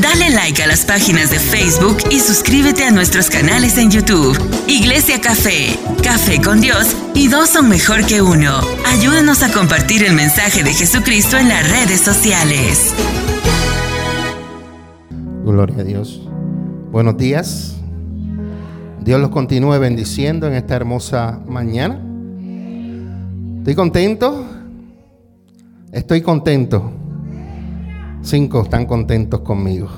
Dale 0.00 0.30
like 0.30 0.60
a 0.60 0.66
las 0.66 0.84
páginas 0.84 1.30
de 1.30 1.38
Facebook 1.38 1.98
y 2.10 2.18
suscríbete 2.18 2.84
a 2.84 2.90
nuestros 2.90 3.30
canales 3.30 3.78
en 3.78 3.92
YouTube. 3.92 4.36
Iglesia 4.66 5.20
Café, 5.20 5.78
Café 6.02 6.40
con 6.42 6.60
Dios 6.60 6.96
y 7.14 7.28
dos 7.28 7.50
son 7.50 7.68
mejor 7.68 8.04
que 8.04 8.20
uno. 8.20 8.58
Ayúdanos 8.86 9.44
a 9.44 9.52
compartir 9.52 10.02
el 10.02 10.14
mensaje 10.14 10.64
de 10.64 10.72
Jesucristo 10.72 11.38
en 11.38 11.48
las 11.48 11.70
redes 11.70 12.00
sociales. 12.00 12.92
Gloria 15.44 15.78
a 15.78 15.84
Dios. 15.84 16.28
Buenos 16.90 17.16
días. 17.16 17.76
Dios 19.00 19.20
los 19.20 19.30
continúe 19.30 19.78
bendiciendo 19.78 20.48
en 20.48 20.54
esta 20.54 20.74
hermosa 20.74 21.38
mañana. 21.46 22.00
Estoy 23.58 23.76
contento. 23.76 24.44
Estoy 25.92 26.20
contento. 26.20 27.03
Cinco 28.24 28.62
están 28.62 28.86
contentos 28.86 29.40
conmigo. 29.40 29.88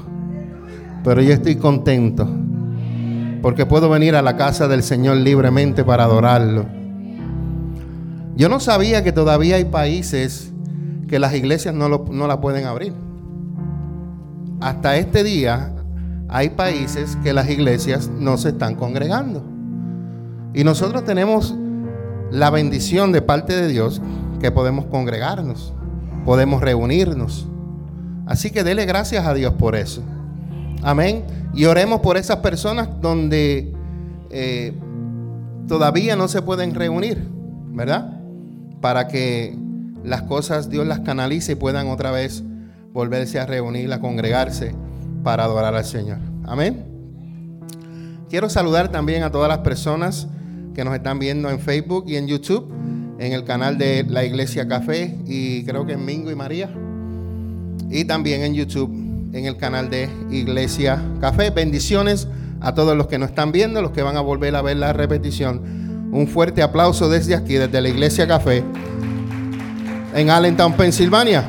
Pero 1.04 1.22
yo 1.22 1.32
estoy 1.32 1.54
contento 1.54 2.28
porque 3.40 3.66
puedo 3.66 3.88
venir 3.88 4.16
a 4.16 4.22
la 4.22 4.36
casa 4.36 4.66
del 4.66 4.82
Señor 4.82 5.18
libremente 5.18 5.84
para 5.84 6.02
adorarlo. 6.02 6.66
Yo 8.34 8.48
no 8.48 8.58
sabía 8.58 9.04
que 9.04 9.12
todavía 9.12 9.54
hay 9.54 9.66
países 9.66 10.52
que 11.06 11.20
las 11.20 11.34
iglesias 11.34 11.72
no, 11.72 11.88
no 11.88 12.26
la 12.26 12.40
pueden 12.40 12.66
abrir. 12.66 12.92
Hasta 14.60 14.96
este 14.96 15.22
día 15.22 15.72
hay 16.28 16.50
países 16.50 17.16
que 17.22 17.32
las 17.32 17.48
iglesias 17.48 18.10
no 18.18 18.38
se 18.38 18.48
están 18.48 18.74
congregando. 18.74 19.44
Y 20.52 20.64
nosotros 20.64 21.04
tenemos 21.04 21.54
la 22.32 22.50
bendición 22.50 23.12
de 23.12 23.22
parte 23.22 23.54
de 23.54 23.68
Dios 23.68 24.02
que 24.40 24.50
podemos 24.50 24.86
congregarnos, 24.86 25.72
podemos 26.24 26.60
reunirnos. 26.60 27.46
Así 28.26 28.50
que 28.50 28.64
dele 28.64 28.84
gracias 28.84 29.24
a 29.24 29.34
Dios 29.34 29.54
por 29.54 29.76
eso. 29.76 30.02
Amén. 30.82 31.24
Y 31.54 31.64
oremos 31.64 32.00
por 32.00 32.16
esas 32.16 32.38
personas 32.38 32.88
donde 33.00 33.72
eh, 34.30 34.74
todavía 35.68 36.16
no 36.16 36.28
se 36.28 36.42
pueden 36.42 36.74
reunir, 36.74 37.26
¿verdad? 37.72 38.20
Para 38.80 39.08
que 39.08 39.56
las 40.04 40.22
cosas 40.22 40.68
Dios 40.68 40.86
las 40.86 41.00
canalice 41.00 41.52
y 41.52 41.54
puedan 41.54 41.88
otra 41.88 42.10
vez 42.10 42.42
volverse 42.92 43.38
a 43.40 43.46
reunir, 43.46 43.92
a 43.92 44.00
congregarse 44.00 44.74
para 45.22 45.44
adorar 45.44 45.74
al 45.74 45.84
Señor. 45.84 46.18
Amén. 46.44 46.84
Quiero 48.28 48.50
saludar 48.50 48.90
también 48.90 49.22
a 49.22 49.30
todas 49.30 49.48
las 49.48 49.58
personas 49.58 50.28
que 50.74 50.84
nos 50.84 50.94
están 50.94 51.18
viendo 51.18 51.48
en 51.48 51.60
Facebook 51.60 52.04
y 52.08 52.16
en 52.16 52.26
YouTube, 52.26 52.72
en 53.18 53.32
el 53.32 53.44
canal 53.44 53.78
de 53.78 54.04
la 54.04 54.24
Iglesia 54.24 54.68
Café 54.68 55.16
y 55.26 55.64
creo 55.64 55.86
que 55.86 55.92
en 55.92 56.04
Mingo 56.04 56.30
y 56.30 56.34
María. 56.34 56.70
Y 57.90 58.04
también 58.04 58.42
en 58.42 58.54
YouTube, 58.54 58.90
en 59.32 59.46
el 59.46 59.56
canal 59.56 59.90
de 59.90 60.08
Iglesia 60.30 61.02
Café. 61.20 61.50
Bendiciones 61.50 62.28
a 62.60 62.74
todos 62.74 62.96
los 62.96 63.06
que 63.06 63.18
nos 63.18 63.30
están 63.30 63.52
viendo, 63.52 63.82
los 63.82 63.92
que 63.92 64.02
van 64.02 64.16
a 64.16 64.20
volver 64.20 64.56
a 64.56 64.62
ver 64.62 64.76
la 64.76 64.92
repetición. 64.92 66.08
Un 66.12 66.26
fuerte 66.28 66.62
aplauso 66.62 67.08
desde 67.08 67.34
aquí, 67.34 67.54
desde 67.54 67.80
la 67.80 67.88
Iglesia 67.88 68.26
Café, 68.26 68.64
en 70.14 70.30
Allentown, 70.30 70.72
Pensilvania. 70.72 71.44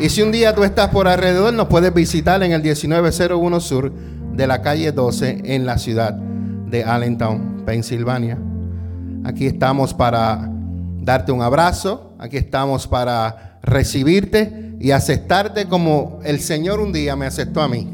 Y 0.00 0.08
si 0.08 0.22
un 0.22 0.32
día 0.32 0.54
tú 0.54 0.64
estás 0.64 0.88
por 0.88 1.08
alrededor, 1.08 1.52
nos 1.52 1.68
puedes 1.68 1.92
visitar 1.92 2.42
en 2.42 2.52
el 2.52 2.62
1901 2.62 3.60
Sur 3.60 3.92
de 4.32 4.46
la 4.46 4.62
calle 4.62 4.92
12 4.92 5.42
en 5.44 5.66
la 5.66 5.76
ciudad 5.76 6.14
de 6.14 6.84
Allentown, 6.84 7.64
Pensilvania. 7.66 8.38
Aquí 9.24 9.46
estamos 9.46 9.92
para 9.92 10.48
darte 11.00 11.32
un 11.32 11.42
abrazo, 11.42 12.14
aquí 12.18 12.36
estamos 12.36 12.86
para 12.86 13.58
recibirte 13.62 14.69
y 14.80 14.92
aceptarte 14.92 15.66
como 15.66 16.20
el 16.24 16.40
Señor 16.40 16.80
un 16.80 16.90
día 16.90 17.14
me 17.14 17.26
aceptó 17.26 17.60
a 17.60 17.68
mí. 17.68 17.86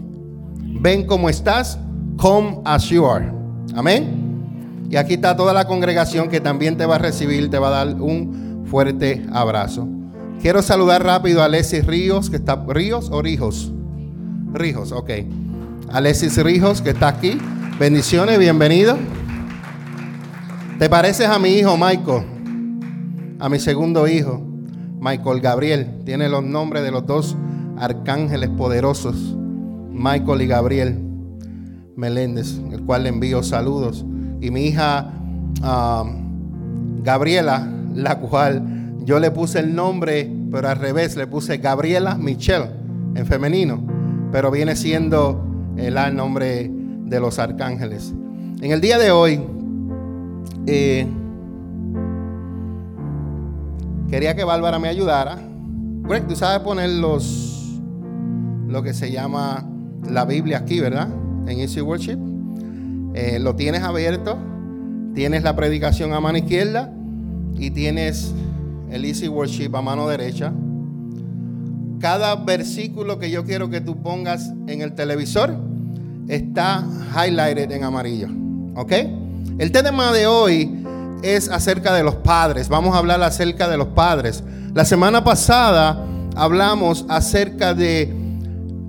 Ven 0.80 1.04
como 1.04 1.28
estás, 1.28 1.78
come 2.16 2.60
as 2.64 2.84
you 2.84 3.04
are. 3.04 3.32
Amén. 3.74 4.86
Y 4.88 4.96
aquí 4.96 5.14
está 5.14 5.36
toda 5.36 5.52
la 5.52 5.66
congregación 5.66 6.28
que 6.28 6.40
también 6.40 6.76
te 6.76 6.86
va 6.86 6.94
a 6.94 6.98
recibir, 6.98 7.50
te 7.50 7.58
va 7.58 7.68
a 7.68 7.84
dar 7.84 8.00
un 8.00 8.64
fuerte 8.70 9.26
abrazo. 9.32 9.88
Quiero 10.40 10.62
saludar 10.62 11.02
rápido 11.02 11.42
a 11.42 11.46
Alexis 11.46 11.84
Ríos, 11.84 12.30
que 12.30 12.36
está. 12.36 12.64
¿Ríos 12.68 13.10
o 13.10 13.20
Rijos? 13.20 13.72
Rijos, 14.52 14.92
ok. 14.92 15.10
Alexis 15.92 16.36
Rijos, 16.40 16.82
que 16.82 16.90
está 16.90 17.08
aquí. 17.08 17.36
Bendiciones, 17.80 18.38
bienvenido. 18.38 18.96
¿Te 20.78 20.88
pareces 20.88 21.26
a 21.26 21.38
mi 21.40 21.48
hijo 21.48 21.76
Michael? 21.76 22.22
A 23.40 23.48
mi 23.48 23.58
segundo 23.58 24.06
hijo, 24.06 24.45
Michael 25.00 25.40
Gabriel. 25.40 26.02
Tiene 26.04 26.28
los 26.28 26.42
nombres 26.42 26.82
de 26.82 26.90
los 26.90 27.06
dos 27.06 27.36
arcángeles 27.78 28.50
poderosos, 28.50 29.36
Michael 29.90 30.42
y 30.42 30.46
Gabriel 30.46 31.02
Meléndez, 31.96 32.58
el 32.70 32.82
cual 32.82 33.04
le 33.04 33.10
envío 33.10 33.42
saludos. 33.42 34.04
Y 34.40 34.50
mi 34.50 34.66
hija 34.66 35.12
Gabriela, 37.02 37.70
la 37.94 38.18
cual 38.18 38.62
yo 39.04 39.18
le 39.18 39.30
puse 39.30 39.60
el 39.60 39.74
nombre, 39.74 40.30
pero 40.50 40.68
al 40.68 40.78
revés, 40.78 41.16
le 41.16 41.26
puse 41.26 41.58
Gabriela 41.58 42.16
Michelle 42.16 42.70
en 43.14 43.26
femenino, 43.26 43.82
pero 44.32 44.50
viene 44.50 44.76
siendo 44.76 45.44
el 45.76 45.94
nombre 46.14 46.70
de 46.70 47.20
los 47.20 47.38
arcángeles. 47.38 48.12
En 48.60 48.70
el 48.72 48.80
día 48.80 48.98
de 48.98 49.10
hoy, 49.10 49.40
eh, 50.66 51.06
quería 54.10 54.34
que 54.34 54.44
Bárbara 54.44 54.78
me 54.78 54.88
ayudara. 54.88 55.38
Greg, 56.02 56.26
tú 56.26 56.36
sabes 56.36 56.60
poner 56.60 56.90
los, 56.90 57.80
lo 58.68 58.82
que 58.82 58.94
se 58.94 59.10
llama 59.10 59.68
la 60.08 60.24
Biblia 60.24 60.58
aquí, 60.58 60.80
¿verdad? 60.80 61.08
En 61.46 61.58
Easy 61.60 61.80
Worship. 61.80 62.18
Eh, 63.14 63.38
lo 63.38 63.56
tienes 63.56 63.82
abierto, 63.82 64.38
tienes 65.14 65.42
la 65.42 65.56
predicación 65.56 66.12
a 66.12 66.20
mano 66.20 66.38
izquierda 66.38 66.92
y 67.54 67.70
tienes 67.70 68.32
el 68.90 69.04
Easy 69.04 69.28
Worship 69.28 69.74
a 69.74 69.82
mano 69.82 70.06
derecha. 70.08 70.52
Cada 71.98 72.36
versículo 72.36 73.18
que 73.18 73.30
yo 73.30 73.44
quiero 73.44 73.70
que 73.70 73.80
tú 73.80 74.02
pongas 74.02 74.52
en 74.66 74.82
el 74.82 74.94
televisor 74.94 75.56
está 76.28 76.84
highlighted 77.14 77.70
en 77.72 77.84
amarillo. 77.84 78.28
¿Ok? 78.74 78.92
El 79.58 79.72
tema 79.72 80.12
de 80.12 80.26
hoy 80.26 80.85
es 81.34 81.48
acerca 81.48 81.94
de 81.94 82.02
los 82.02 82.16
padres. 82.16 82.68
Vamos 82.68 82.94
a 82.94 82.98
hablar 82.98 83.22
acerca 83.22 83.68
de 83.68 83.76
los 83.76 83.88
padres. 83.88 84.42
La 84.74 84.84
semana 84.84 85.24
pasada 85.24 86.04
hablamos 86.36 87.04
acerca 87.08 87.74
de 87.74 88.14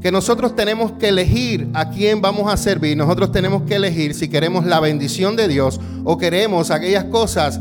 que 0.01 0.11
nosotros 0.11 0.55
tenemos 0.55 0.93
que 0.93 1.09
elegir 1.09 1.69
a 1.73 1.89
quién 1.89 2.21
vamos 2.21 2.51
a 2.51 2.57
servir. 2.57 2.95
Nosotros 2.95 3.31
tenemos 3.31 3.63
que 3.63 3.75
elegir 3.75 4.13
si 4.13 4.29
queremos 4.29 4.65
la 4.65 4.79
bendición 4.79 5.35
de 5.35 5.47
Dios 5.47 5.79
o 6.03 6.17
queremos 6.17 6.71
aquellas 6.71 7.05
cosas 7.05 7.59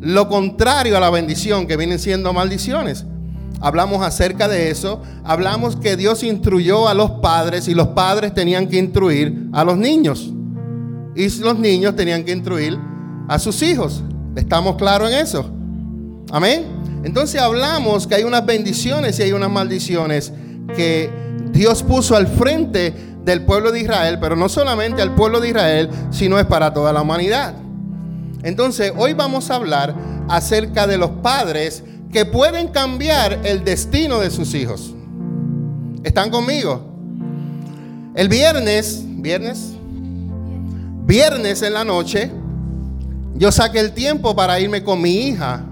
lo 0.00 0.28
contrario 0.28 0.96
a 0.96 1.00
la 1.00 1.10
bendición, 1.10 1.66
que 1.66 1.76
vienen 1.76 1.98
siendo 1.98 2.32
maldiciones. 2.32 3.04
Hablamos 3.60 4.02
acerca 4.02 4.46
de 4.46 4.70
eso. 4.70 5.02
Hablamos 5.24 5.76
que 5.76 5.96
Dios 5.96 6.22
instruyó 6.22 6.88
a 6.88 6.94
los 6.94 7.12
padres 7.22 7.66
y 7.68 7.74
los 7.74 7.88
padres 7.88 8.34
tenían 8.34 8.68
que 8.68 8.78
instruir 8.78 9.48
a 9.52 9.64
los 9.64 9.76
niños. 9.78 10.32
Y 11.16 11.28
los 11.40 11.58
niños 11.58 11.96
tenían 11.96 12.24
que 12.24 12.32
instruir 12.32 12.78
a 13.28 13.38
sus 13.38 13.62
hijos. 13.62 14.02
¿Estamos 14.34 14.76
claros 14.76 15.10
en 15.10 15.18
eso? 15.18 15.50
Amén. 16.30 16.66
Entonces 17.04 17.40
hablamos 17.40 18.06
que 18.06 18.16
hay 18.16 18.24
unas 18.24 18.44
bendiciones 18.44 19.18
y 19.18 19.22
hay 19.22 19.32
unas 19.32 19.50
maldiciones 19.50 20.32
que 20.74 21.10
Dios 21.52 21.82
puso 21.82 22.16
al 22.16 22.26
frente 22.26 22.92
del 23.24 23.44
pueblo 23.44 23.72
de 23.72 23.80
Israel, 23.80 24.18
pero 24.20 24.36
no 24.36 24.48
solamente 24.48 25.02
al 25.02 25.14
pueblo 25.14 25.40
de 25.40 25.48
Israel, 25.48 25.90
sino 26.10 26.38
es 26.38 26.46
para 26.46 26.72
toda 26.72 26.92
la 26.92 27.02
humanidad. 27.02 27.54
Entonces, 28.42 28.92
hoy 28.96 29.14
vamos 29.14 29.50
a 29.50 29.56
hablar 29.56 29.94
acerca 30.28 30.86
de 30.86 30.98
los 30.98 31.10
padres 31.10 31.82
que 32.12 32.24
pueden 32.24 32.68
cambiar 32.68 33.40
el 33.44 33.64
destino 33.64 34.20
de 34.20 34.30
sus 34.30 34.54
hijos. 34.54 34.94
¿Están 36.04 36.30
conmigo? 36.30 36.82
El 38.14 38.28
viernes, 38.28 39.02
viernes, 39.04 39.72
viernes 41.04 41.62
en 41.62 41.72
la 41.72 41.84
noche, 41.84 42.30
yo 43.38 43.52
saqué 43.52 43.80
el 43.80 43.92
tiempo 43.92 44.34
para 44.34 44.58
irme 44.60 44.82
con 44.82 45.00
mi 45.00 45.28
hija 45.28 45.64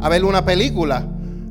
a 0.00 0.08
ver 0.08 0.24
una 0.24 0.44
película, 0.44 1.06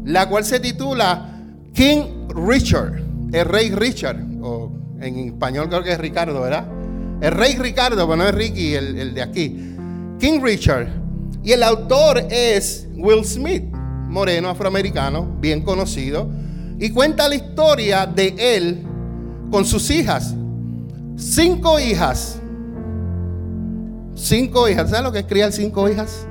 la 0.05 0.27
cual 0.29 0.45
se 0.45 0.59
titula 0.59 1.45
King 1.73 2.27
Richard, 2.29 3.01
el 3.31 3.45
rey 3.45 3.71
Richard, 3.71 4.17
o 4.41 4.71
en 4.99 5.17
español 5.19 5.69
creo 5.69 5.83
que 5.83 5.93
es 5.93 5.97
Ricardo, 5.97 6.41
¿verdad? 6.41 6.67
El 7.21 7.31
rey 7.31 7.55
Ricardo, 7.55 8.07
pero 8.07 8.17
no 8.17 8.27
es 8.27 8.35
Ricky, 8.35 8.73
el, 8.73 8.97
el 8.97 9.13
de 9.13 9.21
aquí. 9.21 9.75
King 10.19 10.41
Richard. 10.41 10.87
Y 11.43 11.51
el 11.51 11.63
autor 11.63 12.19
es 12.29 12.87
Will 12.95 13.23
Smith, 13.25 13.63
moreno 14.09 14.49
afroamericano, 14.49 15.37
bien 15.39 15.61
conocido. 15.61 16.29
Y 16.79 16.89
cuenta 16.89 17.29
la 17.29 17.35
historia 17.35 18.05
de 18.05 18.35
él 18.37 18.83
con 19.49 19.65
sus 19.65 19.89
hijas. 19.91 20.33
Cinco 21.15 21.79
hijas. 21.79 22.40
Cinco 24.21 24.69
hijas. 24.69 24.91
¿Sabes 24.91 25.03
lo 25.03 25.11
que 25.11 25.19
es 25.19 25.25
criar 25.25 25.51
cinco 25.51 25.89
hijas? 25.89 26.27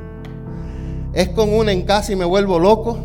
Es 1.12 1.28
con 1.30 1.52
una 1.52 1.72
en 1.72 1.82
casa 1.82 2.12
y 2.12 2.16
me 2.16 2.24
vuelvo 2.24 2.56
loco. 2.60 2.96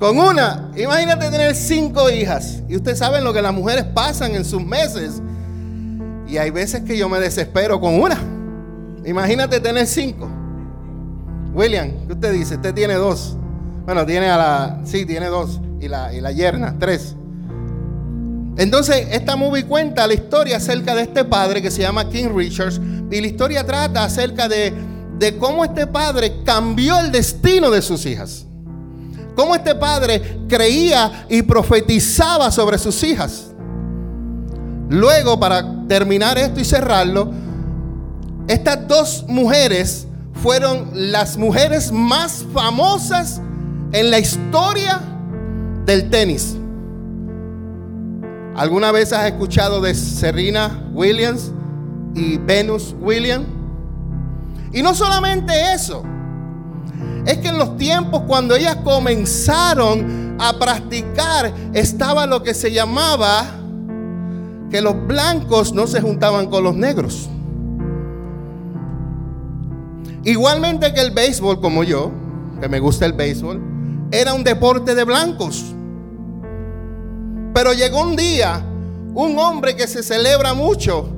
Con 0.00 0.18
una, 0.18 0.72
imagínate 0.76 1.30
tener 1.30 1.54
cinco 1.54 2.10
hijas. 2.10 2.64
Y 2.68 2.74
ustedes 2.74 2.98
saben 2.98 3.22
lo 3.22 3.32
que 3.32 3.40
las 3.40 3.54
mujeres 3.54 3.84
pasan 3.84 4.34
en 4.34 4.44
sus 4.44 4.64
meses. 4.64 5.22
Y 6.26 6.38
hay 6.38 6.50
veces 6.50 6.82
que 6.82 6.98
yo 6.98 7.08
me 7.08 7.20
desespero 7.20 7.80
con 7.80 8.00
una. 8.00 8.18
Imagínate 9.06 9.60
tener 9.60 9.86
cinco. 9.86 10.28
William, 11.54 11.92
¿qué 12.08 12.14
usted 12.14 12.32
dice? 12.32 12.56
Usted 12.56 12.74
tiene 12.74 12.94
dos. 12.94 13.36
Bueno, 13.84 14.04
tiene 14.04 14.28
a 14.28 14.36
la. 14.36 14.80
Sí, 14.84 15.06
tiene 15.06 15.26
dos. 15.26 15.60
Y 15.80 15.86
la, 15.86 16.12
y 16.12 16.20
la 16.20 16.32
yerna, 16.32 16.74
tres. 16.80 17.14
Entonces, 18.56 19.06
esta 19.10 19.36
movie 19.36 19.64
cuenta 19.64 20.06
la 20.06 20.14
historia 20.14 20.56
acerca 20.56 20.94
de 20.94 21.02
este 21.02 21.24
padre 21.24 21.62
que 21.62 21.70
se 21.70 21.82
llama 21.82 22.08
King 22.08 22.28
Richards. 22.34 22.80
Y 23.10 23.20
la 23.20 23.26
historia 23.26 23.64
trata 23.64 24.04
acerca 24.04 24.48
de, 24.48 24.72
de 25.18 25.36
cómo 25.38 25.64
este 25.64 25.86
padre 25.86 26.42
cambió 26.44 26.98
el 26.98 27.10
destino 27.10 27.70
de 27.70 27.80
sus 27.82 28.04
hijas. 28.06 28.46
Cómo 29.34 29.54
este 29.54 29.74
padre 29.74 30.40
creía 30.48 31.26
y 31.28 31.42
profetizaba 31.42 32.50
sobre 32.50 32.78
sus 32.78 33.02
hijas. 33.02 33.46
Luego, 34.88 35.38
para 35.38 35.86
terminar 35.86 36.36
esto 36.36 36.60
y 36.60 36.64
cerrarlo, 36.64 37.32
estas 38.48 38.88
dos 38.88 39.24
mujeres 39.28 40.06
fueron 40.42 40.90
las 40.92 41.36
mujeres 41.36 41.92
más 41.92 42.44
famosas 42.52 43.40
en 43.92 44.10
la 44.10 44.18
historia 44.18 45.00
del 45.86 46.10
tenis. 46.10 46.56
¿Alguna 48.60 48.92
vez 48.92 49.10
has 49.14 49.24
escuchado 49.24 49.80
de 49.80 49.94
Serena 49.94 50.84
Williams 50.92 51.50
y 52.14 52.36
Venus 52.36 52.94
Williams? 53.00 53.46
Y 54.70 54.82
no 54.82 54.94
solamente 54.94 55.72
eso, 55.72 56.02
es 57.24 57.38
que 57.38 57.48
en 57.48 57.56
los 57.56 57.78
tiempos 57.78 58.24
cuando 58.26 58.54
ellas 58.54 58.76
comenzaron 58.84 60.36
a 60.38 60.58
practicar 60.58 61.54
estaba 61.72 62.26
lo 62.26 62.42
que 62.42 62.52
se 62.52 62.70
llamaba 62.70 63.46
que 64.70 64.82
los 64.82 65.06
blancos 65.06 65.72
no 65.72 65.86
se 65.86 66.02
juntaban 66.02 66.50
con 66.50 66.62
los 66.62 66.76
negros. 66.76 67.30
Igualmente 70.22 70.92
que 70.92 71.00
el 71.00 71.12
béisbol, 71.12 71.62
como 71.62 71.82
yo, 71.82 72.12
que 72.60 72.68
me 72.68 72.78
gusta 72.78 73.06
el 73.06 73.14
béisbol, 73.14 73.58
era 74.10 74.34
un 74.34 74.44
deporte 74.44 74.94
de 74.94 75.04
blancos. 75.04 75.64
Pero 77.62 77.74
llegó 77.74 78.00
un 78.00 78.16
día, 78.16 78.64
un 79.12 79.38
hombre 79.38 79.76
que 79.76 79.86
se 79.86 80.02
celebra 80.02 80.54
mucho, 80.54 81.10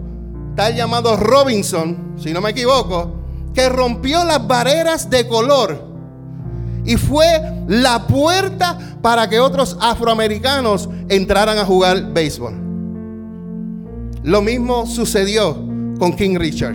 tal 0.56 0.75
llamado 0.75 1.17
Robinson, 1.17 2.17
si 2.21 2.33
no 2.33 2.41
me 2.41 2.50
equivoco, 2.50 3.12
que 3.55 3.69
rompió 3.69 4.25
las 4.25 4.44
barreras 4.44 5.09
de 5.09 5.29
color 5.29 5.81
y 6.85 6.97
fue 6.97 7.62
la 7.69 8.09
puerta 8.09 8.77
para 9.00 9.29
que 9.29 9.39
otros 9.39 9.77
afroamericanos 9.81 10.89
entraran 11.09 11.59
a 11.59 11.65
jugar 11.65 12.12
béisbol. 12.12 12.55
Lo 14.25 14.43
mismo 14.43 14.85
sucedió 14.89 15.55
con 16.00 16.12
King 16.17 16.39
Richard. 16.39 16.75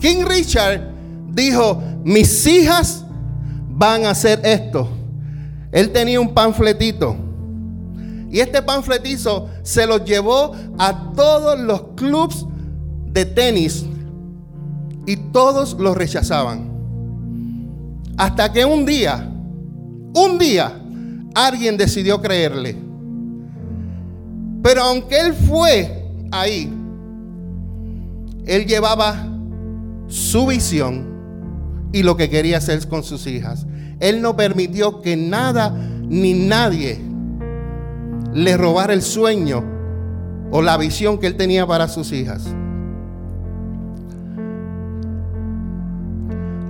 King 0.00 0.22
Richard 0.26 0.82
dijo, 1.30 1.82
mis 2.04 2.46
hijas 2.46 3.06
van 3.70 4.04
a 4.04 4.10
hacer 4.10 4.42
esto. 4.44 4.86
Él 5.72 5.92
tenía 5.92 6.20
un 6.20 6.34
panfletito. 6.34 7.23
Y 8.34 8.40
este 8.40 8.62
panfletizo 8.62 9.48
se 9.62 9.86
lo 9.86 10.04
llevó 10.04 10.56
a 10.76 11.12
todos 11.12 11.56
los 11.56 11.82
clubs 11.94 12.44
de 13.12 13.26
tenis. 13.26 13.86
Y 15.06 15.14
todos 15.30 15.76
lo 15.78 15.94
rechazaban. 15.94 16.68
Hasta 18.16 18.52
que 18.52 18.64
un 18.64 18.84
día, 18.86 19.30
un 20.16 20.36
día, 20.36 20.82
alguien 21.32 21.76
decidió 21.76 22.20
creerle. 22.20 22.76
Pero 24.64 24.82
aunque 24.82 25.20
él 25.20 25.32
fue 25.32 26.10
ahí, 26.32 26.74
él 28.46 28.66
llevaba 28.66 29.28
su 30.08 30.48
visión 30.48 31.88
y 31.92 32.02
lo 32.02 32.16
que 32.16 32.28
quería 32.28 32.58
hacer 32.58 32.88
con 32.88 33.04
sus 33.04 33.28
hijas. 33.28 33.64
Él 34.00 34.20
no 34.20 34.34
permitió 34.34 35.02
que 35.02 35.16
nada 35.16 35.70
ni 35.70 36.32
nadie 36.32 37.13
le 38.34 38.56
robara 38.56 38.92
el 38.92 39.02
sueño 39.02 39.62
o 40.50 40.60
la 40.60 40.76
visión 40.76 41.18
que 41.18 41.26
él 41.26 41.36
tenía 41.36 41.66
para 41.66 41.88
sus 41.88 42.12
hijas. 42.12 42.44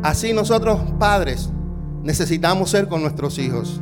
Así 0.03 0.35
nosotros 0.35 0.81
padres 0.99 1.49
necesitamos 2.03 2.71
ser 2.71 2.89
con 2.89 3.01
nuestros 3.01 3.39
hijos. 3.39 3.81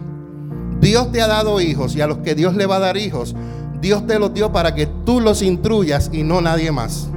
Dios 0.81 1.11
te 1.11 1.21
ha 1.21 1.27
dado 1.27 1.61
hijos 1.61 1.97
y 1.97 2.01
a 2.01 2.07
los 2.07 2.19
que 2.19 2.37
Dios 2.37 2.55
le 2.55 2.67
va 2.67 2.77
a 2.77 2.81
dar 2.81 2.97
hijos, 2.97 3.35
Dios 3.81 4.07
te 4.07 4.21
los 4.21 4.33
dio 4.33 4.53
para 4.53 4.75
que 4.75 4.87
tú 4.87 5.21
los 5.21 5.43
instruyas 5.43 6.09
y 6.13 6.23
no 6.23 6.41
nadie 6.41 6.71
más. 6.71 7.09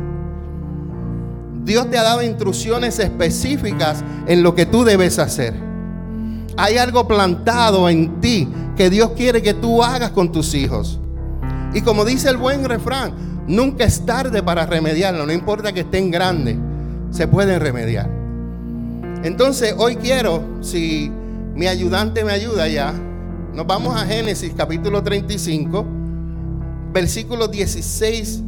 Dios 1.64 1.90
te 1.90 1.98
ha 1.98 2.04
dado 2.04 2.24
instrucciones 2.24 2.98
específicas 3.00 4.04
en 4.28 4.42
lo 4.42 4.56
que 4.56 4.66
tú 4.66 4.84
debes 4.84 5.20
hacer. 5.20 5.54
Hay 6.58 6.78
algo 6.78 7.08
plantado 7.08 7.90
en 7.90 8.22
ti 8.22 8.48
que 8.76 8.90
Dios 8.90 9.12
quiere 9.12 9.42
que 9.42 9.54
tú 9.54 9.84
hagas 9.84 10.12
con 10.12 10.32
tus 10.32 10.54
hijos. 10.54 11.00
Y 11.74 11.82
como 11.82 12.06
dice 12.06 12.30
el 12.30 12.38
buen 12.38 12.66
refrán, 12.66 13.14
nunca 13.48 13.84
es 13.84 14.06
tarde 14.06 14.42
para 14.44 14.66
remediarlo, 14.66 15.26
no 15.26 15.34
importa 15.34 15.74
que 15.74 15.82
estén 15.82 16.12
grandes, 16.12 16.58
se 17.12 17.28
pueden 17.28 17.60
remediar. 17.60 18.10
Entonces 19.24 19.74
hoy 19.78 19.96
quiero, 19.96 20.44
si 20.62 21.12
mi 21.56 21.68
ayudante 21.68 22.24
me 22.24 22.32
ayuda 22.32 22.68
ya, 22.68 22.94
nos 23.54 23.66
vamos 23.66 23.96
a 23.96 24.06
Génesis 24.06 24.54
capítulo 24.56 25.02
35, 25.02 25.86
versículos 26.94 27.50
16 27.52 28.44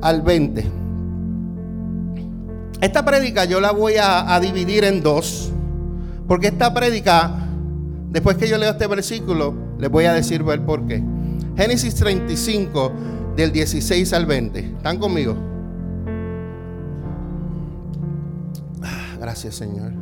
al 0.00 0.22
20. 0.22 0.86
Esta 2.80 3.04
prédica 3.04 3.44
yo 3.44 3.60
la 3.60 3.72
voy 3.72 3.94
a, 4.00 4.38
dividir 4.40 4.84
en 4.84 5.02
dos, 5.02 5.50
porque 6.28 6.48
esta 6.48 6.74
prédica, 6.74 7.45
después 8.10 8.36
que 8.36 8.48
yo 8.48 8.58
leo 8.58 8.70
este 8.70 8.86
versículo, 8.86 9.54
les 9.78 9.90
voy 9.90 10.04
a 10.04 10.12
decir 10.12 10.42
ver 10.42 10.64
por 10.64 10.86
qué. 10.86 11.02
Génesis 11.56 11.94
35, 11.94 12.92
del 13.36 13.52
16 13.52 14.12
al 14.12 14.26
20. 14.26 14.58
¿Están 14.58 14.98
conmigo? 14.98 15.36
Ah, 18.82 19.16
gracias, 19.18 19.54
Señor. 19.54 19.92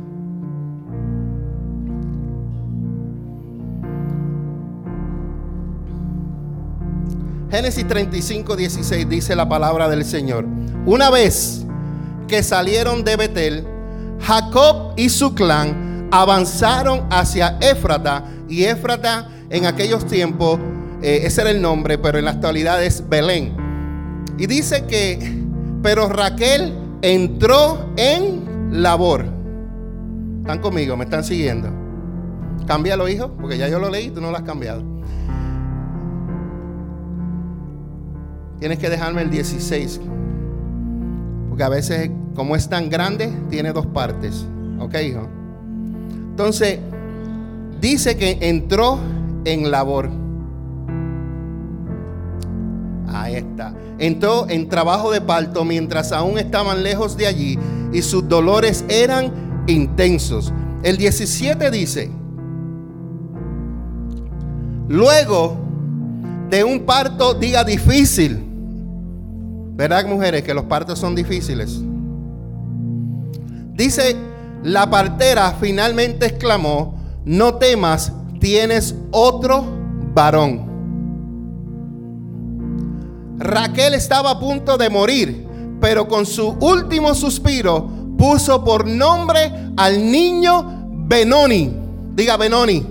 Génesis 7.51 7.87
35, 7.87 8.55
16 8.55 9.07
dice 9.07 9.35
la 9.35 9.47
palabra 9.47 9.87
del 9.87 10.03
Señor. 10.03 10.45
Una 10.85 11.09
vez 11.09 11.65
que 12.27 12.43
salieron 12.43 13.03
de 13.03 13.15
Betel, 13.15 13.65
Jacob 14.19 14.93
y 14.97 15.09
su 15.09 15.35
clan 15.35 15.84
avanzaron 16.21 17.05
hacia 17.09 17.57
Éfrata. 17.61 18.23
Y 18.47 18.63
Éfrata 18.63 19.29
en 19.49 19.65
aquellos 19.65 20.05
tiempos, 20.05 20.59
eh, 21.01 21.21
ese 21.23 21.41
era 21.41 21.49
el 21.49 21.61
nombre, 21.61 21.97
pero 21.97 22.17
en 22.17 22.25
la 22.25 22.31
actualidad 22.31 22.83
es 22.83 23.07
Belén. 23.07 23.53
Y 24.37 24.47
dice 24.47 24.85
que, 24.85 25.43
pero 25.81 26.07
Raquel 26.07 26.73
entró 27.01 27.89
en 27.97 28.81
labor. 28.81 29.25
¿Están 30.41 30.59
conmigo? 30.59 30.95
¿Me 30.95 31.05
están 31.05 31.23
siguiendo? 31.23 31.69
Cámbialo, 32.65 33.07
hijo, 33.09 33.35
porque 33.37 33.57
ya 33.57 33.67
yo 33.67 33.79
lo 33.79 33.89
leí, 33.89 34.09
tú 34.09 34.21
no 34.21 34.31
lo 34.31 34.37
has 34.37 34.43
cambiado. 34.43 34.83
Tienes 38.59 38.79
que 38.79 38.89
dejarme 38.89 39.21
el 39.21 39.29
16. 39.29 39.99
Porque 41.49 41.63
a 41.63 41.69
veces, 41.69 42.09
como 42.35 42.55
es 42.55 42.69
tan 42.69 42.89
grande, 42.89 43.31
tiene 43.49 43.73
dos 43.73 43.85
partes. 43.85 44.45
¿Ok, 44.79 44.95
hijo? 44.95 45.34
Entonces, 46.35 46.79
dice 47.79 48.17
que 48.17 48.37
entró 48.41 48.99
en 49.45 49.71
labor. 49.71 50.09
Ahí 53.07 53.35
está. 53.35 53.73
Entró 53.99 54.49
en 54.49 54.67
trabajo 54.67 55.11
de 55.11 55.21
parto 55.21 55.63
mientras 55.63 56.11
aún 56.11 56.37
estaban 56.37 56.83
lejos 56.83 57.15
de 57.15 57.27
allí 57.27 57.57
y 57.93 58.01
sus 58.01 58.27
dolores 58.27 58.83
eran 58.89 59.63
intensos. 59.65 60.51
El 60.83 60.97
17 60.97 61.71
dice, 61.71 62.11
luego 64.89 65.55
de 66.49 66.65
un 66.65 66.81
parto, 66.81 67.33
diga 67.33 67.63
difícil, 67.63 68.45
¿Verdad, 69.75 70.05
mujeres, 70.05 70.43
que 70.43 70.53
los 70.53 70.65
partos 70.65 70.99
son 70.99 71.15
difíciles? 71.15 71.81
Dice, 73.73 74.15
la 74.65 74.89
partera 74.89 75.55
finalmente 75.61 76.25
exclamó, 76.25 76.95
no 77.23 77.53
temas, 77.53 78.11
tienes 78.39 78.95
otro 79.11 79.63
varón. 80.11 80.65
Raquel 83.37 83.93
estaba 83.93 84.31
a 84.31 84.39
punto 84.39 84.75
de 84.75 84.89
morir, 84.89 85.45
pero 85.79 86.07
con 86.07 86.25
su 86.25 86.49
último 86.59 87.13
suspiro 87.13 87.87
puso 88.17 88.63
por 88.63 88.87
nombre 88.87 89.51
al 89.77 90.03
niño 90.11 90.87
Benoni. 91.07 91.71
Diga 92.15 92.35
Benoni. 92.35 92.83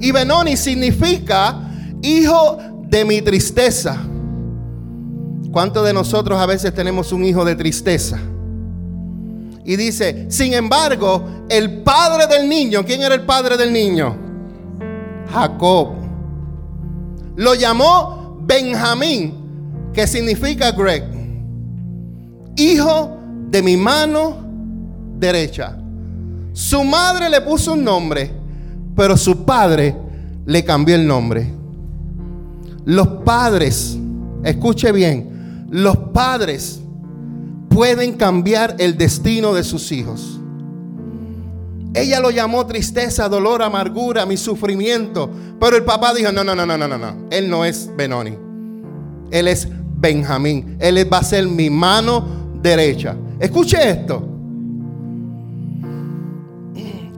Y 0.00 0.10
Benoni 0.10 0.56
significa 0.56 1.70
hijo 2.00 2.56
de 2.88 3.04
mi 3.04 3.20
tristeza. 3.20 3.98
¿Cuántos 5.52 5.84
de 5.84 5.92
nosotros 5.92 6.40
a 6.40 6.46
veces 6.46 6.72
tenemos 6.72 7.12
un 7.12 7.26
hijo 7.26 7.44
de 7.44 7.56
tristeza? 7.56 8.18
Y 9.64 9.76
dice, 9.76 10.26
sin 10.28 10.52
embargo, 10.52 11.24
el 11.48 11.82
padre 11.82 12.26
del 12.26 12.48
niño, 12.48 12.84
¿quién 12.84 13.00
era 13.00 13.14
el 13.14 13.22
padre 13.22 13.56
del 13.56 13.72
niño? 13.72 14.16
Jacob. 15.32 15.94
Lo 17.36 17.54
llamó 17.54 18.38
Benjamín, 18.42 19.90
que 19.92 20.06
significa 20.06 20.70
Greg. 20.72 21.04
Hijo 22.56 23.18
de 23.50 23.62
mi 23.62 23.76
mano 23.76 24.36
derecha. 25.18 25.78
Su 26.52 26.84
madre 26.84 27.30
le 27.30 27.40
puso 27.40 27.72
un 27.72 27.82
nombre, 27.82 28.30
pero 28.94 29.16
su 29.16 29.44
padre 29.44 29.96
le 30.44 30.62
cambió 30.62 30.94
el 30.94 31.06
nombre. 31.06 31.52
Los 32.84 33.08
padres, 33.24 33.96
escuche 34.44 34.92
bien, 34.92 35.66
los 35.70 35.96
padres 36.12 36.83
pueden 37.74 38.12
cambiar 38.12 38.76
el 38.78 38.96
destino 38.96 39.52
de 39.52 39.64
sus 39.64 39.90
hijos. 39.90 40.40
Ella 41.92 42.20
lo 42.20 42.30
llamó 42.30 42.64
tristeza, 42.66 43.28
dolor, 43.28 43.62
amargura, 43.62 44.24
mi 44.26 44.36
sufrimiento. 44.36 45.28
Pero 45.60 45.76
el 45.76 45.84
papá 45.84 46.14
dijo, 46.14 46.30
no, 46.30 46.44
no, 46.44 46.54
no, 46.54 46.64
no, 46.64 46.78
no, 46.78 46.86
no. 46.86 47.26
Él 47.30 47.50
no 47.50 47.64
es 47.64 47.90
Benoni. 47.96 48.38
Él 49.30 49.48
es 49.48 49.68
Benjamín. 49.96 50.76
Él 50.78 51.12
va 51.12 51.18
a 51.18 51.24
ser 51.24 51.48
mi 51.48 51.68
mano 51.68 52.24
derecha. 52.62 53.16
Escuche 53.40 53.90
esto. 53.90 54.28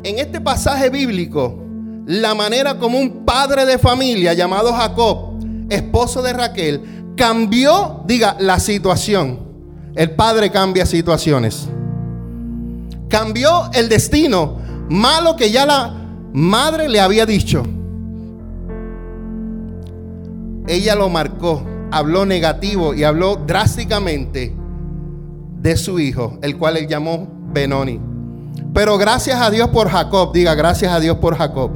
En 0.02 0.18
este 0.18 0.40
pasaje 0.40 0.88
bíblico, 0.88 1.62
la 2.06 2.34
manera 2.34 2.78
como 2.78 2.98
un 2.98 3.24
padre 3.26 3.66
de 3.66 3.78
familia 3.78 4.32
llamado 4.32 4.72
Jacob, 4.72 5.38
esposo 5.68 6.22
de 6.22 6.32
Raquel, 6.32 7.14
cambió, 7.16 8.02
diga, 8.06 8.36
la 8.38 8.58
situación. 8.58 9.45
El 9.96 10.10
padre 10.10 10.50
cambia 10.50 10.84
situaciones. 10.84 11.68
Cambió 13.08 13.70
el 13.72 13.88
destino 13.88 14.58
malo 14.90 15.36
que 15.36 15.50
ya 15.50 15.64
la 15.64 15.94
madre 16.34 16.90
le 16.90 17.00
había 17.00 17.24
dicho. 17.24 17.62
Ella 20.68 20.94
lo 20.96 21.08
marcó, 21.08 21.62
habló 21.90 22.26
negativo 22.26 22.92
y 22.92 23.04
habló 23.04 23.36
drásticamente 23.36 24.54
de 25.62 25.76
su 25.78 25.98
hijo, 25.98 26.38
el 26.42 26.58
cual 26.58 26.76
él 26.76 26.88
llamó 26.88 27.26
Benoni. 27.54 27.98
Pero 28.74 28.98
gracias 28.98 29.40
a 29.40 29.50
Dios 29.50 29.68
por 29.68 29.88
Jacob, 29.88 30.30
diga 30.34 30.54
gracias 30.54 30.92
a 30.92 31.00
Dios 31.00 31.16
por 31.16 31.36
Jacob. 31.36 31.70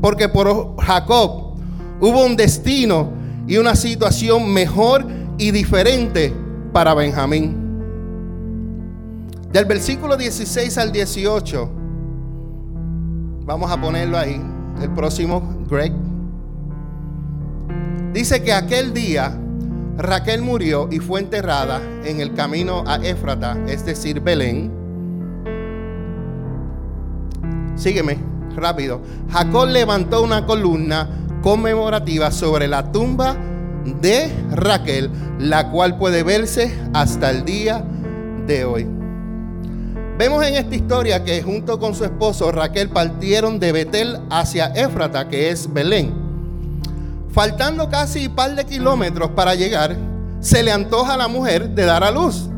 Porque 0.00 0.30
por 0.30 0.74
Jacob 0.80 1.56
hubo 2.00 2.24
un 2.24 2.36
destino 2.36 3.10
y 3.46 3.58
una 3.58 3.76
situación 3.76 4.50
mejor 4.50 5.06
y 5.36 5.50
diferente 5.50 6.32
para 6.72 6.94
Benjamín. 6.94 7.56
Del 9.52 9.64
versículo 9.64 10.16
16 10.16 10.78
al 10.78 10.92
18, 10.92 11.70
vamos 13.44 13.70
a 13.70 13.80
ponerlo 13.80 14.16
ahí, 14.16 14.40
el 14.80 14.90
próximo, 14.90 15.42
Greg. 15.68 15.92
Dice 18.12 18.42
que 18.42 18.52
aquel 18.52 18.92
día 18.92 19.36
Raquel 19.96 20.42
murió 20.42 20.88
y 20.90 20.98
fue 20.98 21.20
enterrada 21.20 21.80
en 22.04 22.20
el 22.20 22.34
camino 22.34 22.84
a 22.86 22.96
Éfrata, 22.96 23.58
es 23.66 23.84
decir, 23.84 24.20
Belén. 24.20 24.70
Sígueme, 27.74 28.18
rápido. 28.56 29.00
Jacob 29.30 29.68
levantó 29.68 30.22
una 30.22 30.46
columna 30.46 31.08
conmemorativa 31.42 32.30
sobre 32.30 32.68
la 32.68 32.92
tumba 32.92 33.36
de 34.00 34.30
Raquel, 34.50 35.10
la 35.38 35.70
cual 35.70 35.96
puede 35.96 36.22
verse 36.22 36.76
hasta 36.92 37.30
el 37.30 37.44
día 37.44 37.84
de 38.46 38.64
hoy. 38.64 38.86
Vemos 40.18 40.44
en 40.44 40.54
esta 40.54 40.74
historia 40.74 41.24
que 41.24 41.42
junto 41.42 41.78
con 41.78 41.94
su 41.94 42.04
esposo 42.04 42.52
Raquel 42.52 42.90
partieron 42.90 43.58
de 43.58 43.72
Betel 43.72 44.18
hacia 44.28 44.66
Éfrata, 44.66 45.28
que 45.28 45.48
es 45.48 45.72
Belén. 45.72 46.12
Faltando 47.30 47.88
casi 47.88 48.26
un 48.26 48.34
par 48.34 48.54
de 48.54 48.66
kilómetros 48.66 49.30
para 49.30 49.54
llegar, 49.54 49.96
se 50.40 50.62
le 50.62 50.72
antoja 50.72 51.14
a 51.14 51.16
la 51.16 51.28
mujer 51.28 51.70
de 51.70 51.84
dar 51.84 52.04
a 52.04 52.10
luz. 52.10 52.50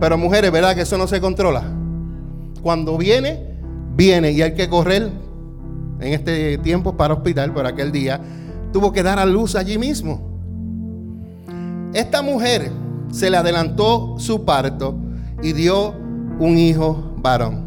Pero 0.00 0.16
mujeres, 0.16 0.50
¿verdad 0.50 0.74
que 0.74 0.82
eso 0.82 0.96
no 0.96 1.06
se 1.06 1.20
controla? 1.20 1.64
Cuando 2.62 2.96
viene, 2.96 3.58
viene 3.94 4.30
y 4.32 4.40
hay 4.40 4.54
que 4.54 4.68
correr 4.68 5.10
en 6.00 6.12
este 6.12 6.58
tiempo 6.58 6.96
para 6.96 7.14
hospital, 7.14 7.52
por 7.52 7.66
aquel 7.66 7.90
día, 7.92 8.20
tuvo 8.72 8.92
que 8.92 9.02
dar 9.02 9.18
a 9.18 9.26
luz 9.26 9.56
allí 9.56 9.78
mismo. 9.78 10.27
Esta 11.92 12.22
mujer 12.22 12.70
se 13.10 13.30
le 13.30 13.36
adelantó 13.36 14.16
su 14.18 14.44
parto 14.44 14.96
y 15.42 15.52
dio 15.52 15.94
un 16.38 16.58
hijo 16.58 17.14
varón. 17.16 17.66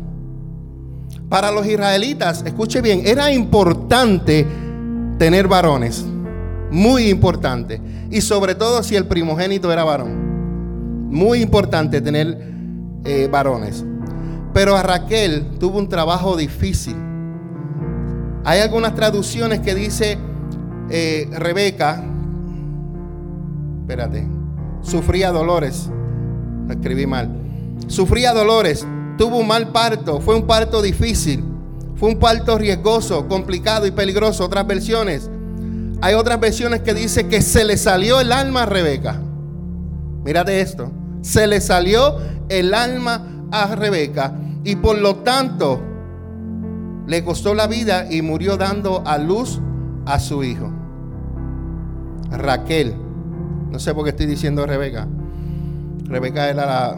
Para 1.29 1.51
los 1.51 1.65
israelitas, 1.65 2.43
escuche 2.45 2.81
bien, 2.81 3.03
era 3.05 3.31
importante 3.31 4.45
tener 5.17 5.47
varones, 5.47 6.05
muy 6.69 7.09
importante. 7.09 7.81
Y 8.09 8.21
sobre 8.21 8.55
todo 8.55 8.83
si 8.83 8.95
el 8.95 9.07
primogénito 9.07 9.71
era 9.71 9.83
varón. 9.83 11.09
Muy 11.09 11.41
importante 11.41 12.01
tener 12.01 12.37
eh, 13.05 13.27
varones. 13.31 13.83
Pero 14.53 14.75
a 14.75 14.83
Raquel 14.83 15.57
tuvo 15.59 15.77
un 15.77 15.87
trabajo 15.87 16.35
difícil 16.35 16.95
hay 18.43 18.59
algunas 18.59 18.95
traducciones 18.95 19.59
que 19.59 19.75
dice 19.75 20.17
eh, 20.89 21.29
Rebeca, 21.31 22.03
espérate, 23.81 24.27
sufría 24.81 25.31
dolores, 25.31 25.89
lo 26.67 26.73
escribí 26.73 27.05
mal, 27.05 27.29
sufría 27.87 28.33
dolores, 28.33 28.85
tuvo 29.17 29.39
un 29.39 29.47
mal 29.47 29.71
parto, 29.71 30.21
fue 30.21 30.35
un 30.35 30.47
parto 30.47 30.81
difícil, 30.81 31.43
fue 31.95 32.09
un 32.09 32.19
parto 32.19 32.57
riesgoso, 32.57 33.27
complicado 33.27 33.85
y 33.85 33.91
peligroso. 33.91 34.45
Otras 34.45 34.65
versiones, 34.65 35.29
hay 36.01 36.15
otras 36.15 36.39
versiones 36.39 36.81
que 36.81 36.93
dice 36.93 37.27
que 37.27 37.41
se 37.41 37.63
le 37.63 37.77
salió 37.77 38.19
el 38.19 38.31
alma 38.31 38.63
a 38.63 38.65
Rebeca. 38.65 39.21
Mírate 40.23 40.61
esto, 40.61 40.91
se 41.21 41.47
le 41.47 41.61
salió 41.61 42.17
el 42.49 42.73
alma 42.73 43.27
a 43.51 43.75
Rebeca 43.75 44.33
y 44.63 44.77
por 44.77 44.97
lo 44.97 45.17
tanto 45.17 45.81
le 47.07 47.23
costó 47.23 47.53
la 47.53 47.67
vida 47.67 48.11
y 48.11 48.21
murió 48.21 48.57
dando 48.57 49.03
a 49.05 49.17
luz 49.17 49.59
a 50.05 50.19
su 50.19 50.43
hijo. 50.43 50.71
Raquel. 52.31 53.10
No 53.71 53.79
sé 53.79 53.93
por 53.93 54.03
qué 54.03 54.09
estoy 54.09 54.25
diciendo 54.25 54.65
Rebeca. 54.65 55.07
Rebeca 56.05 56.49
era 56.49 56.65
la 56.65 56.97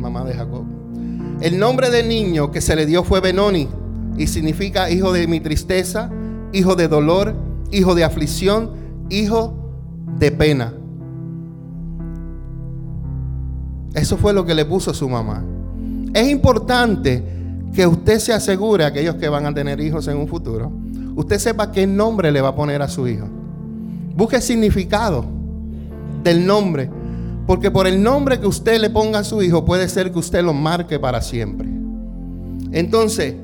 mamá 0.00 0.24
de 0.24 0.34
Jacob. 0.34 0.64
El 1.40 1.58
nombre 1.58 1.90
del 1.90 2.08
niño 2.08 2.50
que 2.50 2.60
se 2.60 2.74
le 2.74 2.86
dio 2.86 3.04
fue 3.04 3.20
Benoni 3.20 3.68
y 4.18 4.26
significa 4.26 4.90
hijo 4.90 5.12
de 5.12 5.28
mi 5.28 5.40
tristeza, 5.40 6.10
hijo 6.52 6.74
de 6.74 6.88
dolor, 6.88 7.36
hijo 7.70 7.94
de 7.94 8.02
aflicción, 8.02 8.72
hijo 9.10 9.54
de 10.18 10.32
pena. 10.32 10.72
Eso 13.94 14.16
fue 14.16 14.32
lo 14.32 14.44
que 14.44 14.54
le 14.54 14.64
puso 14.64 14.92
su 14.92 15.08
mamá. 15.08 15.44
Es 16.12 16.28
importante 16.28 17.22
que 17.72 17.86
usted 17.86 18.18
se 18.18 18.32
asegure, 18.32 18.84
aquellos 18.84 19.14
que 19.16 19.28
van 19.28 19.46
a 19.46 19.54
tener 19.54 19.80
hijos 19.80 20.08
en 20.08 20.16
un 20.16 20.26
futuro, 20.26 20.72
usted 21.14 21.38
sepa 21.38 21.70
qué 21.70 21.86
nombre 21.86 22.32
le 22.32 22.40
va 22.40 22.48
a 22.48 22.54
poner 22.56 22.82
a 22.82 22.88
su 22.88 23.06
hijo. 23.06 23.28
Busque 24.16 24.40
significado 24.40 25.35
del 26.26 26.44
nombre, 26.44 26.90
porque 27.46 27.70
por 27.70 27.86
el 27.86 28.02
nombre 28.02 28.40
que 28.40 28.48
usted 28.48 28.80
le 28.80 28.90
ponga 28.90 29.20
a 29.20 29.24
su 29.24 29.42
hijo 29.42 29.64
puede 29.64 29.88
ser 29.88 30.10
que 30.10 30.18
usted 30.18 30.42
lo 30.42 30.52
marque 30.52 30.98
para 30.98 31.22
siempre. 31.22 31.68
Entonces, 32.72 33.36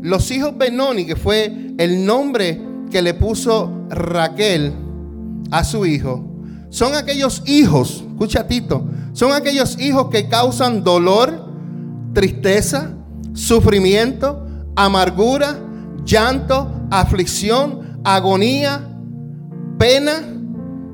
los 0.00 0.30
hijos 0.30 0.56
Benoni, 0.56 1.06
que 1.06 1.16
fue 1.16 1.74
el 1.76 2.06
nombre 2.06 2.62
que 2.88 3.02
le 3.02 3.14
puso 3.14 3.86
Raquel 3.90 4.72
a 5.50 5.64
su 5.64 5.84
hijo, 5.86 6.24
son 6.70 6.94
aquellos 6.94 7.42
hijos, 7.46 8.04
escucha 8.08 8.46
Tito, 8.46 8.86
son 9.12 9.32
aquellos 9.32 9.80
hijos 9.80 10.06
que 10.08 10.28
causan 10.28 10.84
dolor, 10.84 11.48
tristeza, 12.12 12.92
sufrimiento, 13.32 14.46
amargura, 14.76 15.58
llanto, 16.04 16.70
aflicción, 16.92 17.98
agonía, 18.04 18.88
pena, 19.78 20.33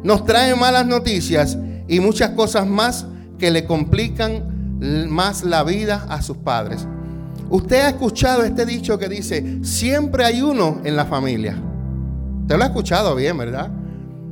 nos 0.02 0.24
traen 0.24 0.58
malas 0.58 0.86
noticias 0.86 1.58
y 1.88 2.00
muchas 2.00 2.30
cosas 2.30 2.66
más 2.66 3.06
que 3.38 3.50
le 3.50 3.64
complican 3.64 5.08
más 5.08 5.44
la 5.44 5.62
vida 5.62 6.06
a 6.08 6.22
sus 6.22 6.36
padres. 6.38 6.86
Usted 7.50 7.80
ha 7.80 7.88
escuchado 7.88 8.44
este 8.44 8.64
dicho 8.64 8.98
que 8.98 9.08
dice, 9.08 9.58
siempre 9.62 10.24
hay 10.24 10.40
uno 10.40 10.80
en 10.84 10.96
la 10.96 11.04
familia. 11.04 11.56
Usted 12.42 12.56
lo 12.56 12.62
ha 12.62 12.66
escuchado 12.66 13.14
bien, 13.14 13.36
¿verdad? 13.36 13.70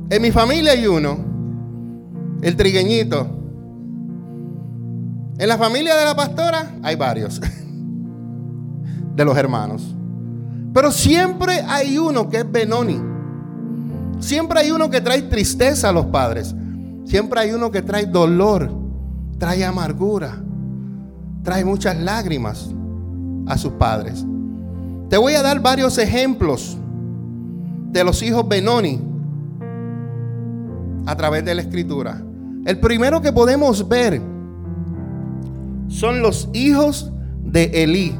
En 0.09 0.21
mi 0.21 0.31
familia 0.31 0.71
hay 0.71 0.87
uno, 0.87 1.17
el 2.41 2.55
trigueñito. 2.55 3.35
En 5.37 5.47
la 5.47 5.57
familia 5.57 5.95
de 5.95 6.05
la 6.05 6.15
pastora 6.15 6.75
hay 6.81 6.95
varios. 6.95 7.41
de 9.15 9.25
los 9.25 9.37
hermanos. 9.37 9.95
Pero 10.73 10.91
siempre 10.91 11.61
hay 11.67 11.97
uno 11.97 12.29
que 12.29 12.37
es 12.37 12.51
Benoni. 12.51 12.99
Siempre 14.19 14.59
hay 14.59 14.71
uno 14.71 14.89
que 14.89 15.01
trae 15.01 15.23
tristeza 15.23 15.89
a 15.89 15.91
los 15.91 16.07
padres. 16.07 16.53
Siempre 17.05 17.39
hay 17.39 17.51
uno 17.51 17.71
que 17.71 17.81
trae 17.81 18.05
dolor, 18.05 18.69
trae 19.37 19.65
amargura, 19.65 20.37
trae 21.43 21.65
muchas 21.65 21.97
lágrimas 21.97 22.69
a 23.47 23.57
sus 23.57 23.73
padres. 23.73 24.25
Te 25.09 25.17
voy 25.17 25.33
a 25.33 25.41
dar 25.41 25.59
varios 25.59 25.97
ejemplos 25.97 26.77
de 27.91 28.03
los 28.03 28.21
hijos 28.21 28.47
Benoni 28.47 29.01
a 31.05 31.15
través 31.15 31.43
de 31.43 31.55
la 31.55 31.61
escritura. 31.61 32.21
El 32.65 32.79
primero 32.79 33.21
que 33.21 33.33
podemos 33.33 33.87
ver 33.87 34.21
son 35.87 36.21
los 36.21 36.49
hijos 36.53 37.11
de 37.43 37.83
Elí. 37.83 38.15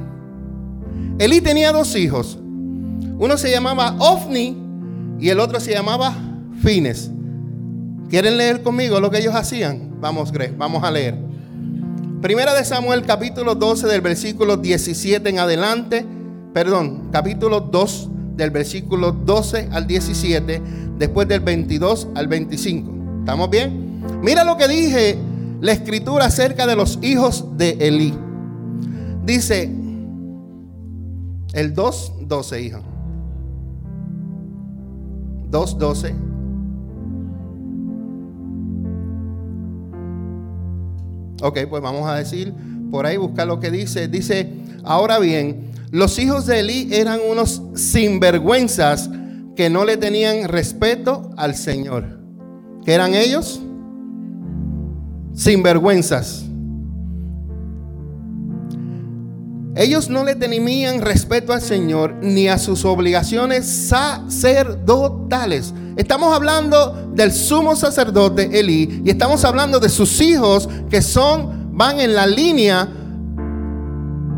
Elí 1.19 1.41
tenía 1.41 1.71
dos 1.71 1.95
hijos. 1.95 2.39
Uno 3.19 3.37
se 3.37 3.51
llamaba 3.51 3.95
Ofni 3.99 4.58
y 5.19 5.29
el 5.29 5.39
otro 5.39 5.59
se 5.59 5.73
llamaba 5.73 6.15
Fines. 6.61 7.11
¿Quieren 8.09 8.37
leer 8.37 8.63
conmigo 8.63 8.99
lo 8.99 9.11
que 9.11 9.19
ellos 9.19 9.35
hacían? 9.35 9.99
Vamos, 9.99 10.31
vamos 10.57 10.83
a 10.83 10.91
leer. 10.91 11.15
Primera 12.21 12.53
de 12.53 12.65
Samuel 12.65 13.05
capítulo 13.05 13.55
12 13.55 13.87
del 13.87 14.01
versículo 14.01 14.57
17 14.57 15.29
en 15.29 15.39
adelante. 15.39 16.05
Perdón, 16.53 17.09
capítulo 17.11 17.61
2 17.61 18.09
del 18.35 18.51
versículo 18.51 19.11
12 19.11 19.69
al 19.71 19.85
17, 19.85 20.61
después 20.97 21.27
del 21.27 21.41
22 21.41 22.07
al 22.15 22.27
25. 22.27 23.19
¿Estamos 23.19 23.49
bien? 23.49 24.01
Mira 24.21 24.43
lo 24.43 24.57
que 24.57 24.67
dije 24.67 25.17
la 25.61 25.73
escritura 25.73 26.25
acerca 26.25 26.65
de 26.65 26.75
los 26.75 26.99
hijos 27.01 27.45
de 27.57 27.77
Elí. 27.79 28.13
Dice 29.25 29.71
el 31.53 31.73
2, 31.73 32.13
12, 32.21 32.61
hijo. 32.61 32.88
2, 35.49 35.77
12. 35.77 36.15
Ok, 41.41 41.59
pues 41.69 41.81
vamos 41.81 42.07
a 42.07 42.15
decir 42.15 42.53
por 42.91 43.05
ahí, 43.05 43.17
buscar 43.17 43.47
lo 43.47 43.59
que 43.59 43.71
dice. 43.71 44.07
Dice, 44.07 44.51
ahora 44.83 45.19
bien, 45.19 45.71
los 45.91 46.19
hijos 46.19 46.45
de 46.45 46.59
Elí 46.59 46.89
eran 46.91 47.19
unos 47.29 47.61
sinvergüenzas 47.75 49.09
que 49.55 49.69
no 49.69 49.85
le 49.85 49.97
tenían 49.97 50.47
respeto 50.47 51.31
al 51.37 51.55
Señor. 51.55 52.19
¿Qué 52.85 52.93
eran 52.93 53.13
ellos? 53.13 53.61
Sinvergüenzas. 55.33 56.48
Ellos 59.79 60.09
no 60.09 60.25
le 60.25 60.35
tenían 60.35 60.99
respeto 60.99 61.53
al 61.53 61.61
Señor 61.61 62.15
ni 62.21 62.49
a 62.49 62.57
sus 62.57 62.83
obligaciones 62.83 63.65
sacerdotales. 63.87 65.73
Estamos 65.95 66.35
hablando 66.35 67.09
del 67.13 67.31
sumo 67.31 67.77
sacerdote 67.77 68.59
Elí 68.59 69.01
y 69.05 69.09
estamos 69.09 69.45
hablando 69.45 69.79
de 69.79 69.87
sus 69.87 70.19
hijos 70.19 70.67
que 70.89 71.01
son 71.01 71.69
van 71.77 72.01
en 72.01 72.13
la 72.13 72.27
línea 72.27 72.89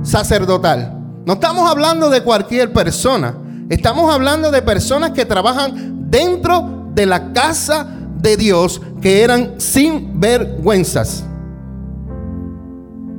sacerdotal. 0.03 0.95
No 1.25 1.33
estamos 1.33 1.67
hablando 1.67 2.11
de 2.11 2.21
cualquier 2.21 2.71
persona. 2.71 3.35
Estamos 3.67 4.13
hablando 4.13 4.51
de 4.51 4.61
personas 4.61 5.09
que 5.09 5.25
trabajan 5.25 6.11
dentro 6.11 6.91
de 6.93 7.07
la 7.07 7.33
casa 7.33 7.87
de 8.17 8.37
Dios 8.37 8.79
que 9.01 9.23
eran 9.23 9.59
sin 9.59 10.19
vergüenzas. 10.19 11.23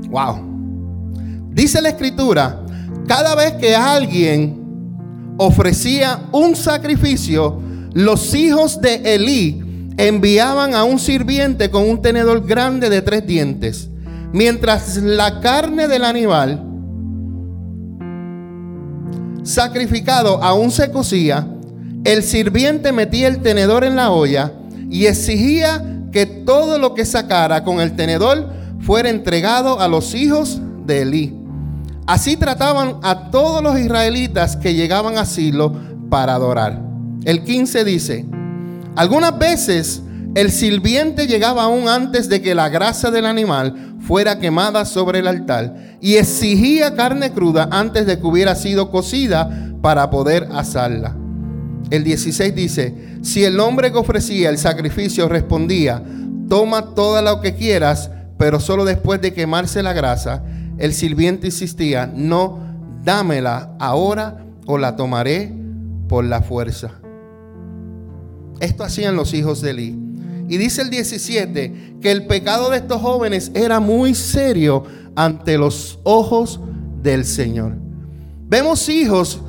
Wow. 0.09 0.52
Dice 1.53 1.83
la 1.83 1.91
escritura, 1.91 2.61
cada 3.07 3.35
vez 3.35 3.53
que 3.53 3.77
alguien 3.77 4.63
ofrecía 5.37 6.21
un 6.33 6.57
sacrificio, 6.57 7.61
los 7.93 8.35
hijos 8.35 8.81
de 8.81 9.15
Elí 9.15 9.63
enviaban 9.99 10.75
a 10.75 10.85
un 10.85 10.99
sirviente 10.99 11.71
con 11.71 11.89
un 11.89 12.01
tenedor 12.01 12.47
grande 12.47 12.89
de 12.89 13.03
tres 13.03 13.27
dientes. 13.27 13.91
Mientras 14.33 14.97
la 14.97 15.41
carne 15.41 15.89
del 15.89 16.05
animal 16.05 16.65
sacrificado 19.43 20.43
aún 20.43 20.71
se 20.71 20.91
cocía, 20.91 21.47
el 22.05 22.23
sirviente 22.23 22.93
metía 22.93 23.29
el 23.29 23.43
tenedor 23.43 23.85
en 23.85 23.97
la 23.97 24.11
olla 24.11 24.53
y 24.91 25.07
exigía 25.07 25.85
que 26.13 26.25
todo 26.25 26.79
lo 26.79 26.95
que 26.95 27.05
sacara 27.05 27.63
con 27.63 27.81
el 27.81 27.95
tenedor 27.95 28.51
fuera 28.81 29.11
entregado 29.11 29.81
a 29.81 29.89
los 29.89 30.15
hijos 30.15 30.61
de 30.87 31.03
Elí. 31.03 31.42
Así 32.07 32.37
trataban 32.37 32.97
a 33.03 33.31
todos 33.31 33.63
los 33.63 33.79
israelitas 33.79 34.57
que 34.57 34.75
llegaban 34.75 35.19
a 35.19 35.25
Silo 35.25 35.73
para 36.11 36.35
adorar. 36.35 36.81
El 37.25 37.45
15 37.45 37.85
dice, 37.85 38.27
algunas 38.97 39.39
veces 39.39 40.03
el 40.35 40.51
sirviente 40.51 41.27
llegaba 41.27 41.65
aún 41.65 41.89
antes 41.89 42.29
de 42.29 42.43
que 42.43 42.55
la 42.55 42.69
grasa 42.69 43.11
del 43.11 43.27
animal 43.27 43.97
fuera 44.01 44.39
quemada 44.39 44.85
sobre 44.85 45.21
el 45.21 45.29
altar 45.29 45.77
y 46.01 46.17
exigía 46.17 46.95
carne 46.95 47.33
cruda 47.33 47.69
antes 47.71 48.07
de 48.07 48.19
que 48.19 48.27
hubiera 48.27 48.55
sido 48.55 48.91
cocida 48.91 49.49
para 49.81 50.11
poder 50.11 50.49
asarla. 50.53 51.17
El 51.91 52.03
16 52.03 52.55
dice, 52.55 53.19
si 53.23 53.45
el 53.45 53.61
hombre 53.61 53.93
que 53.93 53.99
ofrecía 53.99 54.49
el 54.49 54.59
sacrificio 54.59 55.29
respondía, 55.29 56.03
toma 56.49 56.95
todo 56.95 57.21
lo 57.23 57.41
que 57.41 57.55
quieras, 57.55 58.11
pero 58.39 58.59
solo 58.59 58.85
después 58.85 59.21
de 59.21 59.33
quemarse 59.35 59.83
la 59.83 59.93
grasa, 59.93 60.43
el 60.83 60.93
sirviente 60.95 61.47
insistía, 61.47 62.13
no, 62.13 62.59
dámela 63.05 63.77
ahora 63.79 64.45
o 64.67 64.79
la 64.79 64.97
tomaré 64.97 65.55
por 66.09 66.25
la 66.25 66.43
fuerza. 66.43 66.91
Esto 68.59 68.83
hacían 68.83 69.15
los 69.15 69.33
hijos 69.33 69.63
de 69.63 69.71
Eli. 69.71 69.99
Y 70.49 70.57
dice 70.57 70.83
el 70.83 70.91
17 70.91 71.99
que 72.01 72.11
el 72.11 72.27
pecado 72.27 72.69
de 72.69 72.79
estos 72.79 73.01
jóvenes 73.01 73.53
era 73.55 73.79
muy 73.79 74.17
serio 74.17 74.83
ante 75.15 75.57
los 75.57 76.01
ojos 76.03 76.59
del 77.01 77.25
Señor. 77.27 77.77
Vemos 78.49 78.89
hijos, 78.89 79.41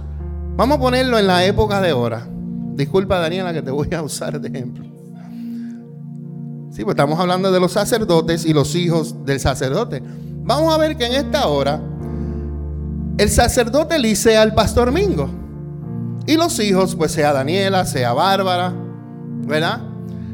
vamos 0.56 0.78
a 0.78 0.82
ponerlo 0.82 1.18
en 1.18 1.26
la 1.26 1.44
época 1.46 1.82
de 1.82 1.90
ahora. 1.90 2.28
Disculpa 2.76 3.18
Daniela 3.18 3.54
que 3.54 3.64
te 3.64 3.72
voy 3.72 3.92
a 3.92 4.04
usar 4.04 4.40
de 4.40 4.50
ejemplo. 4.50 4.86
Sí, 6.70 6.84
pues 6.84 6.94
estamos 6.94 7.20
hablando 7.20 7.52
de 7.52 7.60
los 7.60 7.72
sacerdotes 7.72 8.46
y 8.46 8.54
los 8.54 8.76
hijos 8.76 9.26
del 9.26 9.40
sacerdote. 9.40 10.04
Vamos 10.44 10.74
a 10.74 10.78
ver 10.78 10.98
que 10.98 11.06
en 11.06 11.14
esta 11.14 11.48
hora 11.48 11.82
el 13.18 13.30
sacerdote 13.30 13.98
le 14.00 14.16
sea 14.16 14.42
al 14.42 14.54
pastor 14.54 14.92
Mingo. 14.92 15.30
Y 16.26 16.36
los 16.36 16.60
hijos, 16.60 16.96
pues 16.96 17.12
sea 17.12 17.34
Daniela, 17.34 17.86
sea 17.86 18.14
Bárbara, 18.14 18.74
¿verdad? 19.46 19.82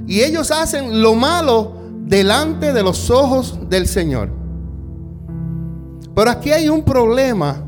Y 0.07 0.21
ellos 0.21 0.51
hacen 0.51 1.01
lo 1.01 1.15
malo 1.15 1.73
delante 2.05 2.73
de 2.73 2.83
los 2.83 3.09
ojos 3.09 3.59
del 3.69 3.87
Señor. 3.87 4.29
Pero 6.15 6.31
aquí 6.31 6.51
hay 6.51 6.69
un 6.69 6.83
problema. 6.83 7.63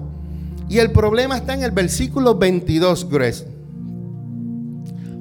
Y 0.68 0.80
el 0.80 0.92
problema 0.92 1.38
está 1.38 1.54
en 1.54 1.64
el 1.64 1.72
versículo 1.72 2.36
22, 2.36 3.10
Grace. 3.10 3.48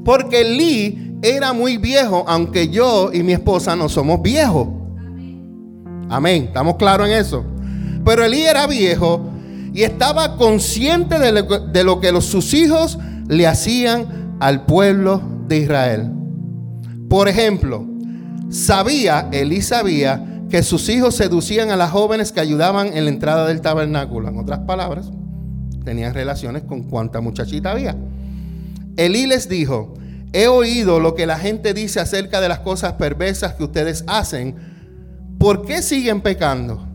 Porque 0.04 0.44
Lee 0.44 1.18
era 1.22 1.52
muy 1.52 1.76
viejo, 1.76 2.24
aunque 2.26 2.68
yo 2.68 3.10
y 3.12 3.22
mi 3.22 3.32
esposa 3.32 3.76
no 3.76 3.88
somos 3.88 4.22
viejos. 4.22 4.68
Amén. 6.10 6.46
¿Estamos 6.48 6.74
claros 6.74 7.06
en 7.06 7.14
eso? 7.14 7.44
Pero 8.04 8.24
Elí 8.24 8.42
era 8.42 8.66
viejo 8.66 9.30
y 9.72 9.84
estaba 9.84 10.36
consciente 10.36 11.20
de 11.20 11.84
lo, 11.84 12.00
que 12.00 12.20
sus 12.20 12.52
hijos 12.52 12.98
le 13.28 13.46
hacían 13.46 14.36
al 14.40 14.66
pueblo 14.66 15.22
de 15.46 15.58
Israel. 15.58 16.10
Por 17.08 17.28
ejemplo, 17.28 17.86
sabía, 18.50 19.28
Elí 19.30 19.62
sabía 19.62 20.26
que 20.50 20.64
sus 20.64 20.88
hijos 20.88 21.14
seducían 21.14 21.70
a 21.70 21.76
las 21.76 21.92
jóvenes 21.92 22.32
que 22.32 22.40
ayudaban 22.40 22.88
en 22.88 23.04
la 23.04 23.10
entrada 23.10 23.46
del 23.46 23.60
tabernáculo. 23.60 24.28
En 24.28 24.38
otras 24.38 24.60
palabras, 24.60 25.10
tenían 25.84 26.12
relaciones 26.12 26.64
con 26.64 26.82
cuanta 26.82 27.20
muchachita 27.20 27.70
había. 27.70 27.96
Elí 28.96 29.26
les 29.26 29.48
dijo, 29.48 29.94
he 30.32 30.48
oído 30.48 30.98
lo 30.98 31.14
que 31.14 31.26
la 31.26 31.38
gente 31.38 31.72
dice 31.72 32.00
acerca 32.00 32.40
de 32.40 32.48
las 32.48 32.58
cosas 32.58 32.94
perversas 32.94 33.54
que 33.54 33.62
ustedes 33.62 34.02
hacen 34.08 34.69
¿por 35.40 35.62
qué 35.64 35.80
siguen 35.80 36.20
pecando? 36.20 36.86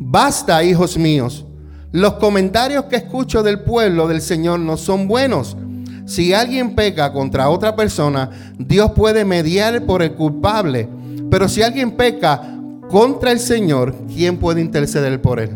Basta, 0.00 0.64
hijos 0.64 0.98
míos. 0.98 1.46
Los 1.92 2.14
comentarios 2.14 2.86
que 2.86 2.96
escucho 2.96 3.44
del 3.44 3.60
pueblo 3.60 4.08
del 4.08 4.20
Señor 4.20 4.58
no 4.58 4.76
son 4.76 5.06
buenos. 5.06 5.56
Si 6.04 6.34
alguien 6.34 6.74
peca 6.74 7.12
contra 7.12 7.48
otra 7.48 7.76
persona, 7.76 8.30
Dios 8.58 8.90
puede 8.96 9.24
mediar 9.24 9.86
por 9.86 10.02
el 10.02 10.14
culpable. 10.14 10.88
Pero 11.30 11.48
si 11.48 11.62
alguien 11.62 11.92
peca 11.92 12.58
contra 12.90 13.30
el 13.30 13.38
Señor, 13.38 13.94
¿quién 14.12 14.38
puede 14.38 14.60
interceder 14.60 15.22
por 15.22 15.38
él? 15.38 15.50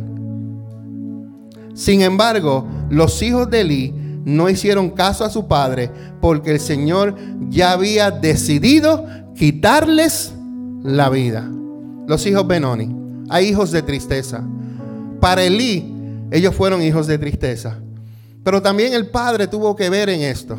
Sin 1.75 2.03
embargo, 2.03 2.69
los 2.89 3.21
hijos 3.21 3.51
de 3.51 3.63
Eli 3.63 3.95
no 4.25 4.49
hicieron 4.49 4.91
caso 4.91 5.25
a 5.25 5.31
su 5.31 5.49
padre 5.49 5.91
porque 6.21 6.53
el 6.53 6.61
Señor 6.61 7.17
ya 7.51 7.73
había 7.73 8.13
decidido 8.13 9.07
quitarles 9.35 10.33
la 10.85 11.09
vida 11.09 11.51
los 12.09 12.27
hijos 12.27 12.47
Benoni. 12.47 12.89
Hay 13.29 13.49
hijos 13.49 13.71
de 13.71 13.83
tristeza. 13.83 14.43
Para 15.21 15.45
Elí, 15.45 15.95
ellos 16.31 16.55
fueron 16.55 16.83
hijos 16.83 17.07
de 17.07 17.19
tristeza. 17.19 17.77
Pero 18.43 18.63
también 18.63 18.95
el 18.95 19.09
padre 19.09 19.47
tuvo 19.47 19.77
que 19.77 19.91
ver 19.91 20.09
en 20.09 20.23
esto. 20.23 20.59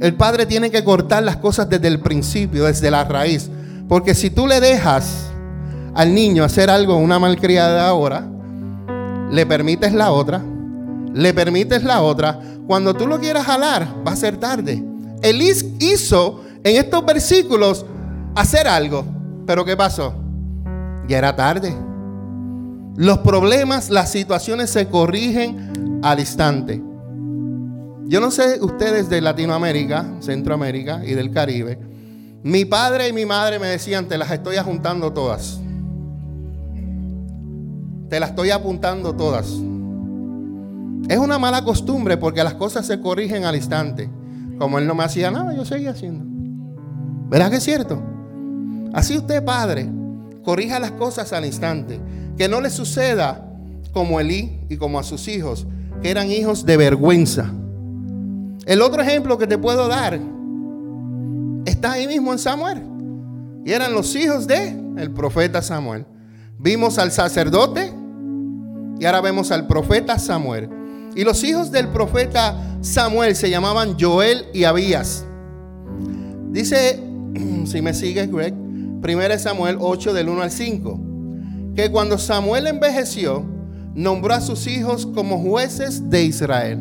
El 0.00 0.14
padre 0.14 0.46
tiene 0.46 0.70
que 0.70 0.84
cortar 0.84 1.24
las 1.24 1.36
cosas 1.36 1.68
desde 1.68 1.88
el 1.88 1.98
principio, 2.00 2.64
desde 2.64 2.92
la 2.92 3.04
raíz. 3.04 3.50
Porque 3.88 4.14
si 4.14 4.30
tú 4.30 4.46
le 4.46 4.60
dejas 4.60 5.26
al 5.94 6.14
niño 6.14 6.44
hacer 6.44 6.70
algo, 6.70 6.96
una 6.96 7.18
malcriada 7.18 7.88
ahora, 7.88 8.28
le 9.32 9.46
permites 9.46 9.92
la 9.92 10.12
otra, 10.12 10.44
le 11.12 11.34
permites 11.34 11.82
la 11.82 12.02
otra, 12.02 12.38
cuando 12.68 12.94
tú 12.94 13.08
lo 13.08 13.18
quieras 13.18 13.46
jalar, 13.46 13.88
va 14.06 14.12
a 14.12 14.16
ser 14.16 14.36
tarde. 14.36 14.82
Él 15.22 15.42
hizo 15.42 16.40
en 16.62 16.76
estos 16.76 17.04
versículos 17.04 17.84
hacer 18.36 18.68
algo, 18.68 19.04
pero 19.46 19.64
¿qué 19.64 19.76
pasó? 19.76 20.14
Ya 21.08 21.18
era 21.18 21.36
tarde. 21.36 21.74
Los 22.96 23.18
problemas, 23.18 23.90
las 23.90 24.10
situaciones 24.10 24.70
se 24.70 24.88
corrigen 24.88 26.00
al 26.02 26.20
instante. 26.20 26.82
Yo 28.06 28.20
no 28.20 28.30
sé 28.30 28.58
ustedes 28.60 29.08
de 29.08 29.20
Latinoamérica, 29.20 30.06
Centroamérica 30.20 31.04
y 31.04 31.14
del 31.14 31.30
Caribe. 31.30 31.78
Mi 32.42 32.64
padre 32.64 33.08
y 33.08 33.12
mi 33.12 33.24
madre 33.24 33.58
me 33.58 33.66
decían, 33.66 34.06
te 34.06 34.18
las 34.18 34.30
estoy 34.30 34.56
ajuntando 34.56 35.12
todas. 35.12 35.60
Te 38.08 38.20
las 38.20 38.30
estoy 38.30 38.50
apuntando 38.50 39.14
todas. 39.14 39.46
Es 41.08 41.18
una 41.18 41.38
mala 41.38 41.64
costumbre 41.64 42.16
porque 42.16 42.44
las 42.44 42.54
cosas 42.54 42.86
se 42.86 43.00
corrigen 43.00 43.44
al 43.44 43.56
instante. 43.56 44.10
Como 44.58 44.78
él 44.78 44.86
no 44.86 44.94
me 44.94 45.04
hacía 45.04 45.30
nada, 45.30 45.54
yo 45.54 45.64
seguía 45.64 45.90
haciendo. 45.90 46.24
¿Verdad 47.28 47.50
que 47.50 47.56
es 47.56 47.64
cierto? 47.64 48.13
Así 48.94 49.18
usted, 49.18 49.44
padre, 49.44 49.90
corrija 50.44 50.78
las 50.78 50.92
cosas 50.92 51.32
al 51.32 51.44
instante. 51.44 52.00
Que 52.38 52.48
no 52.48 52.60
le 52.60 52.70
suceda 52.70 53.44
como 53.92 54.20
Elí 54.20 54.60
y 54.68 54.76
como 54.76 54.98
a 54.98 55.02
sus 55.02 55.26
hijos, 55.28 55.66
que 56.00 56.10
eran 56.10 56.30
hijos 56.30 56.64
de 56.64 56.76
vergüenza. 56.76 57.52
El 58.66 58.80
otro 58.80 59.02
ejemplo 59.02 59.36
que 59.36 59.46
te 59.46 59.58
puedo 59.58 59.88
dar 59.88 60.18
está 61.66 61.92
ahí 61.92 62.06
mismo 62.06 62.32
en 62.32 62.38
Samuel. 62.38 62.82
Y 63.64 63.72
eran 63.72 63.92
los 63.92 64.14
hijos 64.14 64.46
de 64.46 64.68
el 64.96 65.10
profeta 65.10 65.60
Samuel. 65.60 66.06
Vimos 66.58 66.98
al 66.98 67.10
sacerdote 67.10 67.92
y 69.00 69.04
ahora 69.04 69.20
vemos 69.20 69.50
al 69.50 69.66
profeta 69.66 70.18
Samuel. 70.20 70.68
Y 71.16 71.24
los 71.24 71.42
hijos 71.42 71.72
del 71.72 71.88
profeta 71.88 72.78
Samuel 72.80 73.34
se 73.34 73.50
llamaban 73.50 73.96
Joel 73.98 74.46
y 74.52 74.64
Abías. 74.64 75.24
Dice, 76.50 77.02
si 77.66 77.82
me 77.82 77.92
sigues, 77.92 78.30
Greg, 78.30 78.54
1 79.04 79.38
Samuel 79.38 79.76
8 79.80 80.14
del 80.14 80.28
1 80.28 80.42
al 80.42 80.50
5 80.50 81.14
que 81.74 81.90
cuando 81.90 82.18
Samuel 82.18 82.68
envejeció, 82.68 83.44
nombró 83.94 84.34
a 84.34 84.40
sus 84.40 84.66
hijos 84.66 85.06
como 85.06 85.38
jueces 85.40 86.08
de 86.08 86.24
Israel. 86.24 86.78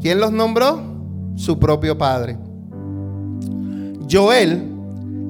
¿Quién 0.00 0.20
los 0.20 0.32
nombró? 0.32 0.80
Su 1.34 1.58
propio 1.58 1.98
padre. 1.98 2.38
Joel 4.10 4.62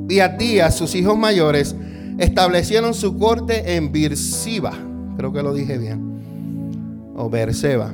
y 0.08 0.20
Adías, 0.20 0.76
sus 0.76 0.94
hijos 0.94 1.16
mayores, 1.16 1.74
establecieron 2.18 2.94
su 2.94 3.18
corte 3.18 3.76
en 3.76 3.90
Birsiba. 3.90 4.72
Creo 5.16 5.32
que 5.32 5.42
lo 5.42 5.54
dije 5.54 5.78
bien. 5.78 7.14
O 7.16 7.30
Berseba. 7.30 7.92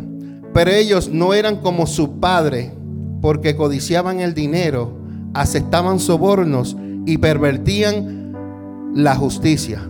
Pero 0.53 0.71
ellos 0.71 1.09
no 1.09 1.35
eran 1.35 1.57
como 1.61 1.87
su 1.87 2.19
padre, 2.21 2.73
porque 3.21 3.57
codiciaban 3.57 4.21
el 4.21 4.35
dinero, 4.35 4.93
aceptaban 5.35 5.99
sobornos 5.99 6.77
y 7.07 7.19
pervertían 7.19 8.33
la 8.95 9.17
justicia. 9.17 9.83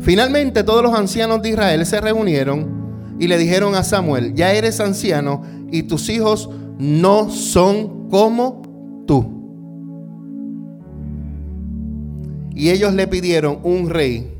Finalmente 0.00 0.62
todos 0.62 0.82
los 0.82 0.94
ancianos 0.94 1.42
de 1.42 1.50
Israel 1.50 1.84
se 1.84 2.00
reunieron 2.00 3.16
y 3.18 3.26
le 3.26 3.36
dijeron 3.38 3.74
a 3.74 3.82
Samuel, 3.82 4.34
ya 4.34 4.52
eres 4.52 4.80
anciano 4.80 5.42
y 5.70 5.82
tus 5.82 6.08
hijos 6.08 6.48
no 6.78 7.30
son 7.30 8.08
como 8.08 8.62
tú. 9.06 9.40
Y 12.54 12.70
ellos 12.70 12.94
le 12.94 13.06
pidieron 13.06 13.58
un 13.62 13.90
rey 13.90 14.34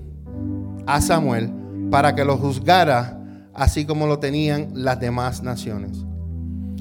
a 0.87 1.01
Samuel 1.01 1.51
para 1.91 2.15
que 2.15 2.25
lo 2.25 2.37
juzgara 2.37 3.21
así 3.55 3.85
como 3.85 4.07
lo 4.07 4.19
tenían 4.19 4.69
las 4.75 5.01
demás 5.01 5.43
naciones. 5.43 6.05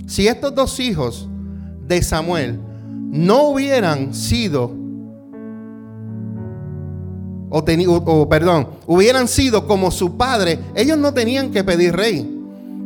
Si 0.08 0.28
estos 0.28 0.56
dos 0.56 0.80
hijos 0.80 1.30
de 1.88 2.02
Samuel 2.02 2.60
no 3.12 3.50
hubieran 3.50 4.14
sido 4.14 4.80
o, 7.50 8.30
perdón, 8.30 8.68
hubieran 8.86 9.28
sido 9.28 9.68
como 9.68 9.92
su 9.92 10.18
padre, 10.18 10.60
ellos 10.76 10.98
no 10.98 11.14
tenían 11.14 11.52
que 11.52 11.64
pedir 11.64 11.96
rey. 11.96 12.36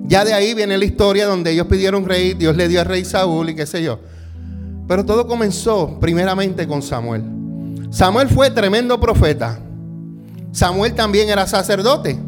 Ya 0.06 0.26
de 0.26 0.34
ahí 0.34 0.54
viene 0.54 0.78
la 0.78 0.86
historia 0.86 1.26
donde 1.26 1.52
ellos 1.52 1.68
pidieron 1.68 2.06
rey, 2.06 2.34
Dios 2.34 2.56
le 2.56 2.68
dio 2.68 2.80
al 2.80 2.86
rey 2.86 3.06
Saúl 3.06 3.50
y 3.50 3.56
qué 3.56 3.66
sé 3.66 3.84
yo. 3.84 4.00
Pero 4.88 5.06
todo 5.06 5.28
comenzó 5.28 6.00
primeramente 6.00 6.68
con 6.68 6.82
Samuel. 6.82 7.24
Samuel 7.90 8.28
fue 8.30 8.52
tremendo 8.52 9.00
profeta. 9.00 9.60
Samuel 10.52 10.94
también 10.94 11.30
era 11.30 11.48
sacerdote. 11.48 12.20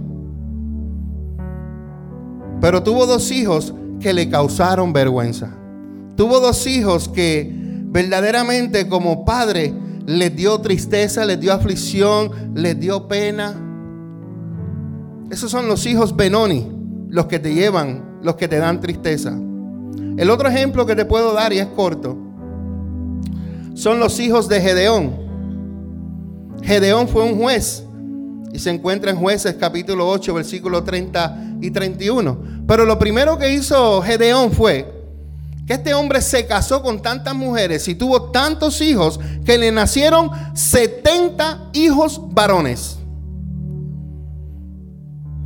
Pero 2.62 2.81
tuvo 2.81 3.05
dos 3.05 3.31
hijos 3.31 3.73
que 3.99 4.13
le 4.13 4.29
causaron 4.29 4.93
vergüenza. 4.93 5.49
Tuvo 6.15 6.39
dos 6.39 6.65
hijos 6.65 7.10
que 7.10 7.64
verdaderamente 7.95 8.89
como 8.89 9.23
padre 9.23 9.73
les 10.05 10.36
dio 10.36 10.60
tristeza, 10.60 11.23
les 11.23 11.39
dio 11.39 11.53
aflicción, 11.53 12.29
les 12.53 12.77
dio 12.77 13.08
pena. 13.08 13.55
Esos 15.31 15.49
son 15.49 15.69
los 15.69 15.86
hijos 15.86 16.13
Benoni, 16.13 16.69
los 17.08 17.27
que 17.27 17.39
te 17.39 17.53
llevan, 17.53 18.19
los 18.21 18.36
que 18.36 18.49
te 18.49 18.58
dan 18.58 18.81
tristeza. 18.81 19.31
El 20.17 20.29
otro 20.29 20.49
ejemplo 20.49 20.86
que 20.86 20.93
te 20.93 21.05
puedo 21.05 21.31
dar, 21.31 21.53
y 21.53 21.60
es 21.60 21.67
corto, 21.67 22.17
son 23.75 24.01
los 24.01 24.19
hijos 24.19 24.49
de 24.49 24.60
Gedeón. 24.60 25.15
Gedeón 26.63 27.08
fue 27.08 27.23
un 27.23 27.39
juez 27.39 27.86
y 28.51 28.60
se 28.60 28.71
encuentra 28.71 29.10
en 29.10 29.15
jueces 29.15 29.55
capítulo 29.58 30.10
8, 30.10 30.34
versículo 30.34 30.84
30 30.84 31.60
y 31.62 31.71
31. 31.71 32.65
Pero 32.67 32.84
lo 32.84 32.99
primero 32.99 33.38
que 33.38 33.53
hizo 33.53 34.01
Gedeón 34.01 34.51
fue 34.51 34.94
que 35.65 35.73
este 35.73 35.93
hombre 35.93 36.21
se 36.21 36.45
casó 36.45 36.82
con 36.82 37.01
tantas 37.01 37.36
mujeres 37.36 37.88
y 37.88 37.95
tuvo 37.95 38.32
tantos 38.32 38.82
hijos 38.82 39.19
que 39.43 39.58
le 39.58 39.71
nacieron 39.71 40.30
70 40.54 41.71
hijos 41.73 42.21
varones. 42.32 42.97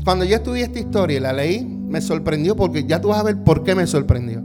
Cuando 0.03 0.25
yo 0.25 0.36
estudié 0.36 0.63
esta 0.63 0.79
historia 0.79 1.17
y 1.17 1.19
la 1.19 1.34
leí, 1.34 1.63
me 1.63 2.01
sorprendió 2.01 2.55
porque 2.55 2.86
ya 2.86 2.99
tú 2.99 3.10
vas 3.10 3.19
a 3.19 3.23
ver 3.23 3.43
por 3.43 3.63
qué 3.63 3.75
me 3.75 3.88
sorprendió. 3.88 4.43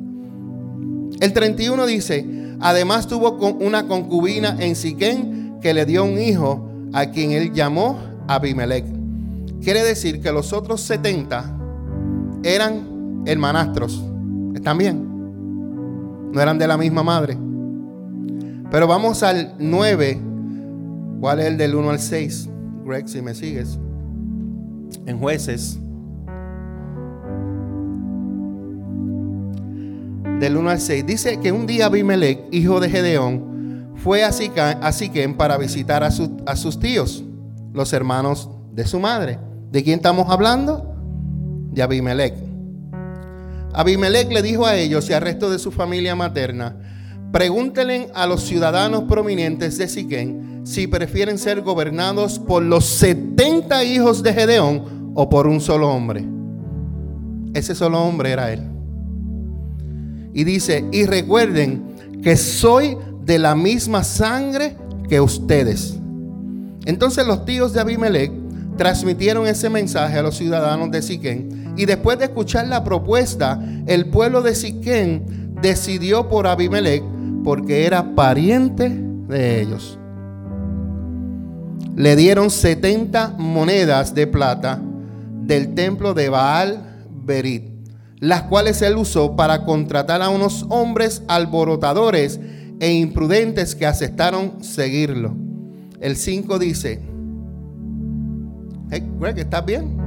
El 1.21 1.33
31 1.33 1.87
dice, 1.87 2.27
además 2.61 3.07
tuvo 3.07 3.33
una 3.33 3.87
concubina 3.87 4.57
en 4.61 4.77
Siquén 4.77 5.59
que 5.61 5.75
le 5.75 5.87
dio 5.87 6.05
un 6.05 6.19
hijo 6.19 6.69
a 6.93 7.07
quien 7.07 7.33
él 7.33 7.53
llamó 7.53 7.99
Abimelech. 8.29 8.85
Quiere 9.63 9.83
decir 9.83 10.21
que 10.21 10.31
los 10.31 10.53
otros 10.53 10.83
70 10.83 11.57
eran 12.43 13.23
hermanastros. 13.27 14.03
¿Están 14.55 14.79
bien? 14.79 15.04
No 16.35 16.41
eran 16.41 16.59
de 16.59 16.67
la 16.67 16.77
misma 16.77 17.05
madre. 17.05 17.39
Pero 18.71 18.89
vamos 18.89 19.23
al 19.23 19.55
9. 19.59 20.21
¿Cuál 21.21 21.39
es 21.39 21.47
el 21.47 21.57
del 21.57 21.77
1 21.77 21.91
al 21.91 22.01
6? 22.01 22.49
Greg, 22.85 23.09
si 23.09 23.23
me 23.23 23.35
sigues. 23.35 23.79
En 25.07 25.21
jueces. 25.21 25.79
Del 30.41 30.57
1 30.57 30.71
al 30.71 30.81
6. 30.81 31.07
Dice 31.07 31.39
que 31.39 31.53
un 31.53 31.67
día 31.67 31.87
Abimelech, 31.87 32.41
hijo 32.51 32.81
de 32.81 32.91
Gedeón, 32.91 33.95
fue 33.95 34.25
a 34.25 34.33
Siquem 34.33 35.37
para 35.37 35.57
visitar 35.57 36.03
a, 36.03 36.09
a 36.09 36.57
sus 36.57 36.81
tíos, 36.81 37.25
los 37.73 37.93
hermanos 37.93 38.51
de 38.73 38.85
su 38.87 38.99
madre. 38.99 39.39
¿De 39.71 39.85
quién 39.85 39.99
estamos 39.99 40.29
hablando? 40.29 40.97
De 41.71 41.81
Abimelech. 41.81 42.44
Abimelech 43.75 44.31
le 44.31 44.41
dijo 44.41 44.67
a 44.67 44.77
ellos 44.77 45.11
y 45.11 45.13
al 45.13 45.23
resto 45.23 45.51
de 45.51 45.59
su 45.59 45.73
familia 45.73 46.15
materna, 46.15 46.77
pregúntenle 47.33 48.09
a 48.15 48.29
los 48.29 48.45
ciudadanos 48.45 49.05
prominentes 49.05 49.77
de 49.79 49.89
Siquén 49.89 50.63
si 50.65 50.87
prefieren 50.87 51.39
ser 51.39 51.61
gobernados 51.61 52.39
por 52.39 52.63
los 52.63 52.85
70 52.85 53.83
hijos 53.83 54.23
de 54.23 54.33
Gedeón 54.33 55.13
o 55.17 55.29
por 55.29 55.49
un 55.49 55.61
solo 55.61 55.91
hombre. 55.91 56.25
Ese 57.53 57.75
solo 57.75 58.01
hombre 58.01 58.31
era 58.31 58.53
él. 58.53 58.63
Y 60.33 60.45
dice, 60.45 60.85
y 60.93 61.07
recuerden 61.07 62.21
que 62.23 62.37
soy 62.37 62.97
de 63.25 63.41
la 63.41 63.57
misma 63.57 64.05
sangre 64.05 64.77
que 65.09 65.21
ustedes. 65.21 65.99
Entonces 66.87 67.27
los 67.27 67.45
tíos 67.45 67.73
de 67.73 67.81
Abimelech 67.81 68.31
transmitieron 68.77 69.49
ese 69.49 69.69
mensaje 69.69 70.17
a 70.17 70.23
los 70.23 70.37
ciudadanos 70.37 70.93
de 70.93 71.03
Siquén 71.03 71.64
y 71.77 71.87
después 71.87 72.19
de 72.19 72.27
escuchar 72.27 72.69
la 72.69 72.85
propuesta, 72.85 73.61
el 73.87 74.07
pueblo 74.07 74.43
de 74.43 74.55
Siquén 74.55 75.55
decidió 75.61 76.29
por 76.29 76.47
Abimelech 76.47 77.03
porque 77.43 77.87
era 77.87 78.15
pariente 78.15 78.91
de 78.91 79.61
ellos. 79.61 79.99
Le 81.97 82.17
dieron 82.17 82.51
70 82.51 83.35
monedas 83.39 84.15
de 84.15 84.27
plata 84.27 84.81
del 85.43 85.75
templo 85.75 86.15
de 86.15 86.29
Baal 86.29 87.07
Berit, 87.25 87.65
las 88.19 88.43
cuales 88.43 88.83
él 88.83 88.97
usó 88.97 89.37
para 89.37 89.65
contratar 89.65 90.23
a 90.23 90.29
unos 90.29 90.67
hombres 90.71 91.23
alborotadores 91.29 92.41
e 92.81 92.93
imprudentes 92.93 93.75
que 93.75 93.87
aceptaron 93.87 94.63
seguirlo. 94.63 95.37
El 96.01 96.17
5 96.17 96.59
dice, 96.59 97.01
hey, 98.91 99.09
¿estás 99.37 99.65
bien? 99.65 100.04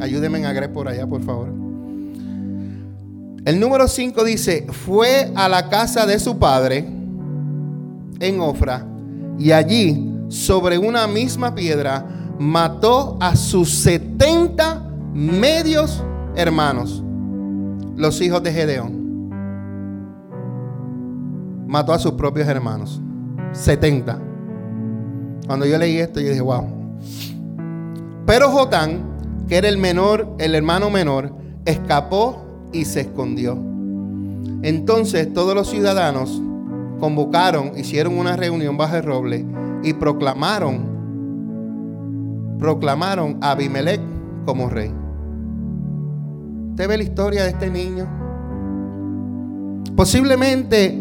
Ayúdeme 0.00 0.44
a 0.46 0.52
Greg 0.52 0.72
por 0.72 0.88
allá, 0.88 1.06
por 1.06 1.22
favor. 1.22 1.48
El 3.44 3.60
número 3.60 3.88
5 3.88 4.24
dice, 4.24 4.66
fue 4.70 5.32
a 5.34 5.48
la 5.48 5.68
casa 5.68 6.06
de 6.06 6.18
su 6.18 6.38
padre 6.38 6.86
en 8.20 8.40
Ofra 8.40 8.86
y 9.38 9.52
allí, 9.52 10.12
sobre 10.28 10.76
una 10.76 11.06
misma 11.06 11.54
piedra, 11.54 12.04
mató 12.38 13.16
a 13.20 13.36
sus 13.36 13.70
70 13.70 14.82
medios 15.14 16.02
hermanos, 16.36 17.02
los 17.96 18.20
hijos 18.20 18.42
de 18.42 18.52
Gedeón. 18.52 18.98
Mató 21.66 21.92
a 21.92 21.98
sus 21.98 22.12
propios 22.12 22.48
hermanos, 22.48 23.00
70. 23.52 24.18
Cuando 25.46 25.66
yo 25.66 25.78
leí 25.78 25.98
esto, 25.98 26.20
yo 26.20 26.28
dije, 26.28 26.40
wow. 26.40 26.66
Pero 28.26 28.50
Jotán, 28.50 29.17
que 29.48 29.56
era 29.56 29.68
el 29.68 29.78
menor, 29.78 30.28
el 30.38 30.54
hermano 30.54 30.90
menor, 30.90 31.32
escapó 31.64 32.68
y 32.72 32.84
se 32.84 33.00
escondió. 33.00 33.58
Entonces 34.62 35.32
todos 35.32 35.54
los 35.54 35.68
ciudadanos 35.70 36.42
convocaron, 37.00 37.72
hicieron 37.78 38.18
una 38.18 38.36
reunión 38.36 38.76
bajo 38.76 38.96
el 38.96 39.02
roble 39.04 39.44
y 39.82 39.94
proclamaron, 39.94 40.96
proclamaron 42.58 43.38
a 43.40 43.52
Abimelech 43.52 44.00
como 44.44 44.68
rey. 44.68 44.92
¿Usted 46.70 46.88
ve 46.88 46.98
la 46.98 47.04
historia 47.04 47.44
de 47.44 47.50
este 47.50 47.70
niño? 47.70 48.06
Posiblemente 49.96 50.96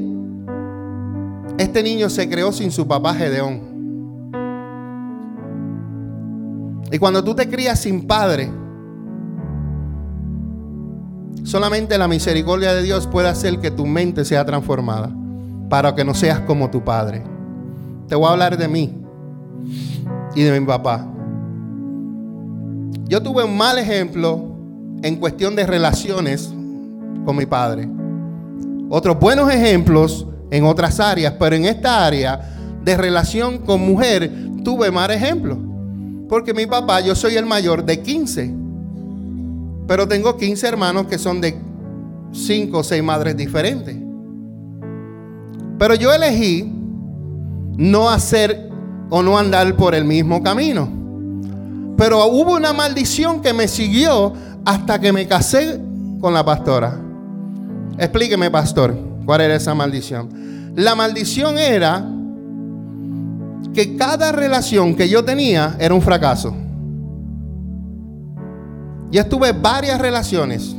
este 1.57 1.81
niño 1.81 2.09
se 2.09 2.29
creó 2.29 2.51
sin 2.51 2.71
su 2.71 2.87
papá 2.87 3.13
Gedeón. 3.15 3.76
Y 6.91 6.97
cuando 6.99 7.23
tú 7.23 7.35
te 7.35 7.49
crías 7.49 7.79
sin 7.79 8.07
padre, 8.07 8.49
Solamente 11.47 11.97
la 11.97 12.09
misericordia 12.09 12.73
de 12.73 12.83
Dios 12.83 13.07
puede 13.07 13.29
hacer 13.29 13.59
que 13.59 13.71
tu 13.71 13.85
mente 13.85 14.25
sea 14.25 14.43
transformada 14.43 15.09
para 15.69 15.95
que 15.95 16.03
no 16.03 16.13
seas 16.13 16.41
como 16.41 16.69
tu 16.69 16.83
padre. 16.83 17.23
Te 18.09 18.15
voy 18.15 18.27
a 18.27 18.31
hablar 18.31 18.57
de 18.57 18.67
mí 18.67 18.93
y 20.35 20.43
de 20.43 20.59
mi 20.59 20.65
papá. 20.65 21.07
Yo 23.07 23.23
tuve 23.23 23.45
un 23.45 23.55
mal 23.55 23.77
ejemplo 23.77 24.43
en 25.01 25.15
cuestión 25.15 25.55
de 25.55 25.65
relaciones 25.65 26.53
con 27.23 27.37
mi 27.37 27.45
padre. 27.45 27.87
Otros 28.89 29.17
buenos 29.17 29.49
ejemplos 29.49 30.27
en 30.51 30.65
otras 30.65 30.99
áreas, 30.99 31.35
pero 31.39 31.55
en 31.55 31.63
esta 31.63 32.05
área 32.05 32.41
de 32.83 32.97
relación 32.97 33.59
con 33.59 33.87
mujer 33.87 34.29
tuve 34.65 34.91
mal 34.91 35.11
ejemplo. 35.11 35.66
Porque 36.27 36.53
mi 36.53 36.65
papá, 36.65 36.99
yo 37.01 37.15
soy 37.15 37.35
el 37.35 37.45
mayor 37.45 37.85
de 37.85 38.01
15. 38.01 38.53
Pero 39.87 40.07
tengo 40.07 40.35
15 40.35 40.67
hermanos 40.67 41.07
que 41.07 41.17
son 41.17 41.39
de 41.39 41.57
5 42.31 42.77
o 42.77 42.83
6 42.83 43.03
madres 43.03 43.37
diferentes. 43.37 43.95
Pero 45.79 45.95
yo 45.95 46.13
elegí 46.13 46.69
no 47.77 48.09
hacer 48.09 48.69
o 49.09 49.23
no 49.23 49.37
andar 49.37 49.75
por 49.75 49.95
el 49.95 50.03
mismo 50.03 50.43
camino. 50.43 50.89
Pero 51.97 52.25
hubo 52.27 52.55
una 52.55 52.73
maldición 52.73 53.41
que 53.41 53.53
me 53.53 53.67
siguió 53.67 54.33
hasta 54.65 54.99
que 54.99 55.13
me 55.13 55.27
casé 55.27 55.79
con 56.19 56.33
la 56.33 56.43
pastora. 56.43 56.99
Explíqueme, 57.97 58.51
pastor, 58.51 58.95
cuál 59.25 59.41
era 59.41 59.55
esa 59.55 59.73
maldición. 59.73 60.73
La 60.75 60.93
maldición 60.93 61.57
era 61.57 62.05
que 63.77 63.95
cada 63.95 64.31
relación 64.31 64.95
que 64.95 65.07
yo 65.07 65.23
tenía 65.23 65.75
era 65.79 65.93
un 65.93 66.01
fracaso. 66.01 66.51
Yo 69.11 69.21
estuve 69.21 69.51
varias 69.51 70.01
relaciones. 70.01 70.75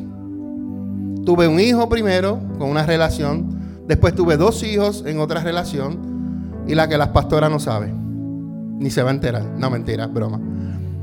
Tuve 1.24 1.46
un 1.46 1.60
hijo 1.60 1.88
primero 1.88 2.40
con 2.58 2.68
una 2.68 2.84
relación. 2.84 3.84
Después 3.86 4.16
tuve 4.16 4.36
dos 4.36 4.64
hijos 4.64 5.04
en 5.06 5.20
otra 5.20 5.44
relación. 5.44 6.64
Y 6.66 6.74
la 6.74 6.88
que 6.88 6.98
las 6.98 7.10
pastoras 7.10 7.52
no 7.52 7.60
saben. 7.60 8.80
Ni 8.80 8.90
se 8.90 9.04
va 9.04 9.10
a 9.10 9.14
enterar. 9.14 9.44
No, 9.44 9.70
mentira, 9.70 10.08
broma. 10.08 10.40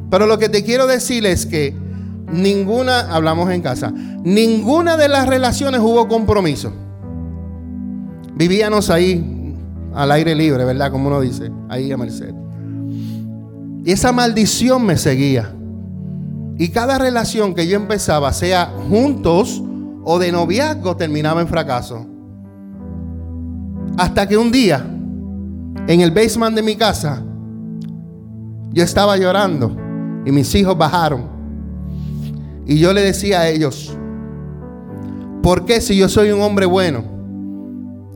Pero 0.10 0.28
lo 0.28 0.38
que 0.38 0.50
te 0.50 0.66
quiero 0.66 0.88
decir 0.88 1.26
es 1.26 1.46
que 1.46 1.74
ninguna, 2.30 3.10
hablamos 3.16 3.50
en 3.52 3.62
casa, 3.62 3.94
ninguna 4.22 4.98
de 4.98 5.08
las 5.08 5.28
relaciones 5.28 5.80
hubo 5.80 6.10
compromiso. 6.10 6.74
Vivíamos 8.36 8.90
ahí 8.90 9.35
al 9.96 10.12
aire 10.12 10.36
libre, 10.36 10.66
¿verdad? 10.66 10.92
Como 10.92 11.08
uno 11.08 11.22
dice, 11.22 11.52
ahí 11.70 11.92
a 11.92 11.98
Merced. 11.98 12.34
Y 13.84 13.92
esa 13.92 14.12
maldición 14.12 14.86
me 14.86 14.98
seguía. 14.98 15.54
Y 16.58 16.70
cada 16.70 16.98
relación 16.98 17.54
que 17.54 17.68
yo 17.68 17.76
empezaba, 17.76 18.32
sea 18.34 18.74
juntos 18.90 19.64
o 20.04 20.20
de 20.20 20.32
noviazgo, 20.32 20.96
terminaba 20.96 21.42
en 21.42 21.48
fracaso. 21.48 22.06
Hasta 23.98 24.28
que 24.28 24.38
un 24.38 24.52
día, 24.52 24.86
en 25.88 26.02
el 26.02 26.12
basement 26.12 26.56
de 26.56 26.62
mi 26.62 26.76
casa, 26.76 27.24
yo 28.72 28.84
estaba 28.84 29.18
llorando 29.18 29.76
y 30.26 30.32
mis 30.32 30.54
hijos 30.56 30.78
bajaron. 30.78 31.30
Y 32.66 32.80
yo 32.80 32.92
le 32.92 33.02
decía 33.02 33.42
a 33.42 33.48
ellos, 33.48 33.96
¿por 35.42 35.66
qué 35.66 35.80
si 35.80 35.96
yo 35.96 36.10
soy 36.10 36.32
un 36.32 36.42
hombre 36.42 36.66
bueno, 36.66 37.04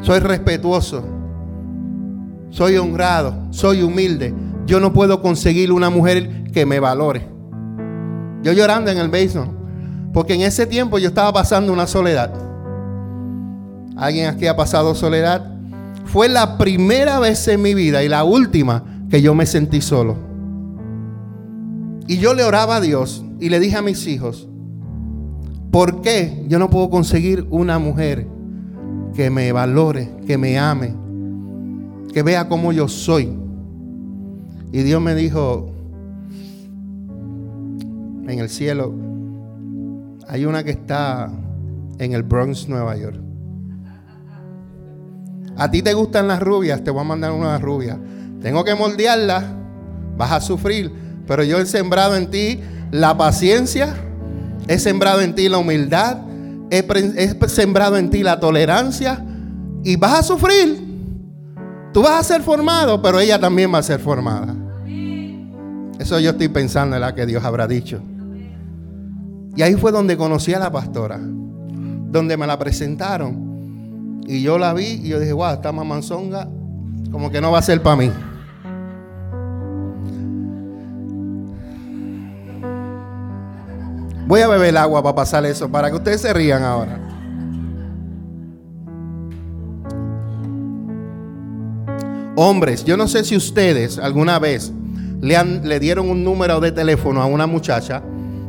soy 0.01 0.19
respetuoso, 0.19 1.18
soy 2.49 2.77
honrado, 2.77 3.47
soy 3.51 3.81
humilde, 3.83 4.33
yo 4.65 4.79
no 4.79 4.93
puedo 4.93 5.21
conseguir 5.21 5.71
una 5.71 5.89
mujer 5.89 6.43
que 6.51 6.65
me 6.65 6.79
valore? 6.79 7.27
Yo 8.43 8.53
llorando 8.53 8.91
en 8.91 8.97
el 8.97 9.09
basement. 9.09 9.59
Porque 10.13 10.33
en 10.33 10.41
ese 10.41 10.65
tiempo 10.65 10.97
yo 10.97 11.09
estaba 11.09 11.31
pasando 11.33 11.71
una 11.71 11.87
soledad. 11.87 12.33
¿Alguien 13.95 14.27
aquí 14.27 14.47
ha 14.47 14.55
pasado 14.55 14.95
soledad? 14.95 15.53
Fue 16.05 16.27
la 16.29 16.57
primera 16.57 17.19
vez 17.19 17.47
en 17.47 17.61
mi 17.61 17.73
vida 17.73 18.03
y 18.03 18.09
la 18.09 18.23
última 18.23 18.83
que 19.09 19.21
yo 19.21 19.35
me 19.35 19.45
sentí 19.45 19.81
solo. 19.81 20.17
Y 22.07 22.17
yo 22.17 22.33
le 22.33 22.43
oraba 22.43 22.77
a 22.77 22.81
Dios 22.81 23.23
y 23.39 23.49
le 23.49 23.59
dije 23.59 23.77
a 23.77 23.81
mis 23.83 24.07
hijos, 24.07 24.47
¿por 25.71 26.01
qué 26.01 26.43
yo 26.47 26.57
no 26.57 26.69
puedo 26.69 26.89
conseguir 26.89 27.45
una 27.51 27.77
mujer 27.77 28.27
que 29.13 29.29
me 29.29 29.51
valore, 29.51 30.11
que 30.25 30.37
me 30.37 30.57
ame, 30.57 30.95
que 32.13 32.23
vea 32.23 32.47
cómo 32.47 32.71
yo 32.71 32.87
soy? 32.87 33.37
Y 34.71 34.83
Dios 34.83 35.01
me 35.01 35.15
dijo, 35.15 35.73
en 38.31 38.39
el 38.39 38.49
cielo. 38.49 38.93
Hay 40.27 40.45
una 40.45 40.63
que 40.63 40.71
está 40.71 41.29
en 41.97 42.13
el 42.13 42.23
Bronx, 42.23 42.67
Nueva 42.67 42.95
York. 42.95 43.19
A 45.57 45.69
ti 45.69 45.81
te 45.81 45.93
gustan 45.93 46.27
las 46.27 46.39
rubias, 46.39 46.83
te 46.83 46.91
voy 46.91 47.01
a 47.01 47.05
mandar 47.05 47.31
una 47.31 47.57
rubia. 47.57 47.99
Tengo 48.41 48.63
que 48.63 48.75
moldearla, 48.75 49.43
vas 50.15 50.31
a 50.31 50.39
sufrir, 50.39 50.93
pero 51.27 51.43
yo 51.43 51.59
he 51.59 51.65
sembrado 51.65 52.15
en 52.15 52.29
ti 52.29 52.61
la 52.91 53.17
paciencia, 53.17 53.93
he 54.67 54.79
sembrado 54.79 55.21
en 55.21 55.35
ti 55.35 55.49
la 55.49 55.57
humildad, 55.57 56.19
he, 56.69 56.85
he 57.17 57.49
sembrado 57.49 57.97
en 57.97 58.09
ti 58.09 58.23
la 58.23 58.39
tolerancia 58.39 59.25
y 59.83 59.97
vas 59.97 60.19
a 60.19 60.23
sufrir. 60.23 60.88
Tú 61.93 62.03
vas 62.03 62.19
a 62.19 62.23
ser 62.23 62.41
formado, 62.41 63.01
pero 63.01 63.19
ella 63.19 63.39
también 63.39 63.73
va 63.73 63.79
a 63.79 63.83
ser 63.83 63.99
formada. 63.99 64.55
Eso 65.97 66.19
yo 66.19 66.31
estoy 66.31 66.47
pensando 66.47 66.95
en 66.95 67.01
la 67.01 67.13
que 67.13 67.25
Dios 67.25 67.43
habrá 67.43 67.67
dicho. 67.67 68.01
Y 69.55 69.61
ahí 69.61 69.75
fue 69.75 69.91
donde 69.91 70.15
conocí 70.15 70.53
a 70.53 70.59
la 70.59 70.71
pastora, 70.71 71.19
donde 71.19 72.37
me 72.37 72.47
la 72.47 72.57
presentaron. 72.57 74.21
Y 74.25 74.41
yo 74.41 74.57
la 74.57 74.73
vi 74.73 74.85
y 74.85 75.09
yo 75.09 75.19
dije, 75.19 75.33
wow, 75.33 75.53
esta 75.53 75.71
mamanzonga 75.71 76.47
como 77.11 77.31
que 77.31 77.41
no 77.41 77.51
va 77.51 77.59
a 77.59 77.63
ser 77.63 77.81
para 77.81 77.95
mí. 77.95 78.11
Voy 84.27 84.41
a 84.41 84.47
beber 84.47 84.77
agua 84.77 85.01
para 85.01 85.15
pasar 85.15 85.43
eso, 85.45 85.69
para 85.69 85.89
que 85.89 85.95
ustedes 85.95 86.21
se 86.21 86.31
rían 86.31 86.61
ahora. 86.61 87.08
Hombres, 92.41 92.85
yo 92.85 92.95
no 92.95 93.09
sé 93.09 93.25
si 93.25 93.35
ustedes 93.35 93.97
alguna 93.97 94.39
vez 94.39 94.71
le, 95.19 95.79
dieron 95.81 96.09
un 96.09 96.23
número 96.23 96.61
de 96.61 96.71
teléfono 96.71 97.21
a 97.21 97.25
una 97.25 97.45
muchacha 97.47 98.01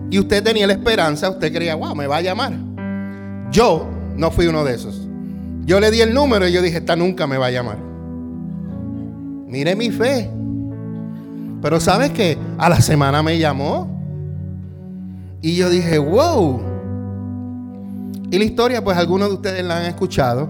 y 0.09 0.21
usted 0.21 0.45
tenía 0.45 0.69
la 0.69 0.75
esperanza, 0.75 1.29
usted 1.29 1.53
creía, 1.53 1.75
wow, 1.75 1.97
me 1.97 2.07
va 2.07 2.19
a 2.19 2.21
llamar. 2.21 2.53
Yo 3.51 3.89
no 4.17 4.31
fui 4.31 4.47
uno 4.47 4.63
de 4.63 4.77
esos. 4.77 5.09
Yo 5.65 5.81
le 5.81 5.91
di 5.91 6.03
el 6.03 6.15
número 6.15 6.47
y 6.47 6.53
yo 6.53 6.63
dije, 6.63 6.77
esta 6.77 6.95
nunca 6.95 7.27
me 7.27 7.37
va 7.37 7.47
a 7.47 7.51
llamar. 7.51 7.79
Mire 9.49 9.75
mi 9.75 9.91
fe. 9.91 10.31
Pero 11.61 11.81
¿sabes 11.81 12.11
qué? 12.11 12.39
A 12.59 12.69
la 12.69 12.81
semana 12.81 13.25
me 13.25 13.39
llamó 13.39 13.89
Y 15.43 15.57
yo 15.57 15.69
dije, 15.69 15.99
wow. 15.99 16.61
Y 18.31 18.39
la 18.39 18.45
historia, 18.45 18.85
pues 18.85 18.97
algunos 18.97 19.31
de 19.31 19.35
ustedes 19.35 19.65
la 19.65 19.79
han 19.79 19.87
escuchado. 19.87 20.49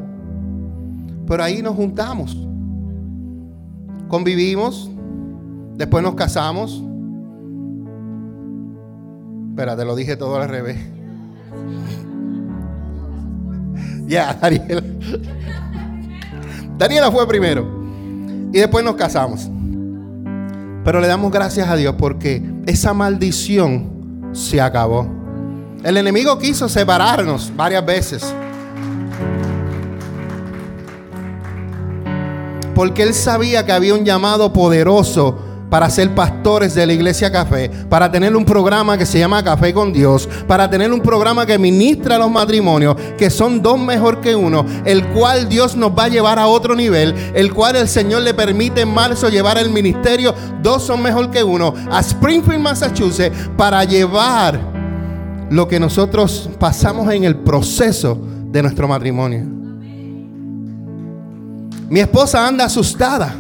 Pero 1.27 1.43
ahí 1.43 1.63
nos 1.63 1.75
juntamos. 1.75 2.50
Convivimos. 4.11 4.91
Después 5.77 6.03
nos 6.03 6.15
casamos. 6.15 6.83
Espera, 9.51 9.77
lo 9.77 9.97
dije 9.97 10.17
todo 10.17 10.37
al 10.37 10.49
revés. 10.49 10.77
Ya, 14.07 14.35
Daniela. 14.35 14.83
Daniela 16.77 17.13
fue 17.13 17.29
primero. 17.29 17.65
Y 18.53 18.59
después 18.59 18.85
nos 18.85 18.97
casamos. 18.97 19.49
Pero 20.85 21.01
le 21.01 21.07
damos 21.07 21.31
gracias 21.31 21.69
a 21.69 21.77
Dios 21.77 21.95
porque 21.97 22.43
esa 22.67 22.93
maldición 22.93 24.31
se 24.33 24.61
acabó. 24.61 25.07
El 25.85 25.97
enemigo 25.97 26.39
quiso 26.41 26.69
separarnos 26.69 27.53
varias 27.55 27.87
veces. 27.87 28.35
Porque 32.81 33.03
él 33.03 33.13
sabía 33.13 33.67
que 33.67 33.73
había 33.73 33.93
un 33.93 34.07
llamado 34.07 34.55
poderoso 34.55 35.37
para 35.69 35.91
ser 35.91 36.15
pastores 36.15 36.75
de 36.75 36.87
la 36.87 36.95
iglesia 36.95 37.31
Café, 37.31 37.71
para 37.91 38.11
tener 38.11 38.35
un 38.35 38.47
programa 38.47 38.97
que 38.97 39.05
se 39.05 39.19
llama 39.19 39.45
Café 39.45 39.75
con 39.75 39.93
Dios, 39.93 40.27
para 40.49 40.71
tener 40.71 40.91
un 40.91 41.03
programa 41.03 41.45
que 41.45 41.59
ministra 41.59 42.17
los 42.17 42.31
matrimonios, 42.31 42.97
que 43.19 43.29
son 43.29 43.61
dos 43.61 43.79
mejor 43.79 44.23
que 44.23 44.35
uno, 44.35 44.65
el 44.87 45.09
cual 45.09 45.47
Dios 45.47 45.77
nos 45.77 45.91
va 45.91 46.05
a 46.05 46.09
llevar 46.09 46.39
a 46.39 46.47
otro 46.47 46.75
nivel, 46.75 47.15
el 47.35 47.53
cual 47.53 47.77
el 47.77 47.87
Señor 47.87 48.23
le 48.23 48.33
permite 48.33 48.81
en 48.81 48.95
marzo 48.95 49.29
llevar 49.29 49.59
el 49.59 49.69
ministerio, 49.69 50.35
dos 50.63 50.83
son 50.83 51.03
mejor 51.03 51.31
que 51.31 51.45
uno, 51.45 51.75
a 51.91 52.01
Springfield, 52.01 52.63
Massachusetts, 52.63 53.51
para 53.59 53.85
llevar 53.85 54.59
lo 55.51 55.69
que 55.69 55.79
nosotros 55.79 56.49
pasamos 56.59 57.13
en 57.13 57.25
el 57.25 57.37
proceso 57.37 58.19
de 58.47 58.63
nuestro 58.63 58.89
matrimonio. 58.89 59.60
Mi 61.91 62.01
esposa 62.01 62.47
anda 62.47 62.65
asustada 62.65 63.35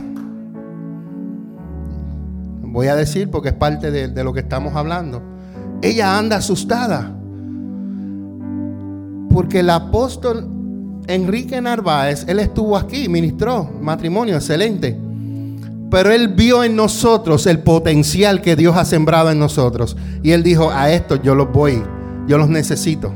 voy 2.72 2.86
a 2.86 2.94
decir 2.94 3.30
porque 3.30 3.48
es 3.48 3.54
parte 3.54 3.90
de, 3.90 4.24
lo 4.24 4.32
que 4.32 4.40
estamos 4.40 4.74
hablando. 4.74 5.22
Ella 5.82 6.18
anda 6.18 6.36
asustada. 6.36 7.12
Porque 9.32 9.60
el 9.60 9.70
apóstol 9.70 10.48
Enrique 11.06 11.60
Narváez, 11.60 12.24
él 12.28 12.40
estuvo 12.40 12.76
aquí, 12.76 13.08
ministró 13.08 13.70
matrimonio, 13.80 14.36
excelente. 14.36 14.98
Pero 15.90 16.12
él 16.12 16.28
vio 16.28 16.62
en 16.62 16.76
nosotros 16.76 17.46
el 17.46 17.60
potencial 17.60 18.40
que 18.40 18.54
Dios 18.54 18.76
ha 18.76 18.84
sembrado 18.84 19.30
en 19.30 19.38
nosotros. 19.38 19.96
Y 20.22 20.30
él 20.32 20.42
dijo, 20.42 20.70
a 20.70 20.90
esto 20.90 21.16
yo 21.16 21.34
los 21.34 21.52
voy, 21.52 21.82
yo 22.28 22.38
los 22.38 22.48
necesito. 22.48 23.12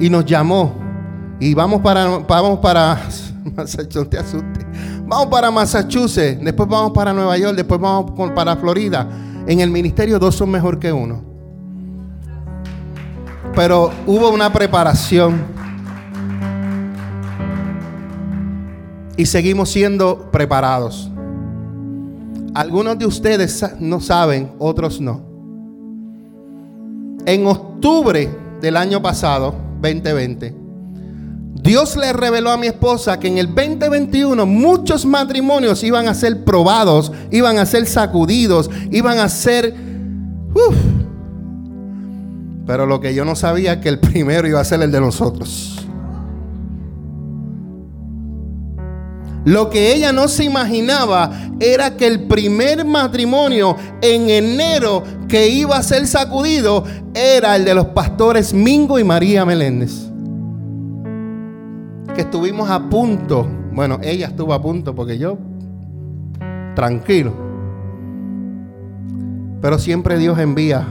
Y 0.00 0.08
nos 0.10 0.24
llamó. 0.24 0.74
Y 1.40 1.54
vamos 1.54 1.80
para, 1.80 2.18
vamos 2.18 2.60
para, 2.60 3.00
no 3.94 4.06
te 4.06 4.18
asustes. 4.18 4.66
Vamos 5.06 5.26
para 5.26 5.50
Massachusetts, 5.50 6.38
después 6.42 6.68
vamos 6.68 6.92
para 6.92 7.12
Nueva 7.12 7.36
York, 7.38 7.56
después 7.56 7.80
vamos 7.80 8.12
para 8.32 8.56
Florida. 8.56 9.08
En 9.46 9.60
el 9.60 9.70
ministerio 9.70 10.18
dos 10.18 10.34
son 10.34 10.50
mejor 10.50 10.78
que 10.78 10.92
uno. 10.92 11.22
Pero 13.54 13.90
hubo 14.06 14.30
una 14.30 14.52
preparación. 14.52 15.42
Y 19.16 19.26
seguimos 19.26 19.70
siendo 19.70 20.30
preparados. 20.30 21.10
Algunos 22.54 22.98
de 22.98 23.06
ustedes 23.06 23.64
no 23.80 24.00
saben, 24.00 24.52
otros 24.58 25.00
no. 25.00 25.22
En 27.26 27.46
octubre 27.46 28.28
del 28.60 28.76
año 28.76 29.02
pasado, 29.02 29.54
2020, 29.80 30.54
Dios 31.62 31.96
le 31.96 32.12
reveló 32.12 32.50
a 32.50 32.56
mi 32.56 32.68
esposa 32.68 33.18
que 33.18 33.26
en 33.26 33.38
el 33.38 33.46
2021 33.48 34.46
muchos 34.46 35.04
matrimonios 35.04 35.82
iban 35.82 36.06
a 36.06 36.14
ser 36.14 36.44
probados, 36.44 37.10
iban 37.30 37.58
a 37.58 37.66
ser 37.66 37.86
sacudidos, 37.86 38.70
iban 38.90 39.18
a 39.18 39.28
ser... 39.28 39.74
Pero 42.66 42.86
lo 42.86 43.00
que 43.00 43.14
yo 43.14 43.24
no 43.24 43.34
sabía 43.34 43.80
que 43.80 43.88
el 43.88 43.98
primero 43.98 44.46
iba 44.46 44.60
a 44.60 44.64
ser 44.64 44.82
el 44.82 44.92
de 44.92 45.00
nosotros. 45.00 45.74
Lo 49.44 49.70
que 49.70 49.94
ella 49.94 50.12
no 50.12 50.28
se 50.28 50.44
imaginaba 50.44 51.32
era 51.58 51.96
que 51.96 52.06
el 52.06 52.28
primer 52.28 52.84
matrimonio 52.84 53.76
en 54.02 54.28
enero 54.28 55.02
que 55.26 55.48
iba 55.48 55.76
a 55.76 55.82
ser 55.82 56.06
sacudido 56.06 56.84
era 57.14 57.56
el 57.56 57.64
de 57.64 57.74
los 57.74 57.86
pastores 57.86 58.52
Mingo 58.52 58.98
y 58.98 59.04
María 59.04 59.44
Meléndez 59.44 60.07
estuvimos 62.20 62.68
a 62.68 62.88
punto, 62.88 63.48
bueno, 63.72 63.98
ella 64.02 64.26
estuvo 64.26 64.52
a 64.52 64.60
punto 64.60 64.94
porque 64.94 65.18
yo, 65.18 65.38
tranquilo. 66.74 67.32
Pero 69.60 69.78
siempre 69.78 70.18
Dios 70.18 70.38
envía 70.38 70.86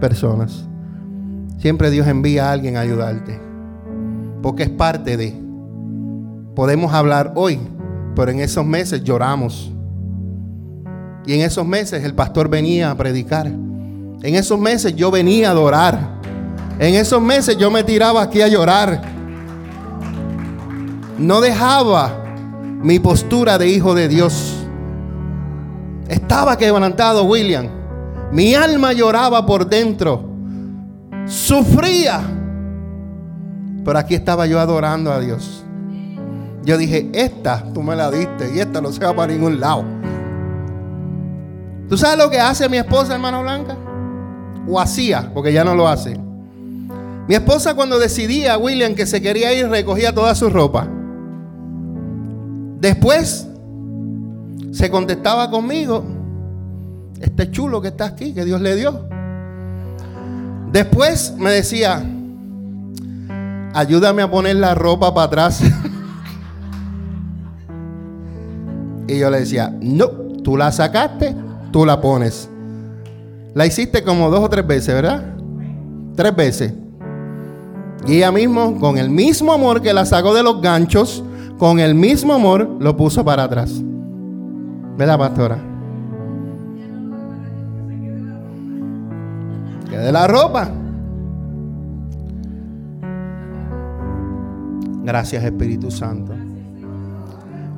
personas. 0.00 0.66
Siempre 1.58 1.90
Dios 1.90 2.06
envía 2.06 2.48
a 2.48 2.52
alguien 2.52 2.76
a 2.76 2.80
ayudarte. 2.80 3.40
Porque 4.42 4.64
es 4.64 4.70
parte 4.70 5.16
de. 5.16 5.34
Podemos 6.54 6.92
hablar 6.92 7.32
hoy, 7.36 7.58
pero 8.14 8.30
en 8.30 8.40
esos 8.40 8.64
meses 8.64 9.02
lloramos. 9.02 9.72
Y 11.26 11.34
en 11.34 11.40
esos 11.40 11.66
meses 11.66 12.04
el 12.04 12.14
pastor 12.14 12.48
venía 12.48 12.90
a 12.90 12.96
predicar. 12.96 13.46
En 13.46 14.34
esos 14.34 14.58
meses 14.58 14.94
yo 14.94 15.10
venía 15.10 15.48
a 15.48 15.52
adorar. 15.52 16.20
En 16.78 16.94
esos 16.94 17.22
meses 17.22 17.56
yo 17.56 17.70
me 17.70 17.82
tiraba 17.82 18.22
aquí 18.22 18.42
a 18.42 18.48
llorar 18.48 19.13
no 21.18 21.40
dejaba 21.40 22.24
mi 22.82 22.98
postura 22.98 23.58
de 23.58 23.68
hijo 23.68 23.94
de 23.94 24.08
Dios. 24.08 24.54
Estaba 26.08 26.56
quebrantado 26.58 27.24
William. 27.24 27.68
Mi 28.32 28.54
alma 28.54 28.92
lloraba 28.92 29.46
por 29.46 29.66
dentro. 29.66 30.28
Sufría. 31.26 32.20
Pero 33.84 33.98
aquí 33.98 34.14
estaba 34.14 34.46
yo 34.46 34.60
adorando 34.60 35.12
a 35.12 35.20
Dios. 35.20 35.64
Yo 36.64 36.76
dije, 36.78 37.10
esta 37.12 37.64
tú 37.72 37.82
me 37.82 37.94
la 37.94 38.10
diste 38.10 38.54
y 38.54 38.60
esta 38.60 38.80
no 38.80 38.90
se 38.90 39.04
va 39.04 39.14
para 39.14 39.32
ningún 39.32 39.60
lado. 39.60 39.84
¿Tú 41.88 41.98
sabes 41.98 42.18
lo 42.18 42.30
que 42.30 42.40
hace 42.40 42.68
mi 42.68 42.78
esposa, 42.78 43.14
hermano 43.14 43.42
Blanca? 43.42 43.76
O 44.66 44.80
hacía, 44.80 45.30
porque 45.34 45.52
ya 45.52 45.64
no 45.64 45.74
lo 45.74 45.86
hace. 45.86 46.18
Mi 47.28 47.34
esposa 47.34 47.74
cuando 47.74 47.98
decidía, 47.98 48.56
William, 48.58 48.94
que 48.94 49.06
se 49.06 49.20
quería 49.20 49.52
ir, 49.52 49.68
recogía 49.68 50.14
toda 50.14 50.34
su 50.34 50.48
ropa. 50.48 50.88
Después 52.84 53.48
se 54.70 54.90
contestaba 54.90 55.48
conmigo, 55.48 56.04
este 57.18 57.50
chulo 57.50 57.80
que 57.80 57.88
está 57.88 58.04
aquí, 58.04 58.34
que 58.34 58.44
Dios 58.44 58.60
le 58.60 58.76
dio. 58.76 59.08
Después 60.70 61.34
me 61.38 61.50
decía, 61.50 62.04
ayúdame 63.72 64.20
a 64.20 64.30
poner 64.30 64.56
la 64.56 64.74
ropa 64.74 65.14
para 65.14 65.26
atrás. 65.28 65.62
y 69.08 69.18
yo 69.18 69.30
le 69.30 69.40
decía, 69.40 69.74
no, 69.80 70.08
tú 70.42 70.58
la 70.58 70.70
sacaste, 70.70 71.34
tú 71.72 71.86
la 71.86 72.02
pones. 72.02 72.50
La 73.54 73.64
hiciste 73.64 74.04
como 74.04 74.28
dos 74.28 74.40
o 74.40 74.50
tres 74.50 74.66
veces, 74.66 74.94
¿verdad? 74.94 75.24
Tres 76.14 76.36
veces. 76.36 76.74
Y 78.06 78.16
ella 78.16 78.30
mismo, 78.30 78.78
con 78.78 78.98
el 78.98 79.08
mismo 79.08 79.54
amor 79.54 79.80
que 79.80 79.94
la 79.94 80.04
sacó 80.04 80.34
de 80.34 80.42
los 80.42 80.60
ganchos, 80.60 81.24
con 81.58 81.78
el 81.78 81.94
mismo 81.94 82.34
amor 82.34 82.68
lo 82.80 82.96
puso 82.96 83.24
para 83.24 83.44
atrás. 83.44 83.82
¿Verdad, 84.96 85.18
pastora? 85.18 85.58
Que 89.88 89.98
de 89.98 90.12
la 90.12 90.26
ropa. 90.26 90.70
Gracias, 95.04 95.44
Espíritu 95.44 95.90
Santo. 95.90 96.32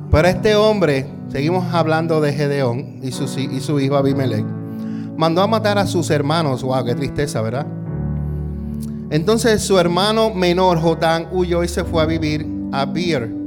Pero 0.09 0.27
este 0.27 0.55
hombre, 0.55 1.05
seguimos 1.27 1.73
hablando 1.73 2.21
de 2.21 2.33
Gedeón 2.33 2.99
y 3.03 3.11
su, 3.11 3.25
y 3.39 3.59
su 3.59 3.79
hijo 3.79 3.97
Abimelech, 3.97 4.45
mandó 5.17 5.41
a 5.41 5.47
matar 5.47 5.77
a 5.77 5.85
sus 5.85 6.09
hermanos. 6.09 6.63
Wow, 6.63 6.85
qué 6.85 6.95
tristeza, 6.95 7.41
¿verdad? 7.41 7.67
Entonces 9.09 9.61
su 9.61 9.77
hermano 9.77 10.33
menor, 10.33 10.79
Jotán, 10.79 11.27
huyó 11.31 11.63
y 11.63 11.67
se 11.67 11.83
fue 11.83 12.03
a 12.03 12.05
vivir 12.05 12.47
a 12.71 12.85
Bir 12.85 13.46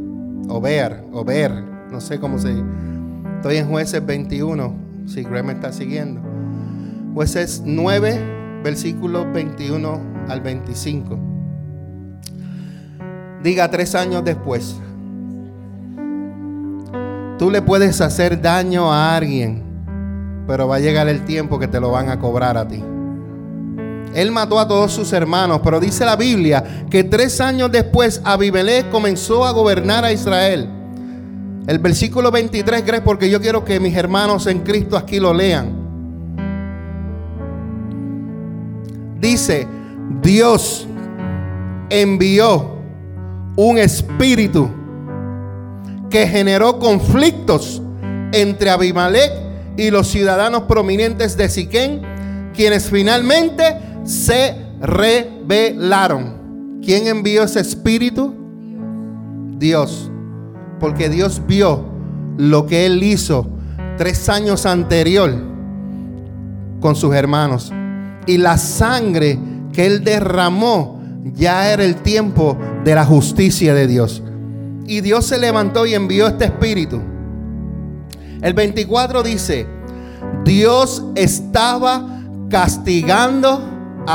o 0.51 0.61
ver, 0.61 1.05
o 1.13 1.25
ver, 1.25 1.53
no 1.91 2.01
sé 2.01 2.19
cómo 2.19 2.39
se 2.39 2.63
Estoy 3.37 3.57
en 3.57 3.69
jueces 3.69 4.05
21, 4.05 4.75
si 5.07 5.23
Greg 5.23 5.45
me 5.45 5.55
está 5.55 5.73
siguiendo. 5.73 6.21
Jueces 7.15 7.63
9, 7.65 8.61
versículos 8.63 9.33
21 9.33 9.99
al 10.29 10.43
25. 10.43 11.19
Diga 13.43 13.71
tres 13.71 13.95
años 13.95 14.23
después. 14.25 14.79
Tú 17.39 17.51
le 17.51 17.63
puedes 17.63 18.03
hacer 18.03 18.43
daño 18.43 18.93
a 18.93 19.17
alguien, 19.17 19.63
pero 20.47 20.69
va 20.69 20.77
a 20.77 20.81
llegar 20.81 21.09
el 21.09 21.25
tiempo 21.25 21.59
que 21.59 21.69
te 21.69 21.81
lo 21.81 21.91
van 21.93 22.11
a 22.11 22.19
cobrar 22.19 22.59
a 22.59 22.69
ti. 22.69 22.85
Él 24.15 24.33
mató 24.33 24.59
a 24.59 24.67
todos 24.67 24.93
sus 24.93 25.13
hermanos, 25.13 25.61
pero 25.63 25.79
dice 25.79 26.05
la 26.05 26.17
Biblia 26.17 26.85
que 26.91 27.05
tres 27.05 27.41
años 27.41 27.71
después 27.71 28.21
Abimelech 28.25 28.91
comenzó 28.91 29.45
a 29.45 29.53
gobernar 29.53 30.05
a 30.05 30.13
Israel. 30.13 30.69
El 31.67 31.79
versículo 31.79 32.31
23, 32.31 32.83
¿crees? 32.83 33.03
Porque 33.03 33.31
yo 33.31 33.41
quiero 33.41 33.65
que 33.65 33.79
mis 33.79 33.97
hermanos 33.97 34.47
en 34.47 34.61
Cristo 34.61 34.97
aquí 34.97 35.21
lo 35.21 35.33
lean. 35.33 35.79
Dice, 39.21 39.69
Dios 40.23 40.89
envió 41.91 42.79
un 43.57 43.79
espíritu 43.79 44.71
que 46.09 46.27
generó 46.27 46.79
conflictos 46.79 47.83
entre 48.33 48.71
Abimelech 48.71 49.31
y 49.77 49.91
los 49.91 50.09
ciudadanos 50.09 50.63
prominentes 50.63 51.37
de 51.37 51.49
Siquén, 51.49 52.03
quienes 52.55 52.89
finalmente 52.89 53.90
se 54.05 54.57
rebelaron. 54.81 56.81
¿Quién 56.83 57.07
envió 57.07 57.45
ese 57.45 57.61
espíritu? 57.61 58.35
Dios. 59.59 60.11
Porque 60.79 61.09
Dios 61.09 61.43
vio 61.47 61.85
lo 62.39 62.67
que 62.67 62.87
él 62.87 63.03
hizo 63.03 63.47
tres 63.99 64.29
años 64.29 64.65
anterior 64.65 65.31
con 66.81 66.97
sus 66.97 67.15
hermanos. 67.15 67.73
Y 68.27 68.39
la 68.39 68.57
sangre 68.57 69.39
que 69.73 69.87
él 69.87 70.03
derramó 70.03 71.01
ya 71.35 71.71
era 71.71 71.85
el 71.85 71.97
tiempo 71.97 72.57
de 72.85 72.95
la 72.95 73.05
justicia 73.05 73.75
de 73.75 73.87
Dios. 73.87 74.23
Y 74.87 75.03
Dios 75.03 75.27
se 75.27 75.39
levantó 75.39 75.87
y 75.87 75.95
envió 75.95 76.27
este 76.27 76.47
espíritu. 76.47 77.01
El 78.41 78.55
24 78.55 79.23
dice, 79.23 79.67
Dios 80.45 81.05
estaba 81.15 82.23
castigando 82.49 83.63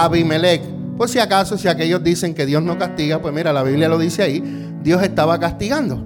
Abimelech. 0.04 0.62
Por 0.98 1.10
si 1.10 1.20
acaso, 1.20 1.58
si 1.58 1.68
aquellos 1.68 2.04
dicen 2.04 2.34
que 2.34 2.46
Dios 2.46 2.62
no 2.64 2.78
castiga, 2.78 3.22
pues 3.22 3.34
mira, 3.34 3.54
la 3.54 3.64
Biblia 3.64 3.90
lo 3.90 3.98
dice 3.98 4.24
ahí, 4.24 4.44
Dios 4.82 5.02
estaba 5.04 5.40
castigando. 5.40 6.06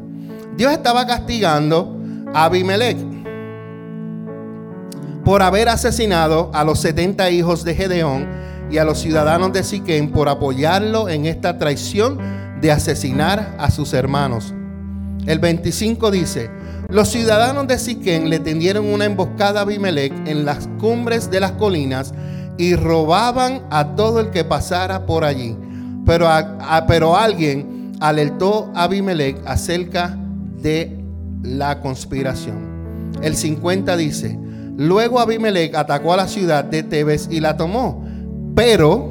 Dios 0.55 0.71
estaba 0.71 1.07
castigando 1.07 1.97
a 2.33 2.45
Abimelech 2.45 2.97
por 5.23 5.41
haber 5.43 5.69
asesinado 5.69 6.49
a 6.53 6.63
los 6.63 6.79
70 6.79 7.29
hijos 7.29 7.63
de 7.63 7.75
Gedeón 7.75 8.27
y 8.71 8.77
a 8.77 8.85
los 8.85 8.99
ciudadanos 8.99 9.53
de 9.53 9.63
Siquén 9.63 10.11
por 10.11 10.29
apoyarlo 10.29 11.09
en 11.09 11.25
esta 11.25 11.57
traición 11.57 12.17
de 12.61 12.71
asesinar 12.71 13.55
a 13.57 13.71
sus 13.71 13.93
hermanos. 13.93 14.53
El 15.25 15.39
25 15.39 16.11
dice, 16.11 16.49
los 16.89 17.09
ciudadanos 17.09 17.67
de 17.67 17.77
Siquén 17.77 18.29
le 18.29 18.39
tendieron 18.39 18.85
una 18.85 19.05
emboscada 19.05 19.59
a 19.59 19.63
Abimelech 19.63 20.13
en 20.25 20.45
las 20.45 20.67
cumbres 20.79 21.29
de 21.29 21.39
las 21.39 21.51
colinas 21.53 22.13
y 22.59 22.75
robaban 22.75 23.61
a 23.71 23.95
todo 23.95 24.19
el 24.19 24.31
que 24.31 24.43
pasara 24.43 25.05
por 25.05 25.23
allí. 25.23 25.55
Pero, 26.05 26.27
pero 26.89 27.15
alguien 27.15 27.93
alertó 28.01 28.69
a 28.75 28.83
Abimelech 28.83 29.37
acerca 29.45 30.17
de 30.61 31.01
la 31.41 31.79
conspiración. 31.79 33.13
El 33.21 33.37
50 33.37 33.95
dice, 33.95 34.37
luego 34.75 35.21
Abimelech 35.21 35.73
atacó 35.73 36.13
a 36.13 36.17
la 36.17 36.27
ciudad 36.27 36.65
de 36.65 36.83
Tebes 36.83 37.29
y 37.31 37.39
la 37.39 37.55
tomó, 37.55 38.05
pero 38.55 39.09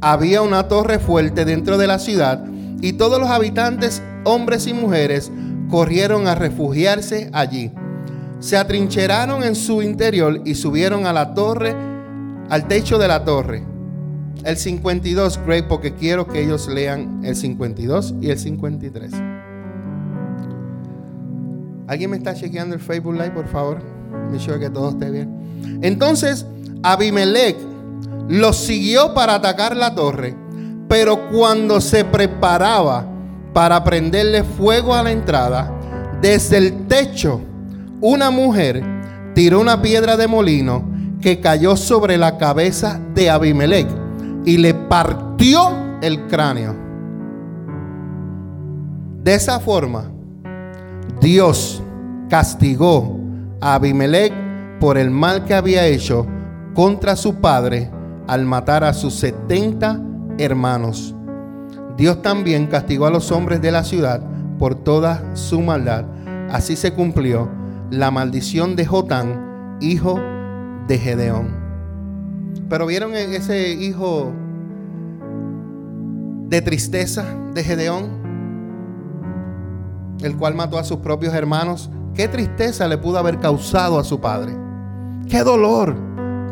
había 0.00 0.42
una 0.42 0.68
torre 0.68 1.00
fuerte 1.00 1.44
dentro 1.44 1.78
de 1.78 1.88
la 1.88 1.98
ciudad 1.98 2.44
y 2.80 2.92
todos 2.92 3.18
los 3.18 3.30
habitantes, 3.30 4.00
hombres 4.22 4.68
y 4.68 4.72
mujeres, 4.72 5.32
corrieron 5.68 6.28
a 6.28 6.36
refugiarse 6.36 7.30
allí. 7.32 7.72
Se 8.38 8.56
atrincheraron 8.56 9.42
en 9.42 9.56
su 9.56 9.82
interior 9.82 10.42
y 10.44 10.54
subieron 10.54 11.04
a 11.06 11.12
la 11.12 11.34
torre, 11.34 11.95
al 12.48 12.68
techo 12.68 12.98
de 12.98 13.08
la 13.08 13.24
torre. 13.24 13.64
El 14.44 14.56
52, 14.56 15.40
Greg, 15.44 15.66
porque 15.66 15.94
quiero 15.94 16.26
que 16.26 16.42
ellos 16.42 16.68
lean 16.68 17.20
el 17.24 17.34
52 17.34 18.14
y 18.20 18.30
el 18.30 18.38
53. 18.38 19.12
¿Alguien 21.88 22.10
me 22.10 22.16
está 22.16 22.34
chequeando 22.34 22.74
el 22.74 22.80
Facebook 22.80 23.14
Live, 23.14 23.30
por 23.30 23.48
favor? 23.48 23.78
Me 24.30 24.38
sure 24.38 24.58
que 24.58 24.70
todo 24.70 24.90
esté 24.90 25.10
bien. 25.10 25.80
Entonces, 25.82 26.46
Abimelech 26.82 27.56
los 28.28 28.56
siguió 28.56 29.14
para 29.14 29.36
atacar 29.36 29.76
la 29.76 29.94
torre, 29.94 30.36
pero 30.88 31.28
cuando 31.30 31.80
se 31.80 32.04
preparaba 32.04 33.06
para 33.52 33.82
prenderle 33.84 34.44
fuego 34.44 34.94
a 34.94 35.02
la 35.02 35.12
entrada, 35.12 35.72
desde 36.20 36.58
el 36.58 36.86
techo 36.86 37.40
una 38.00 38.30
mujer 38.30 38.82
tiró 39.34 39.60
una 39.60 39.80
piedra 39.80 40.16
de 40.16 40.26
molino 40.26 40.95
que 41.26 41.40
cayó 41.40 41.76
sobre 41.76 42.18
la 42.18 42.38
cabeza 42.38 43.00
de 43.12 43.30
Abimelech 43.30 43.88
y 44.44 44.58
le 44.58 44.74
partió 44.74 45.98
el 46.00 46.24
cráneo. 46.28 46.72
De 49.24 49.34
esa 49.34 49.58
forma, 49.58 50.08
Dios 51.20 51.82
castigó 52.28 53.18
a 53.60 53.74
Abimelech 53.74 54.32
por 54.78 54.96
el 54.96 55.10
mal 55.10 55.44
que 55.44 55.54
había 55.54 55.84
hecho 55.86 56.28
contra 56.74 57.16
su 57.16 57.34
padre 57.40 57.90
al 58.28 58.44
matar 58.44 58.84
a 58.84 58.94
sus 58.94 59.14
70 59.14 60.00
hermanos. 60.38 61.12
Dios 61.96 62.22
también 62.22 62.68
castigó 62.68 63.06
a 63.06 63.10
los 63.10 63.32
hombres 63.32 63.60
de 63.60 63.72
la 63.72 63.82
ciudad 63.82 64.22
por 64.60 64.76
toda 64.76 65.34
su 65.34 65.60
maldad. 65.60 66.04
Así 66.52 66.76
se 66.76 66.92
cumplió 66.92 67.48
la 67.90 68.12
maldición 68.12 68.76
de 68.76 68.86
Jotán, 68.86 69.76
hijo 69.80 70.20
de 70.20 70.35
Gedeón. 70.98 71.48
Pero 72.68 72.86
vieron 72.86 73.14
e-, 73.14 73.36
ese 73.36 73.70
hijo 73.72 74.32
de 76.48 76.62
tristeza 76.62 77.24
de 77.54 77.64
Gedeón, 77.64 78.06
el 80.22 80.36
cual 80.36 80.54
mató 80.54 80.78
a 80.78 80.84
sus 80.84 80.98
propios 80.98 81.34
hermanos. 81.34 81.90
Qué 82.14 82.28
tristeza 82.28 82.88
le 82.88 82.98
pudo 82.98 83.18
haber 83.18 83.38
causado 83.38 83.98
a 83.98 84.04
su 84.04 84.20
padre. 84.20 84.56
Qué 85.28 85.42
dolor, 85.42 85.96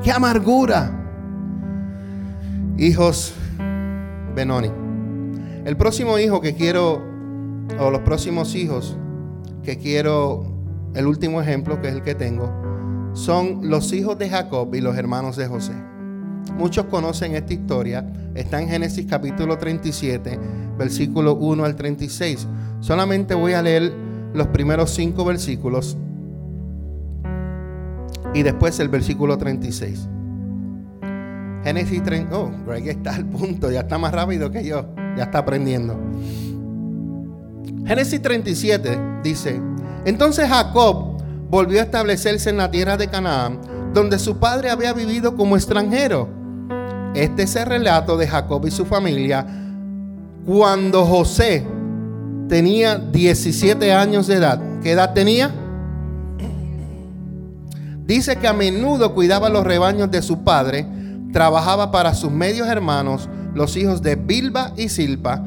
qué 0.02 0.10
amargura. 0.10 0.90
Hijos 2.76 3.34
Benoni. 4.34 4.70
El 5.64 5.76
próximo 5.76 6.18
hijo 6.18 6.40
que 6.40 6.54
quiero, 6.54 7.02
o 7.78 7.90
los 7.90 8.00
próximos 8.00 8.54
hijos 8.54 8.96
que 9.62 9.78
quiero, 9.78 10.44
el 10.94 11.06
último 11.06 11.40
ejemplo 11.40 11.80
que 11.80 11.88
es 11.88 11.94
el 11.94 12.02
que 12.02 12.14
tengo, 12.14 12.52
son 13.14 13.70
los 13.70 13.92
hijos 13.92 14.18
de 14.18 14.28
Jacob 14.28 14.74
y 14.74 14.80
los 14.80 14.96
hermanos 14.96 15.36
de 15.36 15.46
José. 15.46 15.72
Muchos 16.58 16.86
conocen 16.86 17.34
esta 17.34 17.54
historia, 17.54 18.06
está 18.34 18.60
en 18.60 18.68
Génesis 18.68 19.06
capítulo 19.08 19.56
37, 19.56 20.38
versículo 20.76 21.36
1 21.36 21.64
al 21.64 21.74
36. 21.74 22.46
Solamente 22.80 23.34
voy 23.34 23.54
a 23.54 23.62
leer 23.62 23.92
los 24.34 24.48
primeros 24.48 24.90
cinco 24.90 25.24
versículos 25.24 25.96
y 28.34 28.42
después 28.42 28.78
el 28.80 28.88
versículo 28.88 29.38
36. 29.38 30.08
Génesis 31.62 32.02
30, 32.02 32.38
oh, 32.38 32.52
Greg 32.66 32.88
está 32.88 33.14
al 33.14 33.24
punto, 33.24 33.70
ya 33.70 33.80
está 33.80 33.96
más 33.96 34.12
rápido 34.12 34.50
que 34.50 34.64
yo 34.64 34.86
ya 35.16 35.24
está 35.24 35.38
aprendiendo. 35.38 35.98
Génesis 37.86 38.20
37 38.20 38.98
dice, 39.22 39.60
entonces 40.04 40.48
Jacob 40.48 41.13
volvió 41.50 41.80
a 41.80 41.84
establecerse 41.84 42.50
en 42.50 42.56
la 42.56 42.70
tierra 42.70 42.96
de 42.96 43.08
Canaán, 43.08 43.60
donde 43.92 44.18
su 44.18 44.38
padre 44.38 44.70
había 44.70 44.92
vivido 44.92 45.36
como 45.36 45.56
extranjero. 45.56 46.28
Este 47.14 47.44
es 47.44 47.54
el 47.56 47.66
relato 47.66 48.16
de 48.16 48.26
Jacob 48.26 48.66
y 48.66 48.70
su 48.70 48.84
familia 48.84 49.46
cuando 50.44 51.06
José 51.06 51.64
tenía 52.48 52.96
17 52.96 53.92
años 53.92 54.26
de 54.26 54.34
edad. 54.34 54.60
¿Qué 54.82 54.92
edad 54.92 55.14
tenía? 55.14 55.50
Dice 58.06 58.36
que 58.36 58.46
a 58.46 58.52
menudo 58.52 59.14
cuidaba 59.14 59.48
los 59.48 59.64
rebaños 59.64 60.10
de 60.10 60.20
su 60.20 60.44
padre, 60.44 60.86
trabajaba 61.32 61.90
para 61.90 62.14
sus 62.14 62.30
medios 62.30 62.68
hermanos, 62.68 63.30
los 63.54 63.76
hijos 63.76 64.02
de 64.02 64.16
Bilba 64.16 64.72
y 64.76 64.90
Silpa, 64.90 65.42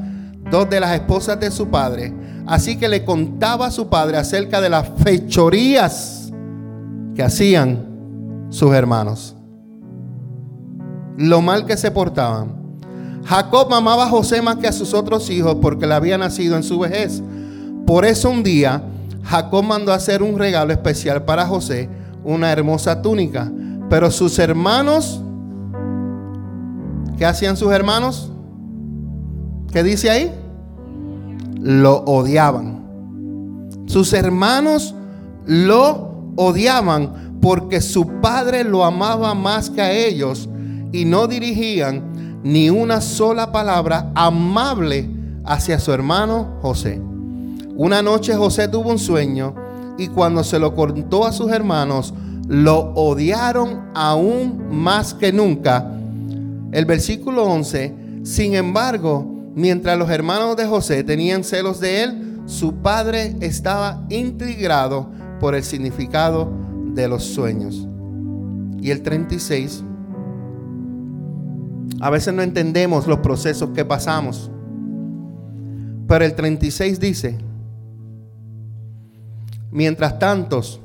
dos 0.50 0.68
de 0.68 0.80
las 0.80 0.94
esposas 0.94 1.38
de 1.38 1.52
su 1.52 1.68
padre. 1.68 2.12
Así 2.48 2.76
que 2.76 2.88
le 2.88 3.04
contaba 3.04 3.66
a 3.66 3.70
su 3.70 3.88
padre 3.88 4.16
acerca 4.16 4.60
de 4.60 4.70
las 4.70 4.88
fechorías 5.04 6.32
que 7.14 7.22
hacían 7.22 8.46
sus 8.48 8.72
hermanos. 8.72 9.36
Lo 11.16 11.40
mal 11.42 11.66
que 11.66 11.76
se 11.76 11.90
portaban. 11.90 12.56
Jacob 13.24 13.72
amaba 13.72 14.06
a 14.06 14.08
José 14.08 14.40
más 14.40 14.56
que 14.56 14.66
a 14.66 14.72
sus 14.72 14.94
otros 14.94 15.28
hijos 15.28 15.58
porque 15.60 15.86
le 15.86 15.94
había 15.94 16.16
nacido 16.16 16.56
en 16.56 16.62
su 16.62 16.78
vejez. 16.78 17.22
Por 17.86 18.04
eso 18.04 18.30
un 18.30 18.42
día 18.42 18.82
Jacob 19.22 19.62
mandó 19.62 19.92
hacer 19.92 20.22
un 20.22 20.38
regalo 20.38 20.72
especial 20.72 21.24
para 21.24 21.46
José, 21.46 21.88
una 22.24 22.50
hermosa 22.50 23.02
túnica. 23.02 23.52
Pero 23.90 24.10
sus 24.10 24.38
hermanos 24.38 25.22
¿Qué 27.18 27.26
hacían 27.26 27.56
sus 27.56 27.72
hermanos? 27.72 28.30
¿Qué 29.72 29.82
dice 29.82 30.08
ahí? 30.08 30.32
Lo 31.60 31.98
odiaban. 32.04 32.84
Sus 33.86 34.12
hermanos 34.12 34.94
lo 35.46 36.32
odiaban 36.36 37.38
porque 37.40 37.80
su 37.80 38.20
padre 38.20 38.64
lo 38.64 38.84
amaba 38.84 39.34
más 39.34 39.70
que 39.70 39.80
a 39.80 39.92
ellos 39.92 40.48
y 40.92 41.04
no 41.04 41.26
dirigían 41.26 42.40
ni 42.42 42.70
una 42.70 43.00
sola 43.00 43.50
palabra 43.52 44.10
amable 44.14 45.08
hacia 45.44 45.78
su 45.78 45.92
hermano 45.92 46.58
José. 46.60 47.00
Una 47.76 48.02
noche 48.02 48.34
José 48.34 48.68
tuvo 48.68 48.90
un 48.90 48.98
sueño 48.98 49.54
y 49.98 50.08
cuando 50.08 50.44
se 50.44 50.58
lo 50.58 50.74
contó 50.74 51.26
a 51.26 51.32
sus 51.32 51.50
hermanos, 51.50 52.14
lo 52.46 52.92
odiaron 52.94 53.90
aún 53.94 54.68
más 54.70 55.14
que 55.14 55.32
nunca. 55.32 55.90
El 56.72 56.84
versículo 56.84 57.44
11, 57.44 57.94
sin 58.22 58.54
embargo, 58.54 59.37
mientras 59.58 59.98
los 59.98 60.08
hermanos 60.08 60.56
de 60.56 60.66
José 60.66 61.02
tenían 61.02 61.42
celos 61.42 61.80
de 61.80 62.04
él, 62.04 62.42
su 62.46 62.76
padre 62.76 63.34
estaba 63.40 64.06
intrigado 64.08 65.10
por 65.40 65.56
el 65.56 65.64
significado 65.64 66.48
de 66.94 67.08
los 67.08 67.24
sueños. 67.24 67.88
Y 68.80 68.92
el 68.92 69.02
36, 69.02 69.82
a 72.00 72.08
veces 72.08 72.32
no 72.32 72.42
entendemos 72.42 73.08
los 73.08 73.18
procesos 73.18 73.70
que 73.70 73.84
pasamos. 73.84 74.48
Pero 76.06 76.24
el 76.24 76.36
36 76.36 77.00
dice, 77.00 77.36
mientras 79.72 80.20
tantos, 80.20 80.80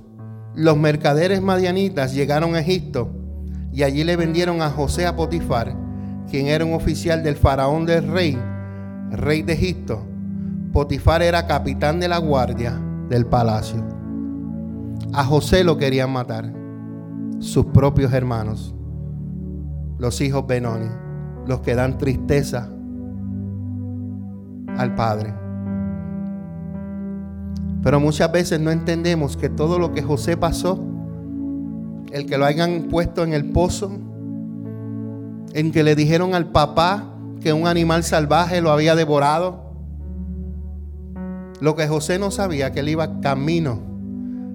los 0.56 0.78
mercaderes 0.78 1.44
madianitas 1.44 2.16
llegaron 2.16 2.56
a 2.56 2.62
Egipto 2.62 3.12
y 3.72 3.84
allí 3.84 4.04
le 4.04 4.16
vendieron 4.16 4.64
a 4.64 4.72
José 4.72 5.06
a 5.06 5.16
Potifar, 5.16 5.76
quien 6.28 6.48
era 6.48 6.66
un 6.66 6.74
oficial 6.74 7.22
del 7.22 7.36
faraón 7.36 7.86
del 7.86 8.08
rey, 8.08 8.36
rey 9.14 9.42
de 9.42 9.54
Egipto. 9.54 10.04
Potifar 10.72 11.22
era 11.22 11.46
capitán 11.48 12.00
de 12.00 12.08
la 12.08 12.18
guardia 12.18 12.80
del 13.10 13.26
palacio. 13.26 13.84
A 15.14 15.24
José 15.24 15.64
lo 15.64 15.78
querían 15.78 16.12
matar 16.12 16.52
sus 17.40 17.66
propios 17.68 18.12
hermanos, 18.14 18.74
los 20.00 20.20
hijos 20.22 20.48
Benoni, 20.48 20.90
los 21.46 21.62
que 21.62 21.76
dan 21.76 21.98
tristeza 21.98 22.70
al 24.78 24.96
Padre. 24.96 25.34
Pero 27.84 28.00
muchas 28.00 28.32
veces 28.32 28.60
no 28.60 28.72
entendemos 28.72 29.38
que 29.38 29.50
todo 29.50 29.78
lo 29.78 29.92
que 29.92 30.02
José 30.02 30.38
pasó, 30.38 30.82
el 32.12 32.26
que 32.26 32.38
lo 32.38 32.46
hayan 32.46 32.84
puesto 32.90 33.24
en 33.24 33.34
el 33.34 33.52
pozo, 33.52 33.92
en 35.54 35.72
que 35.72 35.84
le 35.84 35.96
dijeron 35.96 36.34
al 36.34 36.48
papá 36.52 37.13
que 37.42 37.54
un 37.54 37.68
animal 37.68 38.04
salvaje 38.04 38.62
lo 38.62 38.72
había 38.72 38.96
devorado, 38.96 39.74
lo 41.60 41.76
que 41.76 41.88
José 41.88 42.20
no 42.20 42.32
sabía, 42.32 42.72
que 42.72 42.82
él 42.82 42.90
iba 42.90 43.22
camino 43.22 43.82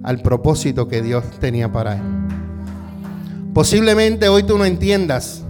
al 0.03 0.21
propósito 0.21 0.87
que 0.87 1.01
Dios 1.01 1.23
tenía 1.39 1.71
para 1.71 1.95
él. 1.95 2.01
Posiblemente 3.53 4.29
hoy 4.29 4.43
tú 4.43 4.57
no 4.57 4.65
entiendas 4.65 5.43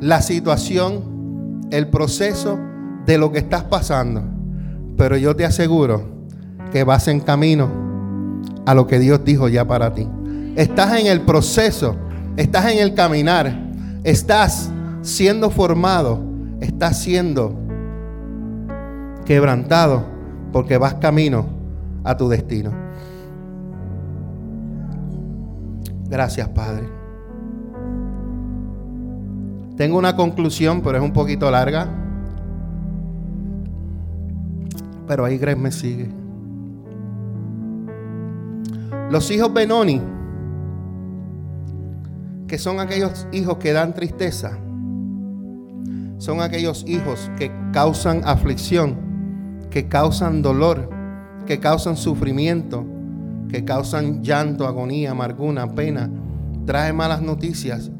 la 0.00 0.20
situación, 0.20 1.66
el 1.70 1.88
proceso 1.88 2.58
de 3.06 3.18
lo 3.18 3.32
que 3.32 3.38
estás 3.38 3.64
pasando, 3.64 4.22
pero 4.96 5.16
yo 5.16 5.34
te 5.34 5.44
aseguro 5.44 6.02
que 6.72 6.84
vas 6.84 7.08
en 7.08 7.20
camino 7.20 7.70
a 8.66 8.74
lo 8.74 8.86
que 8.86 8.98
Dios 8.98 9.24
dijo 9.24 9.48
ya 9.48 9.66
para 9.66 9.94
ti. 9.94 10.08
Estás 10.56 10.98
en 11.00 11.06
el 11.06 11.22
proceso, 11.22 11.96
estás 12.36 12.66
en 12.72 12.78
el 12.78 12.94
caminar, 12.94 13.70
estás 14.04 14.70
siendo 15.08 15.50
formado, 15.50 16.20
estás 16.60 16.98
siendo 16.98 17.54
quebrantado 19.24 20.04
porque 20.52 20.76
vas 20.76 20.94
camino 20.94 21.46
a 22.04 22.16
tu 22.16 22.28
destino. 22.28 22.72
Gracias, 26.08 26.48
Padre. 26.50 26.88
Tengo 29.76 29.98
una 29.98 30.14
conclusión, 30.16 30.82
pero 30.82 30.98
es 30.98 31.04
un 31.04 31.12
poquito 31.12 31.50
larga. 31.50 31.88
Pero 35.06 35.24
ahí 35.24 35.38
Greg 35.38 35.56
me 35.56 35.72
sigue. 35.72 36.10
Los 39.10 39.30
hijos 39.30 39.52
Benoni, 39.54 40.02
que 42.46 42.58
son 42.58 42.78
aquellos 42.78 43.26
hijos 43.32 43.56
que 43.56 43.72
dan 43.72 43.94
tristeza, 43.94 44.58
son 46.18 46.40
aquellos 46.40 46.84
hijos 46.86 47.30
que 47.38 47.50
causan 47.72 48.22
aflicción, 48.24 48.96
que 49.70 49.88
causan 49.88 50.42
dolor, 50.42 50.90
que 51.46 51.58
causan 51.58 51.96
sufrimiento, 51.96 52.84
que 53.48 53.64
causan 53.64 54.22
llanto, 54.22 54.66
agonía, 54.66 55.12
amargura, 55.12 55.74
pena, 55.74 56.10
trae 56.66 56.92
malas 56.92 57.22
noticias. 57.22 57.90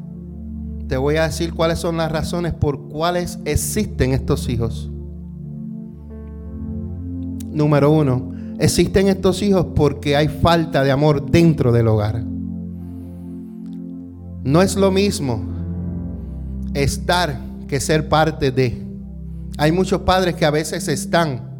Te 0.87 0.97
voy 0.97 1.15
a 1.15 1.23
decir 1.23 1.53
cuáles 1.53 1.79
son 1.79 1.97
las 1.97 2.11
razones 2.11 2.53
por 2.53 2.89
cuales 2.89 3.39
existen 3.45 4.13
estos 4.13 4.47
hijos. 4.49 4.91
Número 7.51 7.91
uno, 7.91 8.29
Existen 8.59 9.07
estos 9.07 9.41
hijos 9.41 9.67
porque 9.73 10.17
hay 10.17 10.27
falta 10.27 10.83
de 10.83 10.91
amor 10.91 11.31
dentro 11.31 11.71
del 11.71 11.87
hogar. 11.87 12.21
No 14.43 14.61
es 14.61 14.75
lo 14.75 14.91
mismo 14.91 15.41
estar 16.73 17.39
que 17.69 17.79
ser 17.79 18.09
parte 18.09 18.51
de. 18.51 18.83
Hay 19.57 19.71
muchos 19.71 20.01
padres 20.01 20.35
que 20.35 20.45
a 20.45 20.51
veces 20.51 20.87
están, 20.87 21.51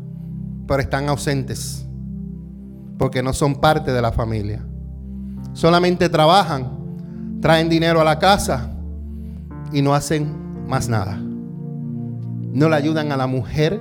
pero 0.68 0.82
están 0.82 1.08
ausentes, 1.08 1.86
porque 2.98 3.22
no 3.22 3.32
son 3.32 3.56
parte 3.56 3.94
de 3.94 4.02
la 4.02 4.12
familia. 4.12 4.66
Solamente 5.54 6.10
trabajan, 6.10 7.38
traen 7.42 7.70
dinero 7.70 8.02
a 8.02 8.04
la 8.04 8.18
casa 8.18 8.72
y 9.72 9.84
no 9.84 9.94
hacen 9.94 10.68
más 10.68 10.90
nada. 10.90 11.16
No 11.18 12.70
le 12.70 12.76
ayudan 12.76 13.12
a 13.12 13.18
la 13.18 13.28
mujer 13.28 13.80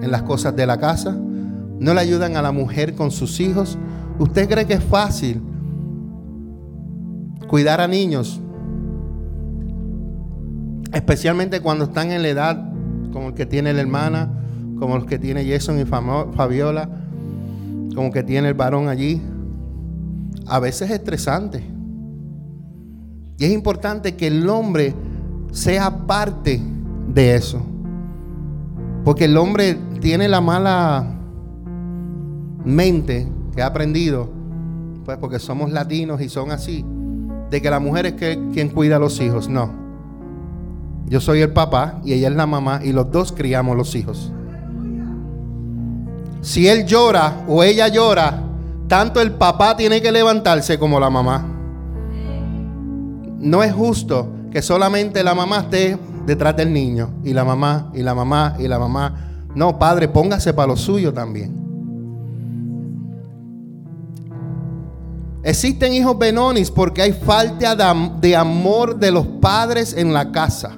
en 0.00 0.10
las 0.10 0.22
cosas 0.22 0.56
de 0.56 0.66
la 0.66 0.78
casa, 0.78 1.12
no 1.12 1.92
le 1.92 2.00
ayudan 2.00 2.36
a 2.38 2.42
la 2.42 2.50
mujer 2.50 2.94
con 2.94 3.10
sus 3.10 3.40
hijos. 3.40 3.76
¿Usted 4.18 4.48
cree 4.48 4.66
que 4.66 4.74
es 4.74 4.84
fácil 4.84 5.42
cuidar 7.46 7.82
a 7.82 7.86
niños? 7.86 8.40
Especialmente 10.92 11.60
cuando 11.60 11.84
están 11.84 12.10
en 12.10 12.22
la 12.22 12.28
edad 12.28 12.72
como 13.12 13.28
el 13.28 13.34
que 13.34 13.46
tiene 13.46 13.72
la 13.72 13.80
hermana, 13.80 14.28
como 14.78 14.96
los 14.96 15.06
que 15.06 15.18
tiene 15.18 15.48
Jason 15.48 15.78
y 15.80 15.84
Fabiola, 15.84 16.88
como 17.94 18.10
que 18.10 18.22
tiene 18.22 18.48
el 18.48 18.54
varón 18.54 18.88
allí. 18.88 19.20
A 20.46 20.60
veces 20.60 20.90
es 20.90 20.96
estresante. 20.96 21.64
Y 23.38 23.44
es 23.44 23.52
importante 23.52 24.16
que 24.16 24.28
el 24.28 24.48
hombre 24.48 24.94
sea 25.52 26.06
parte 26.06 26.60
de 27.12 27.34
eso. 27.34 27.60
Porque 29.04 29.24
el 29.24 29.36
hombre 29.36 29.78
tiene 30.00 30.28
la 30.28 30.40
mala 30.40 31.14
mente 32.64 33.28
que 33.54 33.62
ha 33.62 33.66
aprendido, 33.66 34.28
pues 35.04 35.18
porque 35.18 35.38
somos 35.38 35.70
latinos 35.70 36.20
y 36.20 36.28
son 36.28 36.50
así, 36.50 36.84
de 37.50 37.62
que 37.62 37.70
la 37.70 37.80
mujer 37.80 38.06
es 38.06 38.12
que, 38.14 38.38
quien 38.52 38.68
cuida 38.68 38.96
a 38.96 38.98
los 38.98 39.20
hijos. 39.20 39.48
No. 39.48 39.87
Yo 41.08 41.20
soy 41.20 41.40
el 41.40 41.52
papá 41.52 42.00
y 42.04 42.12
ella 42.12 42.28
es 42.28 42.34
la 42.34 42.46
mamá 42.46 42.80
y 42.84 42.92
los 42.92 43.10
dos 43.10 43.32
criamos 43.32 43.76
los 43.76 43.94
hijos. 43.94 44.30
Si 46.42 46.68
él 46.68 46.86
llora 46.86 47.44
o 47.48 47.62
ella 47.62 47.88
llora, 47.88 48.42
tanto 48.88 49.20
el 49.20 49.32
papá 49.32 49.76
tiene 49.76 50.00
que 50.02 50.12
levantarse 50.12 50.78
como 50.78 51.00
la 51.00 51.10
mamá. 51.10 51.46
No 53.38 53.62
es 53.62 53.72
justo 53.72 54.28
que 54.50 54.62
solamente 54.62 55.22
la 55.22 55.34
mamá 55.34 55.60
esté 55.60 55.98
detrás 56.26 56.56
del 56.56 56.72
niño 56.72 57.10
y 57.24 57.32
la 57.32 57.44
mamá 57.44 57.90
y 57.94 58.02
la 58.02 58.14
mamá 58.14 58.56
y 58.58 58.68
la 58.68 58.78
mamá. 58.78 59.14
No, 59.54 59.78
padre, 59.78 60.08
póngase 60.08 60.52
para 60.52 60.68
lo 60.68 60.76
suyo 60.76 61.12
también. 61.12 61.56
Existen 65.42 65.94
hijos 65.94 66.18
benonis 66.18 66.70
porque 66.70 67.00
hay 67.00 67.12
falta 67.12 67.74
de 68.20 68.36
amor 68.36 68.98
de 68.98 69.10
los 69.10 69.26
padres 69.26 69.94
en 69.96 70.12
la 70.12 70.30
casa. 70.30 70.76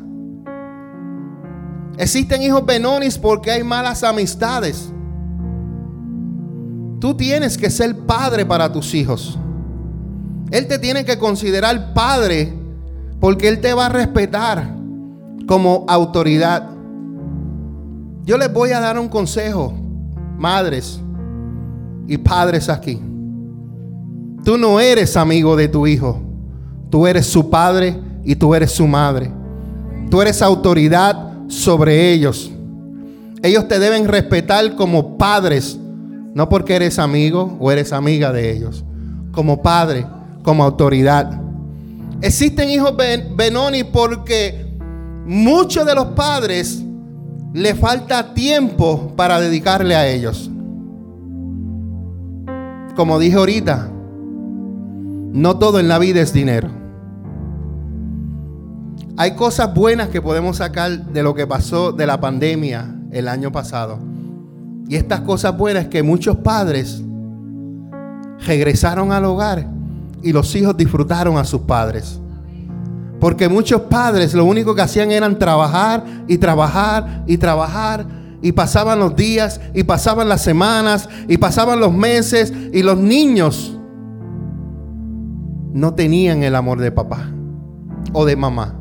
Existen 2.00 2.40
hijos 2.40 2.64
benonis 2.64 3.18
porque 3.18 3.50
hay 3.50 3.62
malas 3.62 4.02
amistades. 4.02 4.90
Tú 6.98 7.14
tienes 7.14 7.58
que 7.58 7.68
ser 7.68 7.94
padre 7.94 8.46
para 8.46 8.72
tus 8.72 8.94
hijos. 8.94 9.38
Él 10.50 10.66
te 10.66 10.78
tiene 10.78 11.04
que 11.04 11.18
considerar 11.18 11.92
padre 11.92 12.54
porque 13.20 13.48
Él 13.48 13.60
te 13.60 13.74
va 13.74 13.84
a 13.84 13.88
respetar 13.90 14.74
como 15.46 15.84
autoridad. 15.88 16.70
Yo 18.24 18.38
les 18.38 18.50
voy 18.50 18.70
a 18.70 18.80
dar 18.80 18.98
un 18.98 19.10
consejo, 19.10 19.74
madres 20.38 20.98
y 22.08 22.16
padres 22.16 22.70
aquí. 22.70 22.98
Tú 24.42 24.56
no 24.56 24.80
eres 24.80 25.18
amigo 25.18 25.54
de 25.54 25.68
tu 25.68 25.86
hijo. 25.86 26.18
Tú 26.88 27.06
eres 27.06 27.26
su 27.26 27.50
padre 27.50 27.94
y 28.24 28.36
tú 28.36 28.54
eres 28.54 28.70
su 28.70 28.86
madre. 28.86 29.30
Tú 30.08 30.22
eres 30.22 30.40
autoridad 30.40 31.29
sobre 31.50 32.12
ellos. 32.12 32.50
Ellos 33.42 33.68
te 33.68 33.78
deben 33.78 34.08
respetar 34.08 34.76
como 34.76 35.18
padres, 35.18 35.78
no 36.34 36.48
porque 36.48 36.76
eres 36.76 36.98
amigo 36.98 37.56
o 37.60 37.70
eres 37.70 37.92
amiga 37.92 38.32
de 38.32 38.52
ellos. 38.52 38.84
Como 39.32 39.60
padre, 39.60 40.06
como 40.42 40.64
autoridad. 40.64 41.40
Existen 42.22 42.70
hijos 42.70 42.94
Benoni 43.36 43.84
porque 43.84 44.66
muchos 45.26 45.84
de 45.86 45.94
los 45.94 46.06
padres 46.08 46.82
le 47.52 47.74
falta 47.74 48.32
tiempo 48.32 49.12
para 49.16 49.40
dedicarle 49.40 49.94
a 49.96 50.06
ellos. 50.06 50.50
Como 52.94 53.18
dije 53.18 53.36
ahorita, 53.36 53.90
no 55.32 55.58
todo 55.58 55.80
en 55.80 55.88
la 55.88 55.98
vida 55.98 56.20
es 56.20 56.32
dinero. 56.32 56.79
Hay 59.16 59.34
cosas 59.34 59.74
buenas 59.74 60.08
que 60.08 60.22
podemos 60.22 60.58
sacar 60.58 61.06
de 61.06 61.22
lo 61.22 61.34
que 61.34 61.46
pasó 61.46 61.92
de 61.92 62.06
la 62.06 62.20
pandemia 62.20 62.94
el 63.10 63.28
año 63.28 63.52
pasado. 63.52 63.98
Y 64.88 64.96
estas 64.96 65.20
cosas 65.20 65.56
buenas 65.56 65.88
que 65.88 66.02
muchos 66.02 66.36
padres 66.38 67.02
regresaron 68.46 69.12
al 69.12 69.24
hogar 69.24 69.68
y 70.22 70.32
los 70.32 70.54
hijos 70.54 70.76
disfrutaron 70.76 71.38
a 71.38 71.44
sus 71.44 71.62
padres. 71.62 72.20
Porque 73.20 73.48
muchos 73.48 73.82
padres 73.82 74.32
lo 74.32 74.44
único 74.44 74.74
que 74.74 74.82
hacían 74.82 75.10
eran 75.10 75.38
trabajar 75.38 76.04
y 76.26 76.38
trabajar 76.38 77.22
y 77.26 77.36
trabajar. 77.36 78.06
Y 78.42 78.52
pasaban 78.52 78.98
los 78.98 79.14
días 79.14 79.60
y 79.74 79.84
pasaban 79.84 80.28
las 80.28 80.40
semanas 80.40 81.10
y 81.28 81.36
pasaban 81.36 81.78
los 81.78 81.92
meses 81.92 82.52
y 82.72 82.82
los 82.82 82.96
niños 82.96 83.76
no 85.74 85.92
tenían 85.94 86.42
el 86.42 86.56
amor 86.56 86.80
de 86.80 86.90
papá 86.90 87.30
o 88.14 88.24
de 88.24 88.36
mamá. 88.36 88.79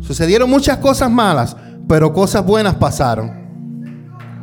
Sucedieron 0.00 0.50
muchas 0.50 0.78
cosas 0.78 1.10
malas, 1.10 1.56
pero 1.88 2.12
cosas 2.12 2.44
buenas 2.44 2.74
pasaron. 2.76 3.30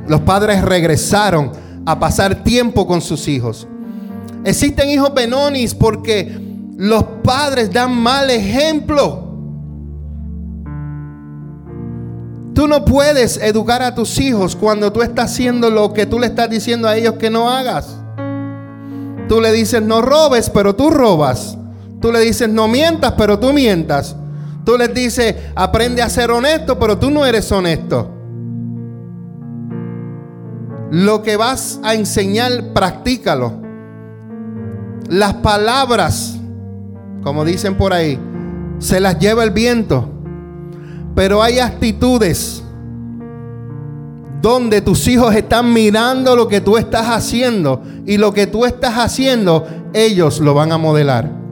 Los 0.08 0.22
padres 0.22 0.62
regresaron 0.62 1.51
a 1.86 1.99
pasar 1.99 2.43
tiempo 2.43 2.88
con 2.88 3.01
sus 3.01 3.28
hijos. 3.28 3.68
Existen 4.43 4.89
hijos 4.89 5.14
benonis 5.14 5.74
porque 5.74 6.39
los 6.78 7.03
padres 7.24 7.72
dan 7.72 7.95
mal 7.95 8.30
ejemplo. 8.30 9.28
Tú 12.53 12.68
no 12.68 12.86
puedes 12.86 13.38
educar 13.38 13.84
a 13.84 13.93
tus 13.93 14.20
hijos 14.20 14.55
cuando 14.55 14.91
tú 14.91 15.01
estás 15.01 15.32
haciendo 15.32 15.70
lo 15.70 15.93
que 15.93 16.05
tú 16.05 16.20
le 16.20 16.28
estás 16.28 16.49
diciendo 16.49 16.88
a 16.88 16.95
ellos 16.95 17.16
que 17.16 17.30
no 17.30 17.49
hagas. 17.49 17.97
Tú 19.28 19.41
le 19.41 19.51
dices 19.51 19.82
no 19.82 20.01
robes, 20.01 20.49
pero 20.49 20.76
tú 20.76 20.89
robas. 20.89 21.58
Tú 22.01 22.12
le 22.12 22.20
dices 22.20 22.49
no 22.49 22.68
mientas, 22.68 23.14
pero 23.18 23.38
tú 23.39 23.53
mientas. 23.53 24.16
Tú 24.68 24.78
les 24.78 24.93
dices 24.93 25.34
aprende 25.55 26.01
a 26.01 26.09
ser 26.09 26.30
honesto, 26.30 26.78
pero 26.78 26.97
tú 26.97 27.09
no 27.09 27.26
eres 27.26 27.49
honesto. 27.53 28.11
Lo 30.91 31.24
que 31.24 31.38
vas 31.38 31.80
a 31.84 31.93
enseñar, 31.93 32.74
practícalo. 32.74 33.53
Las 35.07 35.36
palabras 35.36 36.38
como 37.24 37.45
dicen 37.45 37.76
por 37.76 37.93
ahí, 37.93 38.20
se 38.80 38.99
las 38.99 39.20
lleva 39.20 39.45
el 39.45 39.51
viento. 39.51 40.09
Pero 41.15 41.41
hay 41.41 41.59
actitudes 41.59 42.61
donde 44.41 44.82
tus 44.82 45.07
hijos 45.07 45.34
están 45.34 45.72
mirando 45.72 46.36
lo 46.36 46.49
que 46.49 46.59
tú 46.59 46.76
estás 46.76 47.07
haciendo 47.07 47.82
y 48.05 48.18
lo 48.18 48.34
que 48.34 48.47
tú 48.47 48.65
estás 48.65 48.95
haciendo, 48.95 49.65
ellos 49.93 50.41
lo 50.41 50.53
van 50.53 50.74
a 50.74 50.78
modelar. 50.78 51.46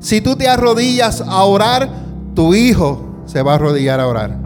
Si 0.00 0.22
tú 0.22 0.34
te 0.34 0.48
arrodillas 0.48 1.20
a 1.20 1.44
orar, 1.44 1.88
tu 2.34 2.54
hijo 2.54 3.22
se 3.26 3.42
va 3.42 3.52
a 3.52 3.54
arrodillar 3.56 4.00
a 4.00 4.08
orar. 4.08 4.38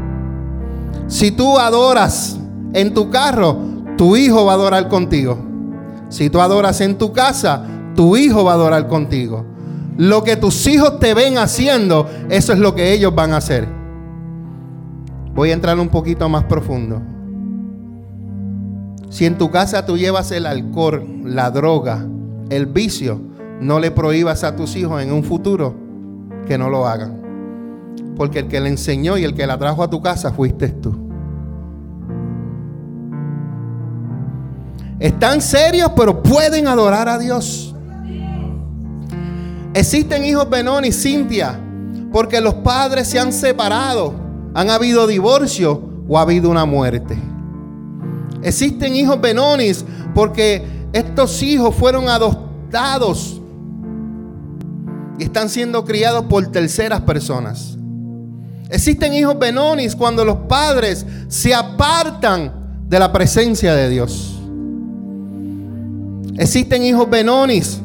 Si 1.06 1.30
tú 1.30 1.58
adoras 1.58 2.38
en 2.72 2.92
tu 2.92 3.08
carro, 3.10 3.56
tu 3.96 4.16
hijo 4.16 4.44
va 4.44 4.52
a 4.52 4.56
adorar 4.56 4.88
contigo. 4.88 5.38
Si 6.08 6.28
tú 6.28 6.40
adoras 6.40 6.80
en 6.80 6.98
tu 6.98 7.12
casa, 7.12 7.64
tu 7.94 8.16
hijo 8.16 8.44
va 8.44 8.52
a 8.52 8.54
adorar 8.54 8.88
contigo. 8.88 9.46
Lo 9.96 10.24
que 10.24 10.36
tus 10.36 10.66
hijos 10.66 10.98
te 10.98 11.14
ven 11.14 11.38
haciendo, 11.38 12.08
eso 12.28 12.52
es 12.52 12.58
lo 12.58 12.74
que 12.74 12.92
ellos 12.92 13.14
van 13.14 13.32
a 13.32 13.36
hacer. 13.36 13.68
Voy 15.34 15.50
a 15.50 15.54
entrar 15.54 15.78
un 15.78 15.88
poquito 15.88 16.28
más 16.28 16.44
profundo. 16.44 17.00
Si 19.08 19.24
en 19.24 19.38
tu 19.38 19.52
casa 19.52 19.86
tú 19.86 19.96
llevas 19.96 20.32
el 20.32 20.46
alcohol, 20.46 21.20
la 21.24 21.52
droga, 21.52 22.04
el 22.50 22.66
vicio, 22.66 23.20
no 23.60 23.78
le 23.78 23.90
prohíbas 23.90 24.44
a 24.44 24.56
tus 24.56 24.76
hijos 24.76 25.02
en 25.02 25.12
un 25.12 25.24
futuro 25.24 25.74
que 26.46 26.58
no 26.58 26.68
lo 26.68 26.86
hagan. 26.86 27.20
Porque 28.16 28.40
el 28.40 28.48
que 28.48 28.60
le 28.60 28.68
enseñó 28.68 29.16
y 29.18 29.24
el 29.24 29.34
que 29.34 29.46
la 29.46 29.58
trajo 29.58 29.82
a 29.82 29.90
tu 29.90 30.00
casa 30.00 30.32
fuiste 30.32 30.68
tú. 30.68 30.94
Están 34.98 35.40
serios, 35.40 35.90
pero 35.96 36.22
pueden 36.22 36.68
adorar 36.68 37.08
a 37.08 37.18
Dios. 37.18 37.74
Existen 39.74 40.24
hijos 40.24 40.48
Benoni, 40.48 40.92
Cintia, 40.92 41.58
porque 42.12 42.40
los 42.40 42.54
padres 42.54 43.08
se 43.08 43.18
han 43.18 43.32
separado, 43.32 44.14
han 44.54 44.70
habido 44.70 45.06
divorcio 45.06 45.82
o 46.08 46.16
ha 46.16 46.22
habido 46.22 46.48
una 46.48 46.64
muerte. 46.64 47.18
Existen 48.44 48.94
hijos 48.94 49.20
Benonis 49.20 49.84
porque 50.14 50.64
estos 50.92 51.42
hijos 51.42 51.74
fueron 51.74 52.08
adoptados 52.08 53.40
y 55.18 55.24
están 55.24 55.48
siendo 55.48 55.84
criados 55.84 56.24
por 56.26 56.46
terceras 56.50 57.02
personas. 57.02 57.76
Existen 58.68 59.14
hijos 59.14 59.38
Benonis 59.38 59.94
cuando 59.94 60.24
los 60.24 60.36
padres 60.48 61.06
se 61.28 61.54
apartan 61.54 62.80
de 62.88 62.98
la 62.98 63.12
presencia 63.12 63.74
de 63.74 63.88
Dios. 63.88 64.40
Existen 66.36 66.82
hijos 66.82 67.08
Benonis 67.08 67.80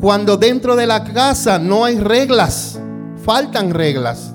cuando 0.00 0.36
dentro 0.36 0.76
de 0.76 0.86
la 0.86 1.04
casa 1.04 1.58
no 1.58 1.84
hay 1.84 1.98
reglas, 1.98 2.78
faltan 3.22 3.70
reglas, 3.70 4.32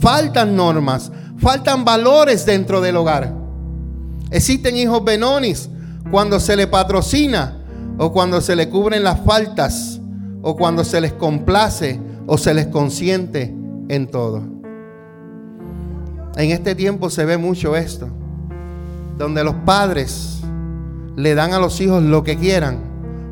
faltan 0.00 0.56
normas, 0.56 1.12
faltan 1.38 1.84
valores 1.84 2.46
dentro 2.46 2.80
del 2.80 2.96
hogar. 2.96 3.34
Existen 4.30 4.76
hijos 4.76 5.04
benonis 5.04 5.68
cuando 6.10 6.40
se 6.40 6.56
le 6.56 6.66
patrocina 6.66 7.58
o 7.98 8.12
cuando 8.12 8.40
se 8.40 8.56
le 8.56 8.68
cubren 8.68 9.04
las 9.04 9.20
faltas 9.20 9.93
o 10.46 10.56
cuando 10.56 10.84
se 10.84 11.00
les 11.00 11.14
complace 11.14 11.98
o 12.26 12.36
se 12.36 12.52
les 12.52 12.66
consiente 12.66 13.52
en 13.88 14.06
todo. 14.06 14.42
En 16.36 16.50
este 16.50 16.74
tiempo 16.74 17.08
se 17.08 17.24
ve 17.24 17.38
mucho 17.38 17.74
esto, 17.74 18.08
donde 19.16 19.42
los 19.42 19.54
padres 19.64 20.42
le 21.16 21.34
dan 21.34 21.54
a 21.54 21.58
los 21.58 21.80
hijos 21.80 22.02
lo 22.02 22.22
que 22.24 22.36
quieran 22.36 22.78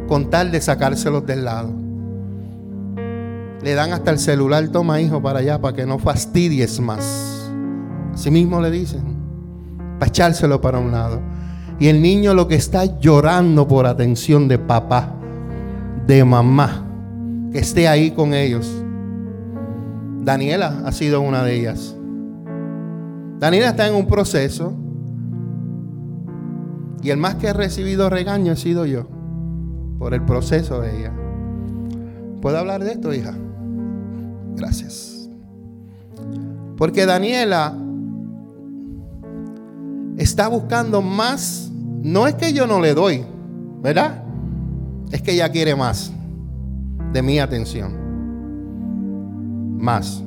con 0.09 0.31
tal 0.31 0.51
de 0.51 0.63
sacárselos 0.63 1.27
del 1.27 1.45
lado. 1.45 1.71
Le 3.63 3.75
dan 3.75 3.93
hasta 3.93 4.11
el 4.11 4.19
celular, 4.19 4.67
toma 4.69 5.01
hijo 5.01 5.23
para 5.23 5.41
allá, 5.41 5.61
para 5.61 5.77
que 5.77 5.85
no 5.85 5.99
fastidies 5.99 6.81
más. 6.81 7.51
Así 8.15 8.31
mismo 8.31 8.61
le 8.63 8.71
dicen, 8.71 9.03
para 9.99 10.09
echárselo 10.09 10.63
para 10.63 10.79
un 10.79 10.93
lado. 10.93 11.21
Y 11.79 11.89
el 11.89 12.01
niño 12.01 12.33
lo 12.33 12.49
que 12.49 12.55
está 12.55 12.99
llorando 13.01 13.69
por 13.69 13.87
atención 13.87 14.49
de 14.49 14.59
papá, 14.59 15.15
de 16.07 16.25
mamá, 16.25 16.89
que 17.53 17.59
esté 17.59 17.87
ahí 17.87 18.11
con 18.11 18.33
ellos. 18.35 18.83
Daniela 20.21 20.83
ha 20.85 20.93
sido 20.93 21.21
una 21.21 21.45
de 21.45 21.61
ellas. 21.61 21.95
Daniela 23.39 23.69
está 23.69 23.87
en 23.87 23.95
un 23.95 24.07
proceso 24.07 24.73
y 27.03 27.11
el 27.11 27.19
más 27.19 27.35
que 27.35 27.49
ha 27.49 27.53
recibido 27.53 28.09
regaño 28.09 28.53
he 28.53 28.57
sido 28.57 28.87
yo 28.87 29.09
por 29.99 30.15
el 30.15 30.23
proceso 30.23 30.81
de 30.81 30.99
ella. 30.99 31.13
¿Puedo 32.41 32.59
hablar 32.59 32.83
de 32.83 32.93
esto, 32.93 33.13
hija? 33.13 33.35
Gracias. 34.57 35.29
Porque 36.77 37.05
Daniela 37.05 37.77
está 40.17 40.49
buscando 40.49 41.03
más. 41.03 41.71
No 42.03 42.27
es 42.27 42.35
que 42.35 42.53
yo 42.53 42.67
no 42.67 42.81
le 42.81 42.95
doy, 42.95 43.25
¿verdad? 43.81 44.25
Es 45.11 45.23
que 45.23 45.33
ella 45.33 45.51
quiere 45.51 45.77
más 45.77 46.13
de 47.13 47.23
mi 47.23 47.39
atención. 47.39 47.93
Más. 49.79 50.23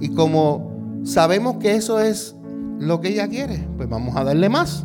Y 0.00 0.08
como 0.14 1.00
sabemos 1.04 1.56
que 1.56 1.74
eso 1.74 2.00
es 2.00 2.34
lo 2.78 3.00
que 3.00 3.08
ella 3.08 3.28
quiere, 3.28 3.68
pues 3.76 3.88
vamos 3.88 4.16
a 4.16 4.24
darle 4.24 4.48
más. 4.48 4.84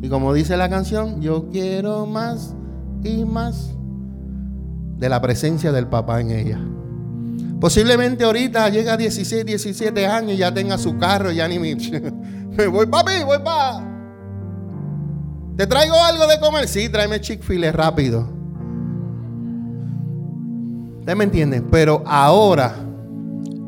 Y 0.00 0.08
como 0.08 0.32
dice 0.32 0.56
la 0.56 0.68
canción, 0.68 1.20
yo 1.20 1.48
quiero 1.50 2.06
más 2.06 2.54
y 3.02 3.24
más 3.24 3.70
de 4.98 5.08
la 5.08 5.20
presencia 5.20 5.72
del 5.72 5.86
papá 5.86 6.20
en 6.20 6.30
ella. 6.30 6.58
Posiblemente 7.60 8.24
ahorita 8.24 8.68
llega 8.68 8.94
a 8.94 8.96
16, 8.96 9.44
17 9.44 10.06
años 10.06 10.32
y 10.32 10.36
ya 10.36 10.52
tenga 10.52 10.78
su 10.78 10.98
carro, 10.98 11.30
ya 11.32 11.48
ni 11.48 11.58
me, 11.58 11.74
me 12.56 12.66
voy, 12.66 12.86
papi, 12.86 13.24
voy 13.24 13.38
pa. 13.42 13.82
¿Te 15.56 15.66
traigo 15.66 15.94
algo 16.02 16.26
de 16.26 16.40
comer? 16.40 16.68
Sí, 16.68 16.88
tráeme 16.88 17.20
Chick-fil-A 17.20 17.72
rápido. 17.72 18.43
¿Ustedes 21.04 21.18
me 21.18 21.24
entienden? 21.24 21.66
Pero 21.70 22.02
ahora, 22.06 22.76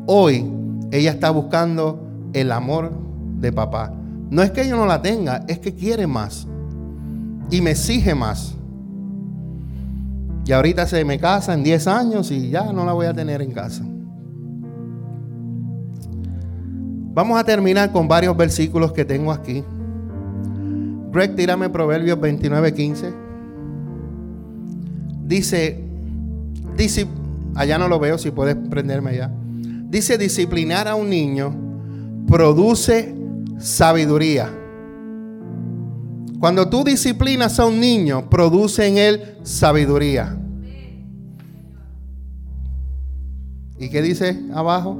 hoy, 0.07 0.43
ella 0.89 1.11
está 1.11 1.29
buscando 1.29 2.03
el 2.33 2.51
amor 2.51 2.91
de 3.39 3.53
papá. 3.53 3.93
No 4.31 4.41
es 4.41 4.49
que 4.49 4.67
yo 4.67 4.75
no 4.75 4.87
la 4.87 5.03
tenga, 5.03 5.45
es 5.47 5.59
que 5.59 5.75
quiere 5.75 6.07
más. 6.07 6.47
Y 7.51 7.61
me 7.61 7.69
exige 7.69 8.15
más. 8.15 8.55
Y 10.47 10.51
ahorita 10.51 10.87
se 10.87 11.05
me 11.05 11.19
casa 11.19 11.53
en 11.53 11.63
10 11.63 11.85
años 11.85 12.31
y 12.31 12.49
ya 12.49 12.73
no 12.73 12.83
la 12.85 12.93
voy 12.93 13.05
a 13.05 13.13
tener 13.13 13.43
en 13.43 13.51
casa. 13.51 13.83
Vamos 17.13 17.39
a 17.39 17.43
terminar 17.43 17.91
con 17.91 18.07
varios 18.07 18.35
versículos 18.35 18.93
que 18.93 19.05
tengo 19.05 19.31
aquí. 19.31 19.63
Greg, 21.11 21.35
tírame 21.35 21.69
Proverbios 21.69 22.19
29, 22.19 22.73
15. 22.73 23.13
Dice, 25.27 25.83
dice, 26.75 27.05
allá 27.57 27.77
no 27.77 27.87
lo 27.87 27.99
veo, 27.99 28.17
si 28.17 28.31
puedes 28.31 28.55
prenderme 28.55 29.11
allá. 29.11 29.31
Dice, 29.89 30.17
disciplinar 30.17 30.87
a 30.87 30.95
un 30.95 31.09
niño 31.09 31.53
produce 32.27 33.15
sabiduría. 33.57 34.49
Cuando 36.39 36.69
tú 36.69 36.83
disciplinas 36.83 37.59
a 37.59 37.65
un 37.65 37.79
niño, 37.79 38.29
produce 38.29 38.85
en 38.85 38.97
él 38.97 39.37
sabiduría. 39.43 40.37
¿Y 43.79 43.89
qué 43.89 44.01
dice 44.01 44.39
abajo? 44.53 44.97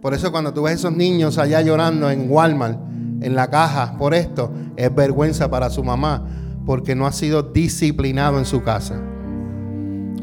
Por 0.00 0.14
eso 0.14 0.30
cuando 0.30 0.52
tú 0.52 0.62
ves 0.62 0.74
esos 0.74 0.94
niños 0.94 1.38
allá 1.38 1.60
llorando 1.62 2.10
en 2.10 2.30
Walmart, 2.30 2.78
en 3.22 3.34
la 3.34 3.48
caja, 3.48 3.96
por 3.96 4.14
esto, 4.14 4.52
es 4.76 4.94
vergüenza 4.94 5.50
para 5.50 5.70
su 5.70 5.82
mamá, 5.82 6.43
porque 6.66 6.94
no 6.94 7.06
ha 7.06 7.12
sido 7.12 7.42
disciplinado 7.42 8.38
en 8.38 8.44
su 8.44 8.62
casa. 8.62 9.00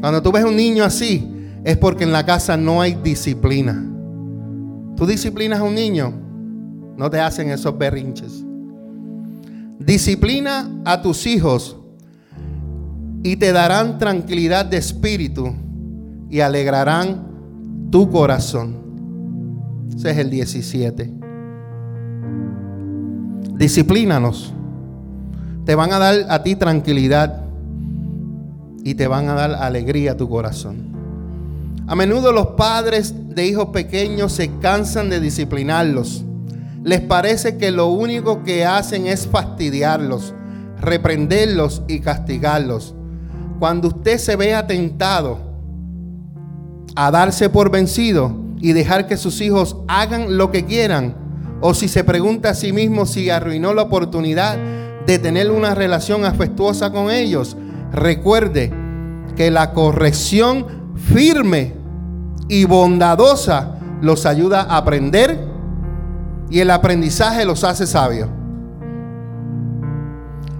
Cuando 0.00 0.22
tú 0.22 0.32
ves 0.32 0.44
un 0.44 0.56
niño 0.56 0.84
así, 0.84 1.28
es 1.64 1.76
porque 1.78 2.04
en 2.04 2.12
la 2.12 2.26
casa 2.26 2.56
no 2.56 2.80
hay 2.80 2.94
disciplina. 2.94 3.88
Tú 4.96 5.06
disciplinas 5.06 5.60
a 5.60 5.62
un 5.62 5.74
niño, 5.74 6.12
no 6.96 7.08
te 7.08 7.20
hacen 7.20 7.50
esos 7.50 7.76
berrinches. 7.78 8.44
Disciplina 9.78 10.70
a 10.84 11.02
tus 11.02 11.26
hijos 11.26 11.76
y 13.22 13.36
te 13.36 13.52
darán 13.52 13.98
tranquilidad 13.98 14.64
de 14.64 14.76
espíritu 14.76 15.54
y 16.28 16.40
alegrarán 16.40 17.26
tu 17.90 18.10
corazón. 18.10 18.76
Ese 19.94 20.10
es 20.10 20.18
el 20.18 20.30
17. 20.30 21.12
Disciplínanos. 23.56 24.52
Te 25.64 25.74
van 25.74 25.92
a 25.92 25.98
dar 25.98 26.26
a 26.28 26.42
ti 26.42 26.56
tranquilidad 26.56 27.44
y 28.84 28.94
te 28.94 29.06
van 29.06 29.28
a 29.28 29.34
dar 29.34 29.54
alegría 29.54 30.12
a 30.12 30.16
tu 30.16 30.28
corazón. 30.28 30.92
A 31.86 31.94
menudo 31.94 32.32
los 32.32 32.48
padres 32.48 33.14
de 33.34 33.46
hijos 33.46 33.68
pequeños 33.68 34.32
se 34.32 34.50
cansan 34.58 35.08
de 35.08 35.20
disciplinarlos. 35.20 36.24
Les 36.82 37.00
parece 37.00 37.56
que 37.58 37.70
lo 37.70 37.88
único 37.88 38.42
que 38.42 38.64
hacen 38.64 39.06
es 39.06 39.26
fastidiarlos, 39.26 40.34
reprenderlos 40.80 41.82
y 41.86 42.00
castigarlos. 42.00 42.94
Cuando 43.58 43.88
usted 43.88 44.18
se 44.18 44.36
vea 44.36 44.66
tentado 44.66 45.38
a 46.96 47.10
darse 47.10 47.48
por 47.48 47.70
vencido, 47.70 48.42
y 48.62 48.72
dejar 48.72 49.08
que 49.08 49.16
sus 49.16 49.40
hijos 49.40 49.76
hagan 49.88 50.38
lo 50.38 50.50
que 50.50 50.64
quieran. 50.64 51.16
O 51.60 51.74
si 51.74 51.88
se 51.88 52.04
pregunta 52.04 52.50
a 52.50 52.54
sí 52.54 52.72
mismo 52.72 53.06
si 53.06 53.28
arruinó 53.28 53.74
la 53.74 53.82
oportunidad 53.82 54.56
de 55.06 55.18
tener 55.18 55.50
una 55.50 55.74
relación 55.74 56.24
afectuosa 56.24 56.92
con 56.92 57.10
ellos, 57.10 57.56
recuerde 57.92 58.72
que 59.36 59.50
la 59.50 59.72
corrección 59.72 60.66
firme 60.96 61.74
y 62.48 62.64
bondadosa 62.64 63.78
los 64.00 64.26
ayuda 64.26 64.62
a 64.62 64.78
aprender 64.78 65.38
y 66.50 66.60
el 66.60 66.70
aprendizaje 66.70 67.44
los 67.44 67.64
hace 67.64 67.86
sabios. 67.86 68.28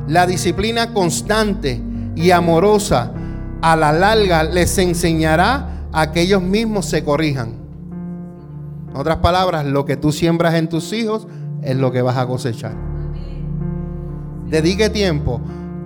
La 0.09 0.26
disciplina 0.26 0.93
constante 0.93 1.80
y 2.16 2.30
amorosa 2.30 3.12
a 3.61 3.76
la 3.76 3.93
larga 3.93 4.43
les 4.43 4.76
enseñará 4.78 5.86
a 5.93 6.11
que 6.11 6.22
ellos 6.22 6.43
mismos 6.43 6.86
se 6.86 7.05
corrijan. 7.05 7.55
En 8.90 8.97
otras 8.97 9.18
palabras, 9.18 9.64
lo 9.64 9.84
que 9.84 9.97
tú 9.97 10.12
siembras 10.12 10.55
en 10.55 10.68
tus 10.68 10.93
hijos 10.93 11.26
es 11.62 11.76
lo 11.76 11.93
que 11.93 12.03
vas 12.03 12.16
a 12.16 12.26
cosechar. 12.26 12.91
Dedique 14.53 14.90
tiempo, 14.90 15.40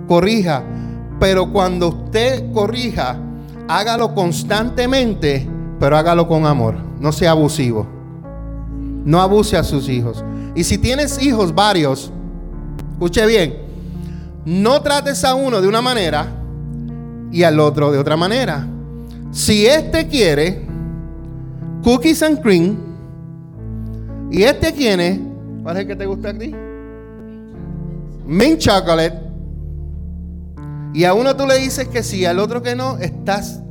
corrija, 0.09 0.61
pero 1.21 1.53
cuando 1.53 1.87
usted 1.87 2.51
corrija, 2.51 3.17
hágalo 3.69 4.13
constantemente, 4.13 5.47
pero 5.79 5.95
hágalo 5.95 6.27
con 6.27 6.45
amor. 6.45 6.75
No 6.99 7.13
sea 7.13 7.31
abusivo. 7.31 7.87
No 9.05 9.21
abuse 9.21 9.55
a 9.55 9.63
sus 9.63 9.87
hijos. 9.87 10.21
Y 10.53 10.65
si 10.65 10.77
tienes 10.77 11.23
hijos 11.23 11.55
varios, 11.55 12.11
escuche 12.91 13.25
bien, 13.25 13.55
no 14.43 14.81
trates 14.81 15.23
a 15.23 15.33
uno 15.33 15.61
de 15.61 15.67
una 15.69 15.81
manera 15.81 16.27
y 17.31 17.43
al 17.43 17.61
otro 17.61 17.89
de 17.89 17.99
otra 17.99 18.17
manera. 18.17 18.67
Si 19.31 19.65
este 19.65 20.09
quiere 20.09 20.67
cookies 21.83 22.21
and 22.21 22.41
cream, 22.41 22.87
¿Y 24.29 24.43
este 24.43 24.73
quién 24.73 24.99
es? 24.99 25.19
¿Cuál 25.63 25.77
es 25.77 25.81
el 25.83 25.87
que 25.87 25.95
te 25.95 26.05
gusta 26.05 26.31
a 26.31 26.37
ti? 26.37 26.53
Mint 28.27 28.59
chocolate. 28.59 29.27
Y 30.93 31.05
a 31.05 31.13
uno 31.13 31.35
tú 31.35 31.47
le 31.47 31.57
dices 31.57 31.87
que 31.87 32.03
sí, 32.03 32.25
al 32.25 32.39
otro 32.39 32.61
que 32.61 32.75
no, 32.75 32.97
estás... 32.97 33.61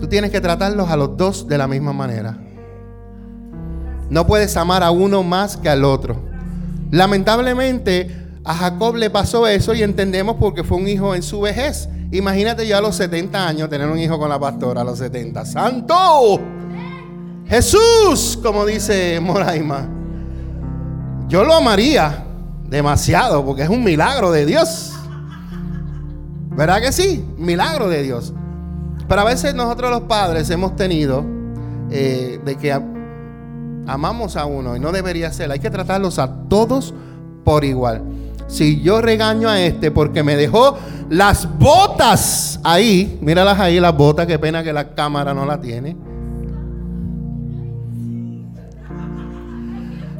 Tú 0.00 0.06
tienes 0.06 0.30
que 0.30 0.40
tratarlos 0.40 0.88
a 0.90 0.96
los 0.96 1.16
dos 1.16 1.46
de 1.46 1.58
la 1.58 1.66
misma 1.66 1.92
manera. 1.92 2.38
No 4.10 4.26
puedes 4.26 4.56
amar 4.56 4.82
a 4.82 4.90
uno 4.90 5.22
más 5.22 5.56
que 5.56 5.68
al 5.68 5.84
otro. 5.84 6.16
Lamentablemente 6.90 8.28
a 8.44 8.54
Jacob 8.54 8.96
le 8.96 9.10
pasó 9.10 9.46
eso 9.46 9.74
y 9.74 9.82
entendemos 9.82 10.36
porque 10.36 10.64
fue 10.64 10.78
un 10.78 10.88
hijo 10.88 11.14
en 11.14 11.22
su 11.22 11.40
vejez. 11.40 11.88
Imagínate 12.12 12.66
ya 12.66 12.78
a 12.78 12.80
los 12.80 12.96
70 12.96 13.46
años 13.46 13.68
tener 13.68 13.88
un 13.88 13.98
hijo 13.98 14.18
con 14.18 14.30
la 14.30 14.38
pastora 14.38 14.80
a 14.80 14.84
los 14.84 14.98
70. 14.98 15.44
¡Santo! 15.44 16.40
Jesús, 17.46 18.38
como 18.42 18.64
dice 18.64 19.20
Moraima. 19.20 19.88
Yo 21.28 21.44
lo 21.44 21.54
amaría 21.54 22.27
demasiado 22.68 23.44
porque 23.44 23.62
es 23.62 23.68
un 23.68 23.82
milagro 23.82 24.30
de 24.30 24.46
Dios. 24.46 24.92
¿Verdad 26.50 26.80
que 26.80 26.92
sí? 26.92 27.24
Milagro 27.36 27.88
de 27.88 28.02
Dios. 28.02 28.32
Pero 29.08 29.20
a 29.20 29.24
veces 29.24 29.54
nosotros 29.54 29.90
los 29.90 30.02
padres 30.02 30.50
hemos 30.50 30.76
tenido 30.76 31.24
eh, 31.90 32.40
de 32.44 32.56
que 32.56 32.72
amamos 33.86 34.36
a 34.36 34.44
uno 34.44 34.76
y 34.76 34.80
no 34.80 34.92
debería 34.92 35.32
ser. 35.32 35.50
Hay 35.50 35.60
que 35.60 35.70
tratarlos 35.70 36.18
a 36.18 36.48
todos 36.48 36.94
por 37.44 37.64
igual. 37.64 38.02
Si 38.48 38.80
yo 38.80 39.00
regaño 39.00 39.48
a 39.48 39.60
este 39.60 39.90
porque 39.90 40.22
me 40.22 40.36
dejó 40.36 40.76
las 41.10 41.48
botas 41.58 42.60
ahí, 42.64 43.18
míralas 43.22 43.58
ahí, 43.60 43.80
las 43.80 43.96
botas, 43.96 44.26
qué 44.26 44.38
pena 44.38 44.62
que 44.62 44.72
la 44.72 44.94
cámara 44.94 45.32
no 45.32 45.46
la 45.46 45.60
tiene. 45.60 45.96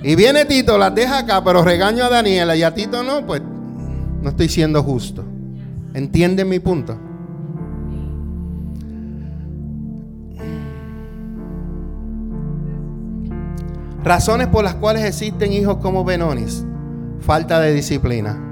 Y 0.08 0.16
viene 0.16 0.46
Tito, 0.46 0.78
las 0.78 0.94
deja 0.94 1.18
acá, 1.18 1.44
pero 1.44 1.62
regaño 1.62 2.02
a 2.02 2.08
Daniela 2.08 2.56
y 2.56 2.62
a 2.62 2.72
Tito 2.72 3.02
no, 3.02 3.26
pues 3.26 3.42
no 4.22 4.30
estoy 4.30 4.48
siendo 4.48 4.82
justo. 4.82 5.22
¿Entienden 5.92 6.48
mi 6.48 6.60
punto? 6.60 6.98
Razones 14.02 14.46
por 14.46 14.64
las 14.64 14.76
cuales 14.76 15.04
existen 15.04 15.52
hijos 15.52 15.76
como 15.76 16.04
Benonis. 16.04 16.64
Falta 17.20 17.60
de 17.60 17.74
disciplina. 17.74 18.42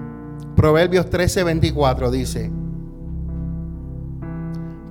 Proverbios 0.56 1.08
13:24 1.08 2.10
dice, 2.10 2.52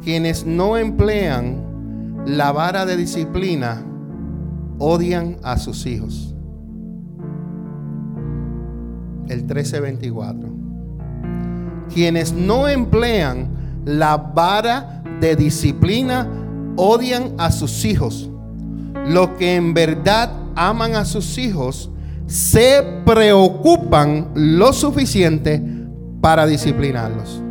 quienes 0.01 0.47
no 0.47 0.77
emplean 0.77 2.23
la 2.25 2.51
vara 2.51 2.87
de 2.87 2.97
disciplina 2.97 3.85
odian 4.79 5.37
a 5.43 5.59
sus 5.59 5.85
hijos 5.85 6.34
el 9.29 9.43
1324. 9.43 10.49
Quienes 11.93 12.33
no 12.33 12.67
emplean 12.67 13.47
la 13.85 14.17
vara 14.17 15.03
de 15.19 15.35
disciplina 15.35 16.27
odian 16.75 17.33
a 17.37 17.51
sus 17.51 17.85
hijos. 17.85 18.29
Los 19.07 19.29
que 19.29 19.55
en 19.55 19.73
verdad 19.73 20.31
aman 20.55 20.95
a 20.95 21.05
sus 21.05 21.37
hijos 21.37 21.91
se 22.27 22.83
preocupan 23.05 24.31
lo 24.33 24.73
suficiente 24.73 25.61
para 26.21 26.47
disciplinarlos. 26.47 27.41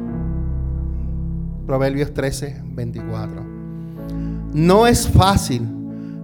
Proverbios 1.67 2.13
13, 2.13 2.63
24. 2.67 3.43
No 4.53 4.87
es 4.87 5.09
fácil 5.09 5.69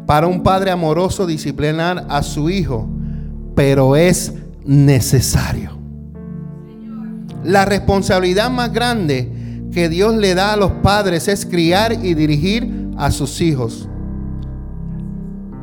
para 0.07 0.27
un 0.27 0.43
padre 0.43 0.71
amoroso 0.71 1.27
disciplinar 1.27 2.07
a 2.09 2.23
su 2.23 2.51
hijo, 2.51 2.89
pero 3.55 3.97
es 3.97 4.35
necesario. 4.65 5.79
La 7.45 7.65
responsabilidad 7.65 8.51
más 8.51 8.73
grande 8.73 9.33
que 9.73 9.89
Dios 9.89 10.15
le 10.15 10.35
da 10.35 10.53
a 10.53 10.57
los 10.57 10.73
padres 10.83 11.29
es 11.29 11.47
criar 11.47 11.93
y 11.93 12.15
dirigir 12.15 12.91
a 12.97 13.11
sus 13.11 13.41
hijos. 13.41 13.89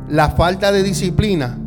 La 0.08 0.30
falta 0.30 0.72
de 0.72 0.82
disciplina 0.82 1.58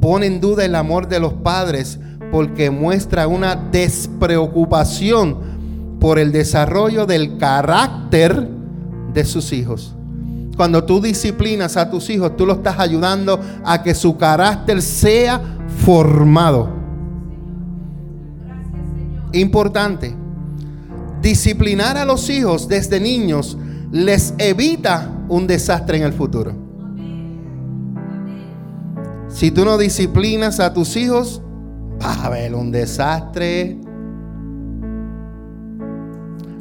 pone 0.00 0.26
en 0.26 0.40
duda 0.40 0.64
el 0.64 0.74
amor 0.74 1.08
de 1.08 1.18
los 1.18 1.32
padres 1.32 1.98
porque 2.30 2.70
muestra 2.70 3.26
una 3.26 3.56
despreocupación 3.56 5.38
por 5.98 6.18
el 6.18 6.32
desarrollo 6.32 7.06
del 7.06 7.38
carácter 7.38 8.48
de 9.12 9.24
sus 9.24 9.52
hijos. 9.52 9.94
Cuando 10.56 10.84
tú 10.84 11.00
disciplinas 11.00 11.76
a 11.76 11.90
tus 11.90 12.08
hijos, 12.10 12.36
tú 12.36 12.46
lo 12.46 12.54
estás 12.54 12.78
ayudando 12.78 13.40
a 13.64 13.82
que 13.82 13.94
su 13.94 14.16
carácter 14.16 14.80
sea 14.82 15.40
formado. 15.84 16.75
Importante. 19.36 20.14
Disciplinar 21.20 21.98
a 21.98 22.04
los 22.04 22.30
hijos 22.30 22.68
desde 22.68 23.00
niños 23.00 23.58
les 23.92 24.34
evita 24.38 25.10
un 25.28 25.46
desastre 25.46 25.98
en 25.98 26.04
el 26.04 26.12
futuro. 26.12 26.54
Si 29.28 29.50
tú 29.50 29.64
no 29.66 29.76
disciplinas 29.76 30.60
a 30.60 30.72
tus 30.72 30.96
hijos, 30.96 31.42
vas 32.00 32.18
a 32.24 32.30
ver 32.30 32.54
un 32.54 32.70
desastre. 32.70 33.78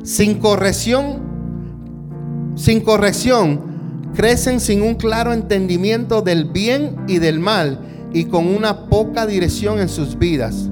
Sin 0.04 0.40
corrección, 0.40 1.22
sin 2.56 2.82
corrección, 2.82 4.12
crecen 4.14 4.60
sin 4.60 4.82
un 4.82 4.96
claro 4.96 5.32
entendimiento 5.32 6.22
del 6.22 6.46
bien 6.46 6.98
y 7.08 7.20
del 7.20 7.40
mal 7.40 7.80
y 8.14 8.26
con 8.26 8.48
una 8.48 8.88
poca 8.88 9.26
dirección 9.26 9.80
en 9.80 9.88
sus 9.88 10.20
vidas. 10.20 10.70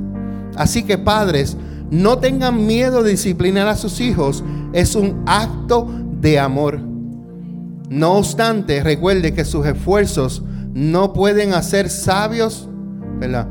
Así 0.55 0.83
que 0.83 0.97
padres, 0.97 1.57
no 1.93 2.17
tengan 2.17 2.65
miedo 2.65 3.03
de 3.03 3.11
disciplinar 3.11 3.67
a 3.67 3.75
sus 3.75 4.01
hijos. 4.01 4.43
Es 4.73 4.95
un 4.95 5.21
acto 5.27 5.87
de 6.19 6.39
amor. 6.39 6.79
No 7.87 8.13
obstante, 8.13 8.81
recuerde 8.81 9.35
que 9.35 9.45
sus 9.45 9.63
esfuerzos 9.67 10.41
no 10.73 11.13
pueden 11.13 11.53
hacer 11.53 11.91
sabios, 11.91 12.67
¿verdad? 13.19 13.47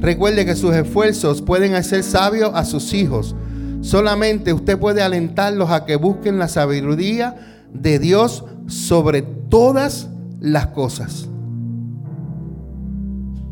Recuerde 0.00 0.44
que 0.44 0.54
sus 0.54 0.74
esfuerzos 0.74 1.40
pueden 1.40 1.74
hacer 1.74 2.02
sabios 2.02 2.50
a 2.52 2.66
sus 2.66 2.92
hijos. 2.92 3.34
Solamente 3.80 4.52
usted 4.52 4.78
puede 4.78 5.00
alentarlos 5.00 5.70
a 5.70 5.86
que 5.86 5.96
busquen 5.96 6.38
la 6.38 6.48
sabiduría 6.48 7.36
de 7.72 7.98
Dios 7.98 8.44
sobre 8.66 9.22
todas 9.22 10.10
las 10.40 10.66
cosas. 10.68 11.26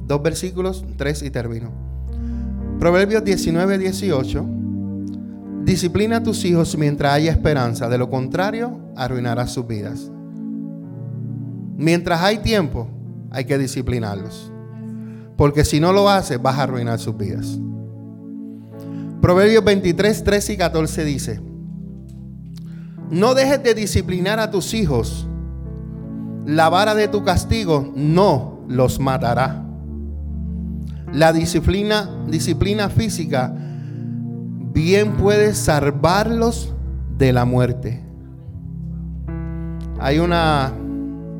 Dos 0.06 0.22
versículos, 0.22 0.84
tres 0.98 1.22
y 1.22 1.30
termino. 1.30 1.95
Proverbios 2.78 3.24
19, 3.24 3.78
18. 3.78 4.46
Disciplina 5.64 6.18
a 6.18 6.22
tus 6.22 6.44
hijos 6.44 6.76
mientras 6.76 7.12
haya 7.12 7.32
esperanza, 7.32 7.88
de 7.88 7.98
lo 7.98 8.08
contrario, 8.10 8.80
arruinarás 8.96 9.52
sus 9.52 9.66
vidas. 9.66 10.10
Mientras 11.76 12.20
hay 12.22 12.38
tiempo, 12.38 12.88
hay 13.30 13.44
que 13.44 13.58
disciplinarlos. 13.58 14.52
Porque 15.36 15.64
si 15.64 15.80
no 15.80 15.92
lo 15.92 16.08
haces, 16.08 16.40
vas 16.40 16.58
a 16.58 16.62
arruinar 16.62 16.98
sus 16.98 17.16
vidas. 17.16 17.58
Proverbios 19.20 19.64
23, 19.64 20.22
13 20.22 20.52
y 20.52 20.56
14 20.56 21.04
dice, 21.04 21.40
no 23.10 23.34
dejes 23.34 23.62
de 23.62 23.74
disciplinar 23.74 24.40
a 24.40 24.50
tus 24.50 24.74
hijos. 24.74 25.26
La 26.44 26.68
vara 26.68 26.94
de 26.94 27.08
tu 27.08 27.24
castigo 27.24 27.92
no 27.94 28.60
los 28.68 29.00
matará. 29.00 29.65
La 31.12 31.32
disciplina, 31.32 32.10
disciplina 32.26 32.88
física 32.88 33.54
bien 34.72 35.12
puede 35.12 35.54
salvarlos 35.54 36.74
de 37.16 37.32
la 37.32 37.44
muerte. 37.44 38.02
Hay 39.98 40.18
una 40.18 40.72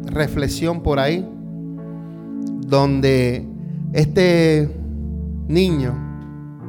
reflexión 0.07 0.83
por 0.83 0.99
ahí 0.99 1.29
donde 2.67 3.47
este 3.93 4.75
niño, 5.49 5.95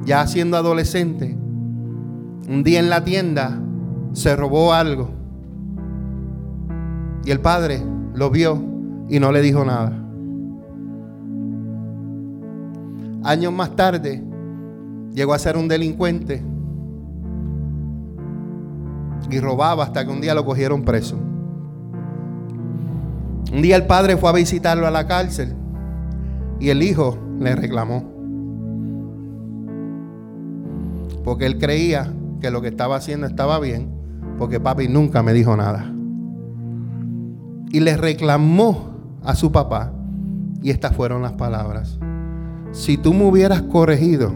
ya 0.05 0.27
siendo 0.27 0.57
adolescente, 0.57 1.37
un 2.49 2.63
día 2.63 2.79
en 2.79 2.89
la 2.89 3.03
tienda 3.03 3.61
se 4.13 4.35
robó 4.35 4.73
algo. 4.73 5.09
Y 7.23 7.31
el 7.31 7.39
padre 7.39 7.81
lo 8.13 8.29
vio 8.29 8.61
y 9.09 9.19
no 9.19 9.31
le 9.31 9.41
dijo 9.41 9.63
nada. 9.63 10.06
Años 13.27 13.51
más 13.51 13.75
tarde 13.75 14.23
llegó 15.13 15.33
a 15.33 15.39
ser 15.39 15.57
un 15.57 15.67
delincuente 15.67 16.41
y 19.29 19.39
robaba 19.41 19.83
hasta 19.83 20.05
que 20.05 20.11
un 20.13 20.21
día 20.21 20.33
lo 20.33 20.45
cogieron 20.45 20.83
preso. 20.83 21.17
Un 23.51 23.61
día 23.61 23.75
el 23.75 23.85
padre 23.85 24.15
fue 24.15 24.29
a 24.29 24.33
visitarlo 24.33 24.87
a 24.87 24.91
la 24.91 25.07
cárcel 25.07 25.53
y 26.61 26.69
el 26.69 26.81
hijo 26.81 27.17
le 27.37 27.53
reclamó. 27.53 28.05
Porque 31.25 31.47
él 31.47 31.57
creía 31.57 32.13
que 32.39 32.49
lo 32.49 32.61
que 32.61 32.69
estaba 32.69 32.95
haciendo 32.95 33.27
estaba 33.27 33.59
bien, 33.59 33.89
porque 34.37 34.61
papi 34.61 34.87
nunca 34.87 35.21
me 35.21 35.33
dijo 35.33 35.57
nada. 35.57 35.93
Y 37.73 37.81
le 37.81 37.97
reclamó 37.97 38.93
a 39.25 39.35
su 39.35 39.51
papá, 39.51 39.91
y 40.61 40.69
estas 40.69 40.95
fueron 40.95 41.21
las 41.21 41.33
palabras. 41.33 41.99
Si 42.77 42.95
tú 42.95 43.11
me 43.11 43.25
hubieras 43.25 43.63
corregido 43.63 44.31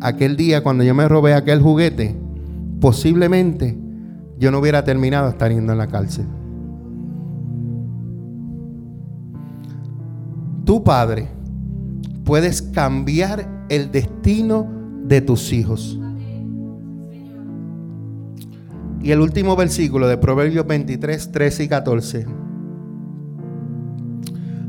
aquel 0.00 0.36
día 0.36 0.64
cuando 0.64 0.82
yo 0.82 0.96
me 0.96 1.06
robé 1.06 1.32
aquel 1.32 1.62
juguete, 1.62 2.16
posiblemente 2.80 3.78
yo 4.36 4.50
no 4.50 4.58
hubiera 4.58 4.82
terminado 4.82 5.28
estando 5.28 5.72
en 5.72 5.78
la 5.78 5.86
cárcel. 5.86 6.26
Tu 10.64 10.82
padre 10.82 11.28
puedes 12.24 12.60
cambiar 12.60 13.48
el 13.68 13.92
destino 13.92 14.66
de 15.04 15.20
tus 15.20 15.52
hijos. 15.52 16.00
Y 19.00 19.12
el 19.12 19.20
último 19.20 19.54
versículo 19.54 20.08
de 20.08 20.16
Proverbios 20.16 20.66
23, 20.66 21.30
13 21.30 21.62
y 21.62 21.68
14. 21.68 22.26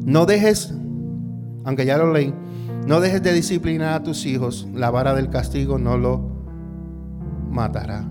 No 0.06 0.28
dejes, 0.28 0.76
aunque 1.66 1.86
ya 1.86 1.98
lo 1.98 2.14
leí, 2.14 2.34
no 2.88 3.02
dejes 3.02 3.24
de 3.24 3.34
disciplinar 3.34 3.94
a 3.94 4.04
tus 4.04 4.26
hijos. 4.26 4.68
La 4.74 4.92
vara 4.92 5.16
del 5.16 5.30
castigo 5.30 5.78
no 5.78 5.98
lo 5.98 6.30
matará. 7.50 8.06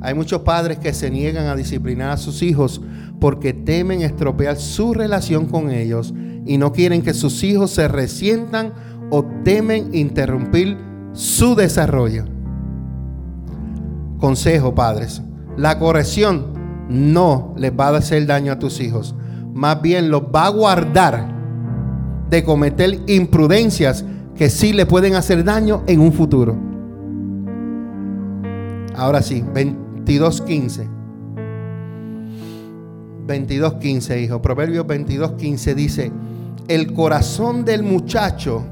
Hay 0.00 0.14
muchos 0.14 0.42
padres 0.42 0.78
que 0.78 0.92
se 0.92 1.10
niegan 1.10 1.46
a 1.46 1.56
disciplinar 1.56 2.10
a 2.10 2.16
sus 2.16 2.42
hijos 2.42 2.80
porque 3.18 3.52
temen 3.52 4.02
estropear 4.02 4.56
su 4.56 4.94
relación 4.94 5.46
con 5.46 5.70
ellos 5.70 6.14
y 6.46 6.56
no 6.56 6.72
quieren 6.72 7.02
que 7.02 7.14
sus 7.14 7.42
hijos 7.42 7.72
se 7.72 7.88
resientan 7.88 8.72
o 9.10 9.24
temen 9.42 9.94
interrumpir 9.94 10.76
su 11.12 11.56
desarrollo. 11.56 12.26
Consejo, 14.18 14.74
padres, 14.74 15.22
la 15.56 15.78
corrección 15.78 16.52
no 16.88 17.54
les 17.56 17.72
va 17.72 17.88
a 17.88 17.96
hacer 17.96 18.26
daño 18.26 18.52
a 18.52 18.58
tus 18.58 18.80
hijos, 18.80 19.14
más 19.58 19.82
bien 19.82 20.08
los 20.08 20.22
va 20.22 20.46
a 20.46 20.50
guardar 20.50 21.26
de 22.30 22.44
cometer 22.44 23.00
imprudencias 23.08 24.04
que 24.36 24.50
sí 24.50 24.72
le 24.72 24.86
pueden 24.86 25.16
hacer 25.16 25.42
daño 25.42 25.82
en 25.88 25.98
un 25.98 26.12
futuro. 26.12 26.56
Ahora 28.94 29.20
sí, 29.20 29.42
22.15. 29.42 30.88
22.15, 33.26 34.22
hijo. 34.22 34.40
Proverbios 34.40 34.86
22.15 34.86 35.74
dice, 35.74 36.12
el 36.68 36.92
corazón 36.92 37.64
del 37.64 37.82
muchacho 37.82 38.64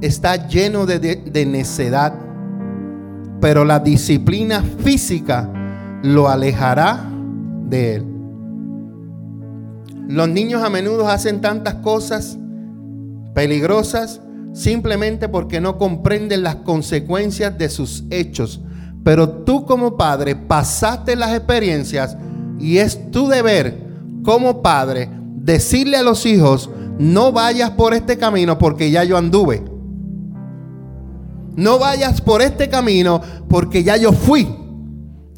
está 0.00 0.46
lleno 0.46 0.86
de, 0.86 1.00
de, 1.00 1.46
necedad, 1.46 2.14
pero 3.40 3.64
la 3.64 3.80
disciplina 3.80 4.62
física 4.62 5.50
lo 6.04 6.28
alejará 6.28 7.04
de 7.68 7.96
él. 7.96 8.15
Los 10.08 10.28
niños 10.28 10.62
a 10.62 10.70
menudo 10.70 11.08
hacen 11.08 11.40
tantas 11.40 11.76
cosas 11.76 12.38
peligrosas 13.34 14.20
simplemente 14.52 15.28
porque 15.28 15.60
no 15.60 15.78
comprenden 15.78 16.42
las 16.42 16.56
consecuencias 16.56 17.58
de 17.58 17.68
sus 17.68 18.04
hechos 18.10 18.60
pero 19.06 19.28
tú 19.28 19.64
como 19.64 19.96
padre 19.96 20.34
pasaste 20.34 21.14
las 21.14 21.32
experiencias 21.32 22.16
y 22.58 22.78
es 22.78 23.12
tu 23.12 23.28
deber 23.28 23.78
como 24.24 24.62
padre 24.62 25.08
decirle 25.36 25.96
a 25.96 26.02
los 26.02 26.26
hijos, 26.26 26.68
no 26.98 27.30
vayas 27.30 27.70
por 27.70 27.94
este 27.94 28.18
camino 28.18 28.58
porque 28.58 28.90
ya 28.90 29.04
yo 29.04 29.16
anduve. 29.16 29.62
No 31.54 31.78
vayas 31.78 32.20
por 32.20 32.42
este 32.42 32.68
camino 32.68 33.20
porque 33.48 33.84
ya 33.84 33.96
yo 33.96 34.10
fui 34.10 34.48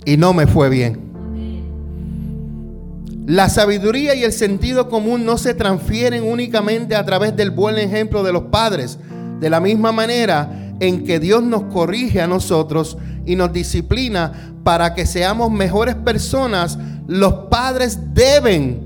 y 0.06 0.16
no 0.16 0.32
me 0.32 0.46
fue 0.46 0.70
bien. 0.70 1.07
La 3.28 3.50
sabiduría 3.50 4.14
y 4.14 4.24
el 4.24 4.32
sentido 4.32 4.88
común 4.88 5.26
no 5.26 5.36
se 5.36 5.52
transfieren 5.52 6.24
únicamente 6.24 6.96
a 6.96 7.04
través 7.04 7.36
del 7.36 7.50
buen 7.50 7.76
ejemplo 7.76 8.22
de 8.22 8.32
los 8.32 8.44
padres. 8.44 8.98
De 9.38 9.50
la 9.50 9.60
misma 9.60 9.92
manera 9.92 10.72
en 10.80 11.04
que 11.04 11.20
Dios 11.20 11.42
nos 11.42 11.64
corrige 11.64 12.22
a 12.22 12.26
nosotros 12.26 12.96
y 13.26 13.36
nos 13.36 13.52
disciplina 13.52 14.54
para 14.64 14.94
que 14.94 15.04
seamos 15.04 15.50
mejores 15.50 15.94
personas, 15.94 16.78
los 17.06 17.34
padres 17.50 17.98
deben 18.14 18.80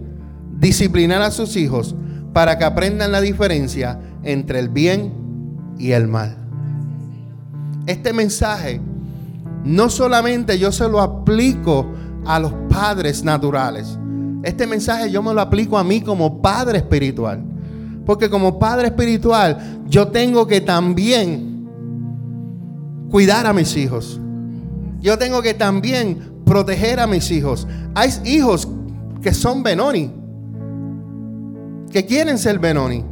disciplinar 0.59 1.23
a 1.23 1.31
sus 1.31 1.55
hijos 1.55 1.95
para 2.33 2.59
que 2.59 2.65
aprendan 2.65 3.13
la 3.13 3.21
diferencia 3.21 4.01
entre 4.25 4.59
el 4.59 4.71
bien 4.71 5.13
y 5.79 5.93
el 5.93 6.09
mal. 6.09 6.37
Este 7.87 8.13
mensaje 8.13 8.81
no 9.65 9.89
solamente 9.89 10.59
yo 10.59 10.73
se 10.73 10.89
lo 10.89 11.01
aplico 11.01 11.87
a 12.27 12.41
los 12.41 12.53
padres 12.69 13.23
naturales. 13.23 14.01
Este 14.43 14.67
mensaje 14.67 15.11
yo 15.11 15.23
me 15.23 15.33
lo 15.33 15.41
aplico 15.41 15.79
a 15.79 15.85
mí 15.85 16.01
como 16.01 16.43
padre 16.43 16.79
espiritual. 16.79 17.43
Porque 18.05 18.29
como 18.29 18.59
padre 18.59 18.89
espiritual 18.89 19.83
yo 19.89 20.09
tengo 20.09 20.47
que 20.47 20.61
también 20.61 21.69
cuidar 23.11 23.47
a 23.47 23.53
mis 23.53 23.77
hijos. 23.77 24.21
Yo 25.01 25.19
tengo 25.19 25.43
que 25.43 25.55
también 25.55 26.33
proteger 26.45 26.99
a 27.01 27.07
mis 27.07 27.31
hijos. 27.31 27.67
Hay 27.95 28.11
hijos 28.25 28.69
que 29.21 29.35
son 29.35 29.63
Benoni, 29.63 30.11
que 31.91 32.07
quieren 32.07 32.39
ser 32.39 32.59
Benoni, 32.59 33.05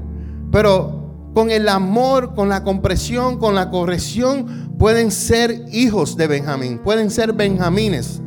pero 0.51 1.01
con 1.35 1.51
el 1.51 1.69
amor, 1.69 2.35
con 2.35 2.49
la 2.49 2.65
compresión, 2.65 3.39
con 3.39 3.55
la 3.55 3.71
corrección, 3.71 4.75
pueden 4.79 5.11
ser 5.11 5.65
hijos 5.73 6.17
de 6.17 6.27
Benjamín, 6.27 6.79
pueden 6.79 7.11
ser 7.11 7.33
benjamines, 7.33 8.21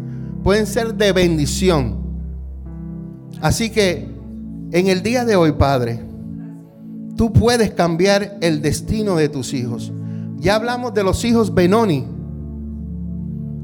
pueden 0.44 0.66
ser 0.66 0.96
de 0.96 1.12
bendición. 1.12 2.03
Así 3.44 3.72
que 3.72 4.08
en 4.72 4.88
el 4.88 5.04
día 5.04 5.26
de 5.26 5.36
hoy, 5.36 5.52
Padre, 5.52 6.00
tú 7.18 7.34
puedes 7.34 7.72
cambiar 7.72 8.38
el 8.40 8.62
destino 8.62 9.18
de 9.18 9.28
tus 9.28 9.54
hijos. 9.54 9.92
Ya 10.38 10.56
hablamos 10.56 10.94
de 10.94 11.04
los 11.04 11.26
hijos 11.26 11.54
Benoni 11.54 12.06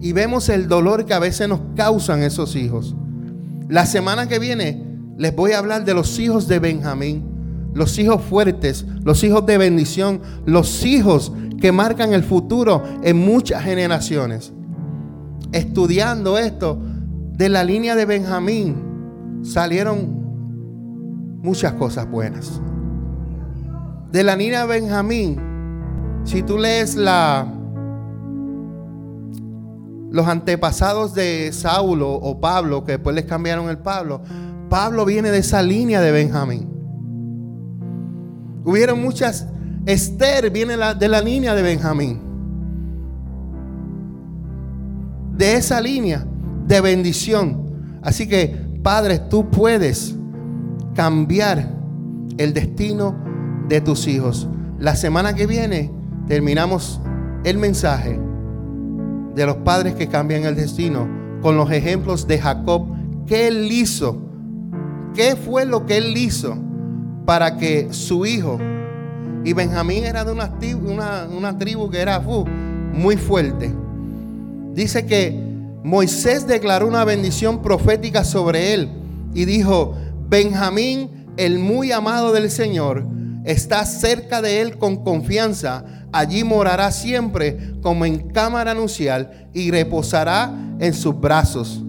y 0.02 0.12
vemos 0.12 0.50
el 0.50 0.68
dolor 0.68 1.06
que 1.06 1.14
a 1.14 1.20
veces 1.20 1.48
nos 1.48 1.62
causan 1.78 2.24
esos 2.24 2.58
hijos. 2.58 2.94
La 3.70 3.86
semana 3.86 4.28
que 4.28 4.38
viene 4.38 4.86
les 5.18 5.34
voy 5.34 5.54
a 5.54 5.60
hablar 5.60 5.86
de 5.86 5.94
los 5.94 6.20
hijos 6.20 6.50
de 6.50 6.60
Benjamín, 6.60 7.24
los 7.74 7.98
hijos 8.00 8.22
fuertes, 8.22 8.86
los 9.06 9.24
hijos 9.24 9.46
de 9.46 9.58
bendición, 9.58 10.20
los 10.46 10.86
hijos 10.86 11.32
que 11.62 11.72
marcan 11.72 12.12
el 12.12 12.26
futuro 12.26 12.84
en 13.02 13.16
muchas 13.16 13.64
generaciones. 13.64 14.52
Estudiando 15.54 16.38
esto, 16.38 16.78
de 17.32 17.48
la 17.48 17.64
línea 17.64 17.96
de 17.96 18.04
Benjamín 18.04 18.89
salieron 19.42 21.40
muchas 21.42 21.74
cosas 21.74 22.10
buenas. 22.10 22.62
De 24.12 24.24
la 24.24 24.36
de 24.36 24.66
Benjamín, 24.66 25.40
si 26.24 26.44
tú 26.44 26.58
lees 26.58 26.96
la 26.96 27.48
los 30.12 30.28
antepasados 30.28 31.14
de 31.14 31.52
Saulo 31.54 32.12
o 32.12 32.40
Pablo, 32.40 32.84
que 32.84 32.94
después 32.94 33.16
les 33.16 33.26
cambiaron 33.26 33.70
el 33.70 33.78
Pablo, 33.78 34.22
Pablo 34.68 35.06
viene 35.06 35.30
de 35.30 35.38
esa 35.38 35.62
línea 35.62 36.02
de 36.02 36.12
Benjamín. 36.12 36.68
Hubieron 38.66 39.02
muchas 39.02 39.48
Esther 39.86 40.52
viene 40.52 40.78
de 40.78 41.08
la 41.08 41.22
línea 41.22 41.56
de 41.56 41.62
Benjamín. 41.62 42.20
De 45.36 45.56
esa 45.56 45.80
línea 45.80 46.26
de 46.68 46.82
bendición. 46.82 48.00
Así 48.02 48.28
que, 48.28 48.69
Padre, 48.84 49.20
tú 49.20 49.50
puedes 49.50 50.16
cambiar 50.96 51.70
el 52.38 52.54
destino 52.54 53.16
de 53.68 53.82
tus 53.82 54.08
hijos. 54.08 54.48
La 54.80 54.96
semana 54.96 55.36
que 55.36 55.46
viene 55.46 55.92
terminamos 56.28 57.02
el 57.44 57.58
mensaje 57.58 58.20
de 59.36 59.46
los 59.46 59.58
padres 59.58 59.96
que 59.96 60.08
cambian 60.08 60.44
el 60.44 60.56
destino 60.56 61.08
con 61.42 61.58
los 61.58 61.72
ejemplos 61.72 62.28
de 62.28 62.40
Jacob. 62.40 62.88
¿Qué 63.28 63.48
él 63.48 63.72
hizo? 63.72 64.22
¿Qué 65.14 65.36
fue 65.36 65.66
lo 65.66 65.86
que 65.86 65.98
él 65.98 66.18
hizo 66.18 66.58
para 67.26 67.58
que 67.58 67.90
su 67.92 68.26
hijo 68.26 68.60
y 69.44 69.54
Benjamín 69.54 70.04
era 70.04 70.26
de 70.26 70.32
una, 70.32 71.28
una, 71.28 71.58
tribu 71.58 71.90
que 71.90 72.00
era 72.00 72.20
muy 72.94 73.16
fuerte. 73.16 73.74
Dice 74.74 75.06
que 75.06 75.49
Moisés 75.84 76.46
declaró 76.46 76.88
una 76.88 77.06
bendición 77.06 77.62
profética 77.62 78.24
sobre 78.24 78.74
él 78.74 78.90
y 79.34 79.46
dijo, 79.46 79.96
Benjamín, 80.28 81.28
el 81.38 81.60
muy 81.60 81.92
amado 81.92 82.34
del 82.34 82.52
Señor, 82.52 83.06
está 83.46 83.86
cerca 83.86 84.42
de 84.42 84.62
él 84.62 84.78
con 84.78 85.04
confianza. 85.04 85.86
Allí 86.12 86.44
morará 86.44 86.92
siempre 86.92 87.74
como 87.82 88.06
en 88.06 88.30
cámara 88.30 88.74
nupcial 88.74 89.50
y 89.54 89.72
reposará 89.72 90.52
en 90.80 90.94
sus 90.94 91.20
brazos. 91.20 91.82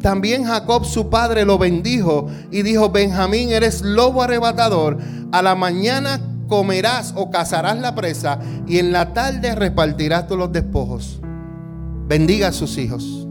También 0.00 0.44
Jacob 0.44 0.84
su 0.84 1.08
padre 1.08 1.44
lo 1.44 1.58
bendijo 1.58 2.28
y 2.50 2.62
dijo, 2.62 2.90
Benjamín, 2.90 3.50
eres 3.50 3.80
lobo 3.82 4.22
arrebatador. 4.22 4.98
A 5.32 5.42
la 5.42 5.54
mañana 5.54 6.20
comerás 6.46 7.14
o 7.16 7.30
cazarás 7.30 7.78
la 7.78 7.94
presa 7.94 8.38
y 8.68 8.78
en 8.78 8.92
la 8.92 9.14
tarde 9.14 9.54
repartirás 9.54 10.26
todos 10.26 10.38
los 10.38 10.52
despojos. 10.52 11.20
Bendiga 12.06 12.48
a 12.48 12.52
sus 12.52 12.76
hijos. 12.76 13.26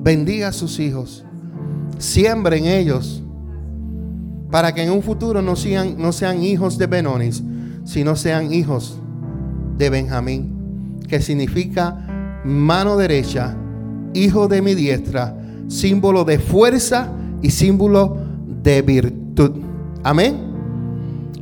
Bendiga 0.00 0.48
a 0.48 0.52
sus 0.52 0.80
hijos. 0.80 1.24
Siembren 1.98 2.66
ellos 2.66 3.22
para 4.50 4.74
que 4.74 4.82
en 4.82 4.90
un 4.90 5.02
futuro 5.02 5.42
no 5.42 5.56
sean, 5.56 5.96
no 5.98 6.12
sean 6.12 6.42
hijos 6.42 6.78
de 6.78 6.86
Benonis, 6.86 7.42
sino 7.84 8.16
sean 8.16 8.52
hijos 8.52 8.98
de 9.76 9.90
Benjamín, 9.90 10.98
que 11.06 11.20
significa 11.20 12.40
mano 12.44 12.96
derecha, 12.96 13.56
hijo 14.14 14.48
de 14.48 14.62
mi 14.62 14.74
diestra, 14.74 15.36
símbolo 15.68 16.24
de 16.24 16.38
fuerza 16.38 17.12
y 17.42 17.50
símbolo 17.50 18.16
de 18.62 18.82
virtud. 18.82 19.52
Amén. 20.02 20.48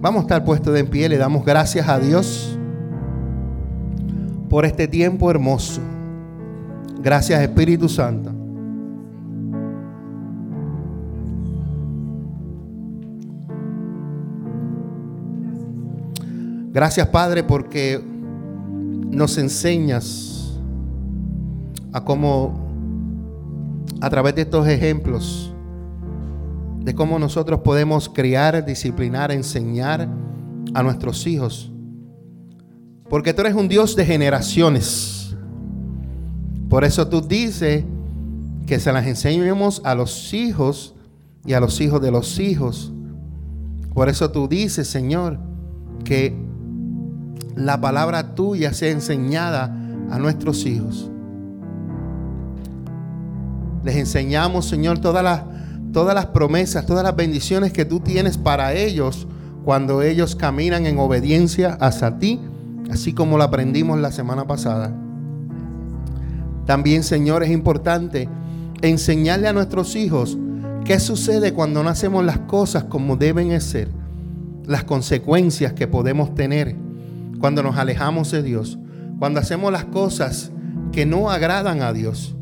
Vamos 0.01 0.21
a 0.21 0.23
estar 0.23 0.45
puestos 0.45 0.75
de 0.75 0.81
en 0.81 0.89
pie, 0.89 1.09
le 1.09 1.17
damos 1.17 1.45
gracias 1.45 1.89
a 1.89 1.99
Dios 1.99 2.56
por 4.49 4.65
este 4.65 4.89
tiempo 4.89 5.31
hermoso. 5.31 5.81
Gracias 7.01 7.41
Espíritu 7.41 7.89
Santo. 7.89 8.33
Gracias 16.73 17.09
Padre 17.09 17.43
porque 17.43 18.03
nos 19.11 19.39
enseñas 19.39 20.61
a 21.93 22.05
cómo 22.05 22.67
a 24.01 24.11
través 24.11 24.35
de 24.35 24.43
estos 24.43 24.69
ejemplos 24.69 25.53
de 26.87 26.95
cómo 26.95 27.19
nosotros 27.19 27.63
podemos 27.65 28.09
criar, 28.09 28.65
disciplinar, 28.65 29.33
enseñar 29.33 30.09
a 30.73 30.83
nuestros 30.85 31.27
hijos. 31.27 31.73
Porque 33.09 33.33
tú 33.33 33.43
eres 33.43 33.55
un 33.55 33.69
Dios 33.69 33.97
de 33.97 34.05
generaciones. 34.05 35.37
Por 36.69 36.85
eso 36.85 37.09
tú 37.09 37.21
dices 37.21 37.85
que 38.67 38.81
se 38.81 38.93
las 38.93 39.07
enseñemos 39.07 39.81
a 39.85 39.95
los 39.95 40.35
hijos 40.35 40.95
y 41.45 41.53
a 41.53 41.61
los 41.61 41.81
hijos 41.81 42.03
de 42.03 42.11
los 42.11 42.39
hijos. 42.39 42.93
Por 43.95 44.09
eso 44.09 44.31
tú 44.31 44.49
dices, 44.49 44.89
Señor, 44.89 45.39
que 46.05 46.37
la 47.55 47.81
palabra 47.81 48.35
tuya 48.35 48.73
sea 48.73 48.91
enseñada 48.91 49.65
a 50.11 50.19
nuestros 50.19 50.67
hijos. 50.67 51.11
Les 53.85 53.97
enseñamos, 53.97 54.67
Señor, 54.67 54.99
todas 54.99 55.23
las 55.23 55.43
todas 55.97 56.15
las 56.15 56.27
promesas, 56.27 56.85
todas 56.85 57.03
las 57.03 57.17
bendiciones 57.17 57.73
que 57.73 57.87
tú 57.87 58.01
tienes 58.01 58.37
para 58.37 58.75
ellos 58.75 59.27
cuando 59.65 60.03
ellos 60.03 60.37
caminan 60.37 60.85
en 60.85 60.99
obediencia 60.99 61.73
hacia 61.81 62.19
ti, 62.19 62.39
así 62.91 63.13
como 63.13 63.39
lo 63.39 63.45
aprendimos 63.45 63.99
la 63.99 64.13
semana 64.13 64.47
pasada. 64.47 64.95
También, 66.65 67.03
Señor, 67.03 67.43
es 67.43 67.51
importante 67.51 68.29
enseñarle 68.83 69.49
a 69.49 69.53
nuestros 69.53 69.97
hijos 69.97 70.37
qué 70.85 71.01
sucede 71.01 71.53
cuando 71.53 71.83
no 71.83 71.89
hacemos 71.89 72.25
las 72.25 72.39
cosas 72.41 72.85
como 72.85 73.17
deben 73.17 73.59
ser, 73.61 73.89
las 74.65 74.85
consecuencias 74.85 75.73
que 75.73 75.87
podemos 75.87 76.35
tener 76.35 76.77
cuando 77.41 77.63
nos 77.63 77.77
alejamos 77.77 78.31
de 78.31 78.43
Dios, 78.43 78.79
cuando 79.19 79.41
hacemos 79.41 79.73
las 79.73 79.85
cosas 79.85 80.51
que 80.93 81.07
no 81.07 81.31
agradan 81.31 81.83
a 81.83 81.93
Dios. 81.93 82.37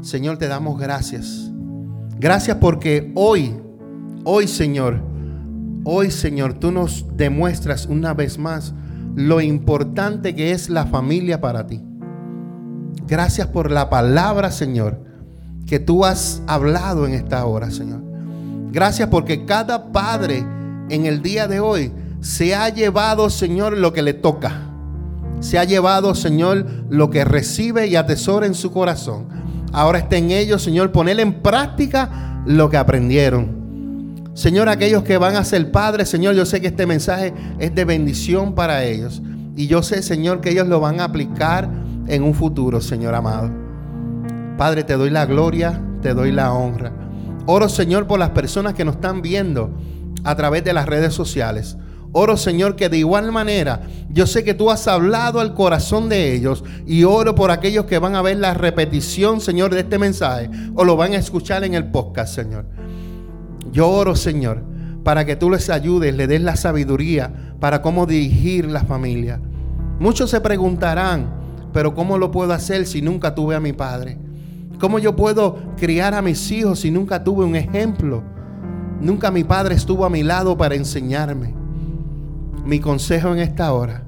Señor, 0.00 0.36
te 0.38 0.48
damos 0.48 0.78
gracias. 0.78 1.50
Gracias 2.18 2.56
porque 2.58 3.12
hoy, 3.14 3.54
hoy 4.24 4.48
Señor, 4.48 5.11
hoy 5.84 6.10
Señor, 6.10 6.54
tú 6.54 6.72
nos 6.72 7.06
demuestras 7.16 7.86
una 7.86 8.14
vez 8.14 8.38
más 8.38 8.74
lo 9.14 9.40
importante 9.40 10.34
que 10.34 10.52
es 10.52 10.70
la 10.70 10.86
familia 10.86 11.40
para 11.40 11.66
ti. 11.66 11.82
Gracias 13.06 13.48
por 13.48 13.70
la 13.70 13.90
palabra, 13.90 14.50
Señor, 14.50 15.02
que 15.66 15.78
tú 15.78 16.04
has 16.04 16.42
hablado 16.46 17.06
en 17.06 17.14
esta 17.14 17.44
hora, 17.44 17.70
Señor. 17.70 18.02
Gracias 18.70 19.08
porque 19.08 19.44
cada 19.44 19.92
padre 19.92 20.46
en 20.88 21.06
el 21.06 21.22
día 21.22 21.46
de 21.46 21.60
hoy 21.60 21.92
se 22.20 22.54
ha 22.54 22.68
llevado, 22.68 23.28
Señor, 23.28 23.76
lo 23.76 23.92
que 23.92 24.02
le 24.02 24.14
toca. 24.14 24.70
Se 25.40 25.58
ha 25.58 25.64
llevado, 25.64 26.14
Señor, 26.14 26.64
lo 26.88 27.10
que 27.10 27.24
recibe 27.24 27.88
y 27.88 27.96
atesora 27.96 28.46
en 28.46 28.54
su 28.54 28.70
corazón. 28.70 29.26
Ahora 29.72 29.98
está 29.98 30.16
en 30.16 30.30
ellos, 30.30 30.62
Señor, 30.62 30.92
poner 30.92 31.18
en 31.18 31.42
práctica 31.42 32.42
lo 32.46 32.70
que 32.70 32.76
aprendieron. 32.76 33.61
Señor, 34.34 34.68
aquellos 34.68 35.02
que 35.02 35.18
van 35.18 35.36
a 35.36 35.44
ser 35.44 35.70
padres, 35.70 36.08
Señor, 36.08 36.34
yo 36.34 36.46
sé 36.46 36.60
que 36.60 36.68
este 36.68 36.86
mensaje 36.86 37.34
es 37.58 37.74
de 37.74 37.84
bendición 37.84 38.54
para 38.54 38.84
ellos. 38.84 39.20
Y 39.56 39.66
yo 39.66 39.82
sé, 39.82 40.02
Señor, 40.02 40.40
que 40.40 40.50
ellos 40.50 40.68
lo 40.68 40.80
van 40.80 41.00
a 41.00 41.04
aplicar 41.04 41.68
en 42.06 42.22
un 42.22 42.34
futuro, 42.34 42.80
Señor 42.80 43.14
amado. 43.14 43.50
Padre, 44.56 44.84
te 44.84 44.94
doy 44.94 45.10
la 45.10 45.26
gloria, 45.26 45.82
te 46.00 46.14
doy 46.14 46.32
la 46.32 46.52
honra. 46.52 46.92
Oro, 47.46 47.68
Señor, 47.68 48.06
por 48.06 48.18
las 48.18 48.30
personas 48.30 48.74
que 48.74 48.84
nos 48.84 48.94
están 48.94 49.20
viendo 49.20 49.70
a 50.24 50.34
través 50.34 50.64
de 50.64 50.72
las 50.72 50.86
redes 50.86 51.12
sociales. 51.12 51.76
Oro, 52.12 52.36
Señor, 52.36 52.76
que 52.76 52.88
de 52.88 52.98
igual 52.98 53.32
manera 53.32 53.82
yo 54.10 54.26
sé 54.26 54.44
que 54.44 54.54
tú 54.54 54.70
has 54.70 54.86
hablado 54.86 55.40
al 55.40 55.54
corazón 55.54 56.08
de 56.08 56.34
ellos 56.34 56.62
y 56.86 57.04
oro 57.04 57.34
por 57.34 57.50
aquellos 57.50 57.86
que 57.86 57.98
van 57.98 58.14
a 58.14 58.22
ver 58.22 58.36
la 58.36 58.52
repetición, 58.52 59.40
Señor, 59.40 59.74
de 59.74 59.80
este 59.80 59.98
mensaje 59.98 60.50
o 60.74 60.84
lo 60.84 60.96
van 60.96 61.14
a 61.14 61.16
escuchar 61.16 61.64
en 61.64 61.74
el 61.74 61.90
podcast, 61.90 62.34
Señor. 62.34 62.66
Yo 63.72 63.88
oro, 63.88 64.14
Señor, 64.14 64.62
para 65.02 65.24
que 65.24 65.34
tú 65.34 65.50
les 65.50 65.70
ayudes, 65.70 66.14
le 66.14 66.26
des 66.26 66.42
la 66.42 66.56
sabiduría 66.56 67.54
para 67.58 67.80
cómo 67.80 68.06
dirigir 68.06 68.66
la 68.66 68.84
familia. 68.84 69.40
Muchos 69.98 70.30
se 70.30 70.40
preguntarán, 70.40 71.32
pero 71.72 71.94
¿cómo 71.94 72.18
lo 72.18 72.30
puedo 72.30 72.52
hacer 72.52 72.86
si 72.86 73.02
nunca 73.02 73.34
tuve 73.34 73.54
a 73.54 73.60
mi 73.60 73.72
padre? 73.72 74.18
¿Cómo 74.78 74.98
yo 74.98 75.16
puedo 75.16 75.58
criar 75.76 76.12
a 76.14 76.22
mis 76.22 76.50
hijos 76.50 76.80
si 76.80 76.90
nunca 76.90 77.24
tuve 77.24 77.44
un 77.44 77.56
ejemplo? 77.56 78.22
Nunca 79.00 79.30
mi 79.30 79.44
padre 79.44 79.74
estuvo 79.74 80.04
a 80.04 80.10
mi 80.10 80.22
lado 80.22 80.56
para 80.56 80.74
enseñarme. 80.74 81.54
Mi 82.64 82.78
consejo 82.78 83.32
en 83.32 83.38
esta 83.38 83.72
hora 83.72 84.04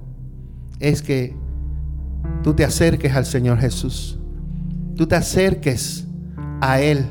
es 0.79 1.01
que 1.01 1.37
tú 2.43 2.55
te 2.55 2.65
acerques 2.65 3.15
al 3.15 3.25
Señor 3.25 3.59
Jesús. 3.59 4.19
Tú 4.97 5.07
te 5.07 5.17
acerques 5.17 6.07
a 6.61 6.81
Él 6.81 7.07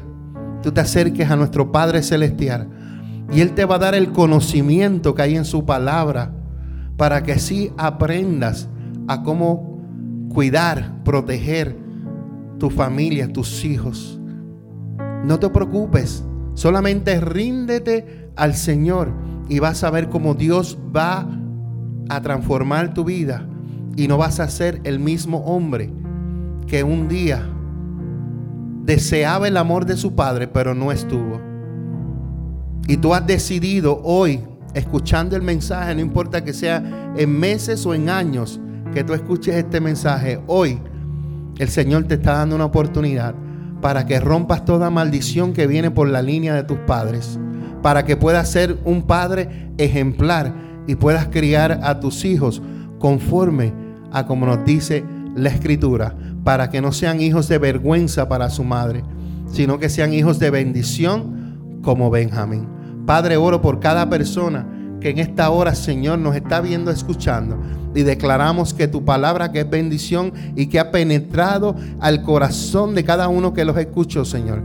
tú 0.63 0.71
te 0.71 0.81
acerques 0.81 1.29
a 1.29 1.35
nuestro 1.35 1.71
Padre 1.71 2.01
Celestial 2.01 2.67
y 3.31 3.41
Él 3.41 3.53
te 3.53 3.65
va 3.65 3.75
a 3.75 3.79
dar 3.79 3.93
el 3.93 4.11
conocimiento 4.11 5.13
que 5.13 5.21
hay 5.21 5.35
en 5.35 5.45
su 5.45 5.65
palabra 5.65 6.33
para 6.97 7.21
que 7.21 7.33
así 7.33 7.71
aprendas 7.77 8.69
a 9.07 9.21
cómo 9.21 9.79
cuidar, 10.33 11.03
proteger 11.03 11.77
tu 12.57 12.69
familia, 12.69 13.31
tus 13.31 13.63
hijos. 13.65 14.19
No 15.25 15.37
te 15.39 15.49
preocupes, 15.49 16.23
solamente 16.53 17.19
ríndete 17.19 18.29
al 18.35 18.55
Señor 18.55 19.11
y 19.49 19.59
vas 19.59 19.83
a 19.83 19.91
ver 19.91 20.09
cómo 20.09 20.33
Dios 20.33 20.77
va 20.95 21.27
a 22.09 22.21
transformar 22.21 22.93
tu 22.93 23.03
vida 23.03 23.47
y 23.95 24.07
no 24.07 24.17
vas 24.17 24.39
a 24.39 24.49
ser 24.49 24.81
el 24.83 24.99
mismo 24.99 25.39
hombre 25.39 25.91
que 26.67 26.83
un 26.83 27.07
día 27.07 27.52
deseaba 28.83 29.47
el 29.47 29.57
amor 29.57 29.85
de 29.85 29.97
su 29.97 30.13
padre, 30.13 30.47
pero 30.47 30.75
no 30.75 30.91
estuvo. 30.91 31.41
Y 32.87 32.97
tú 32.97 33.13
has 33.13 33.25
decidido 33.25 34.01
hoy, 34.03 34.41
escuchando 34.73 35.35
el 35.35 35.41
mensaje, 35.41 35.95
no 35.95 36.01
importa 36.01 36.43
que 36.43 36.53
sea 36.53 37.13
en 37.15 37.39
meses 37.39 37.85
o 37.85 37.93
en 37.93 38.09
años, 38.09 38.59
que 38.93 39.03
tú 39.03 39.13
escuches 39.13 39.55
este 39.55 39.79
mensaje, 39.79 40.41
hoy 40.47 40.79
el 41.57 41.69
Señor 41.69 42.03
te 42.03 42.15
está 42.15 42.33
dando 42.33 42.55
una 42.55 42.65
oportunidad 42.65 43.35
para 43.81 44.05
que 44.05 44.19
rompas 44.19 44.65
toda 44.65 44.89
maldición 44.89 45.53
que 45.53 45.67
viene 45.67 45.91
por 45.91 46.09
la 46.09 46.21
línea 46.21 46.53
de 46.53 46.63
tus 46.63 46.77
padres, 46.79 47.39
para 47.81 48.03
que 48.03 48.17
puedas 48.17 48.49
ser 48.49 48.77
un 48.83 49.03
padre 49.03 49.71
ejemplar 49.77 50.53
y 50.87 50.95
puedas 50.95 51.27
criar 51.27 51.79
a 51.83 51.99
tus 51.99 52.25
hijos 52.25 52.61
conforme 52.99 53.73
a 54.11 54.25
como 54.25 54.45
nos 54.45 54.63
dice 54.65 55.03
la 55.35 55.49
escritura 55.49 56.15
para 56.43 56.69
que 56.69 56.81
no 56.81 56.91
sean 56.91 57.21
hijos 57.21 57.47
de 57.47 57.57
vergüenza 57.57 58.27
para 58.27 58.49
su 58.49 58.63
madre, 58.63 59.03
sino 59.51 59.79
que 59.79 59.89
sean 59.89 60.13
hijos 60.13 60.39
de 60.39 60.49
bendición 60.49 61.79
como 61.81 62.09
Benjamín. 62.09 62.67
Padre, 63.05 63.37
oro 63.37 63.61
por 63.61 63.79
cada 63.79 64.09
persona 64.09 64.67
que 64.99 65.09
en 65.09 65.19
esta 65.19 65.49
hora, 65.49 65.75
Señor, 65.75 66.19
nos 66.19 66.35
está 66.35 66.61
viendo, 66.61 66.89
escuchando. 66.89 67.59
Y 67.93 68.03
declaramos 68.03 68.73
que 68.73 68.87
tu 68.87 69.03
palabra 69.03 69.51
que 69.51 69.59
es 69.59 69.69
bendición 69.69 70.33
y 70.55 70.67
que 70.67 70.79
ha 70.79 70.91
penetrado 70.91 71.75
al 71.99 72.23
corazón 72.23 72.95
de 72.95 73.03
cada 73.03 73.27
uno 73.27 73.53
que 73.53 73.65
los 73.65 73.77
escuchó, 73.77 74.23
Señor. 74.23 74.63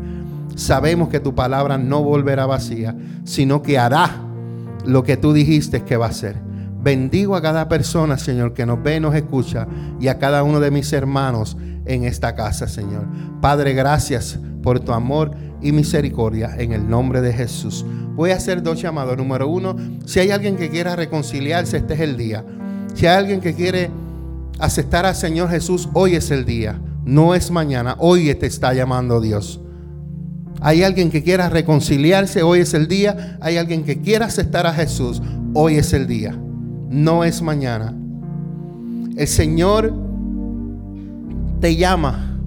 Sabemos 0.54 1.08
que 1.08 1.20
tu 1.20 1.34
palabra 1.34 1.76
no 1.76 2.02
volverá 2.02 2.46
vacía, 2.46 2.96
sino 3.24 3.62
que 3.62 3.78
hará 3.78 4.22
lo 4.84 5.02
que 5.02 5.16
tú 5.16 5.32
dijiste 5.32 5.82
que 5.82 5.96
va 5.96 6.06
a 6.06 6.10
hacer. 6.10 6.47
Bendigo 6.88 7.36
a 7.36 7.42
cada 7.42 7.68
persona, 7.68 8.16
Señor, 8.16 8.54
que 8.54 8.64
nos 8.64 8.82
ve 8.82 8.96
y 8.96 9.00
nos 9.00 9.14
escucha, 9.14 9.68
y 10.00 10.08
a 10.08 10.18
cada 10.18 10.42
uno 10.42 10.58
de 10.58 10.70
mis 10.70 10.90
hermanos 10.94 11.54
en 11.84 12.04
esta 12.04 12.34
casa, 12.34 12.66
Señor. 12.66 13.04
Padre, 13.42 13.74
gracias 13.74 14.38
por 14.62 14.80
tu 14.80 14.92
amor 14.92 15.32
y 15.60 15.72
misericordia 15.72 16.56
en 16.56 16.72
el 16.72 16.88
nombre 16.88 17.20
de 17.20 17.34
Jesús. 17.34 17.84
Voy 18.14 18.30
a 18.30 18.36
hacer 18.36 18.62
dos 18.62 18.80
llamados. 18.80 19.18
Número 19.18 19.48
uno, 19.48 19.76
si 20.06 20.20
hay 20.20 20.30
alguien 20.30 20.56
que 20.56 20.70
quiera 20.70 20.96
reconciliarse, 20.96 21.76
este 21.76 21.92
es 21.92 22.00
el 22.00 22.16
día. 22.16 22.42
Si 22.94 23.06
hay 23.06 23.18
alguien 23.18 23.42
que 23.42 23.52
quiere 23.52 23.90
aceptar 24.58 25.04
al 25.04 25.14
Señor 25.14 25.50
Jesús, 25.50 25.90
hoy 25.92 26.14
es 26.14 26.30
el 26.30 26.46
día. 26.46 26.80
No 27.04 27.34
es 27.34 27.50
mañana, 27.50 27.96
hoy 27.98 28.34
te 28.34 28.46
está 28.46 28.72
llamando 28.72 29.20
Dios. 29.20 29.60
Hay 30.62 30.84
alguien 30.84 31.10
que 31.10 31.22
quiera 31.22 31.50
reconciliarse, 31.50 32.42
hoy 32.42 32.60
es 32.60 32.72
el 32.72 32.88
día. 32.88 33.36
Hay 33.42 33.58
alguien 33.58 33.84
que 33.84 34.00
quiera 34.00 34.24
aceptar 34.24 34.66
a 34.66 34.72
Jesús, 34.72 35.20
hoy 35.52 35.76
es 35.76 35.92
el 35.92 36.06
día. 36.06 36.34
No 36.88 37.22
es 37.24 37.42
mañana. 37.42 37.94
El 39.16 39.26
Señor 39.26 39.92
te 41.60 41.76
llama 41.76 42.38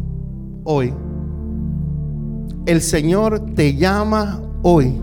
hoy. 0.64 0.94
El 2.66 2.82
Señor 2.82 3.54
te 3.56 3.76
llama 3.76 4.42
hoy. 4.64 4.94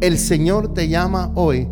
El 0.00 0.18
Señor 0.18 0.72
te 0.74 0.88
llama 0.88 1.32
hoy. 1.34 1.66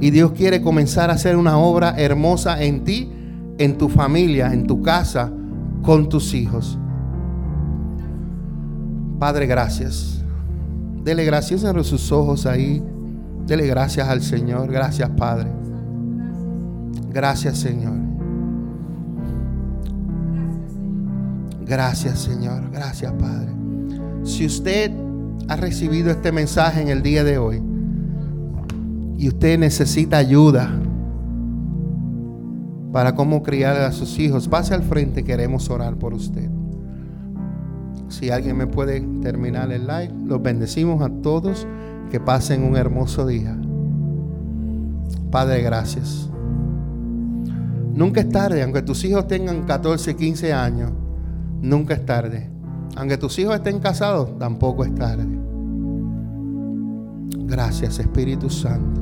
Y 0.00 0.10
Dios 0.10 0.32
quiere 0.32 0.62
comenzar 0.62 1.10
a 1.10 1.14
hacer 1.14 1.36
una 1.36 1.58
obra 1.58 1.94
hermosa 1.96 2.62
en 2.62 2.84
ti, 2.84 3.10
en 3.58 3.78
tu 3.78 3.88
familia, 3.88 4.52
en 4.52 4.66
tu 4.66 4.82
casa, 4.82 5.30
con 5.82 6.08
tus 6.08 6.34
hijos. 6.34 6.78
Padre, 9.18 9.46
gracias. 9.46 10.24
Dele 11.04 11.24
gracias 11.24 11.64
en 11.64 11.84
sus 11.84 12.10
ojos 12.12 12.46
ahí. 12.46 12.82
Dele 13.46 13.66
gracias 13.66 14.08
al 14.08 14.22
Señor. 14.22 14.70
Gracias, 14.70 15.10
Padre. 15.10 15.50
Gracias, 17.12 17.58
Señor. 17.58 18.02
Gracias 21.72 22.18
Señor, 22.18 22.70
gracias 22.70 23.12
Padre. 23.14 23.50
Si 24.24 24.44
usted 24.44 24.92
ha 25.48 25.56
recibido 25.56 26.10
este 26.10 26.30
mensaje 26.30 26.82
en 26.82 26.88
el 26.88 27.02
día 27.02 27.24
de 27.24 27.38
hoy 27.38 27.62
y 29.16 29.28
usted 29.28 29.58
necesita 29.58 30.18
ayuda 30.18 30.70
para 32.92 33.14
cómo 33.14 33.42
criar 33.42 33.76
a 33.76 33.92
sus 33.92 34.18
hijos, 34.18 34.48
pase 34.48 34.74
al 34.74 34.82
frente, 34.82 35.24
queremos 35.24 35.70
orar 35.70 35.96
por 35.96 36.12
usted. 36.12 36.50
Si 38.08 38.28
alguien 38.28 38.58
me 38.58 38.66
puede 38.66 39.00
terminar 39.22 39.72
el 39.72 39.86
live, 39.86 40.12
los 40.26 40.42
bendecimos 40.42 41.00
a 41.00 41.08
todos, 41.22 41.66
que 42.12 42.20
pasen 42.20 42.62
un 42.62 42.76
hermoso 42.76 43.26
día. 43.26 43.58
Padre, 45.30 45.62
gracias. 45.62 46.28
Nunca 47.94 48.20
es 48.20 48.28
tarde, 48.28 48.62
aunque 48.62 48.82
tus 48.82 49.02
hijos 49.04 49.26
tengan 49.26 49.64
14, 49.64 50.14
15 50.14 50.52
años 50.52 50.92
Nunca 51.62 51.94
es 51.94 52.04
tarde. 52.04 52.50
Aunque 52.96 53.16
tus 53.16 53.38
hijos 53.38 53.54
estén 53.54 53.78
casados, 53.78 54.36
tampoco 54.38 54.84
es 54.84 54.92
tarde. 54.94 55.24
Gracias 57.46 58.00
Espíritu 58.00 58.50
Santo. 58.50 59.01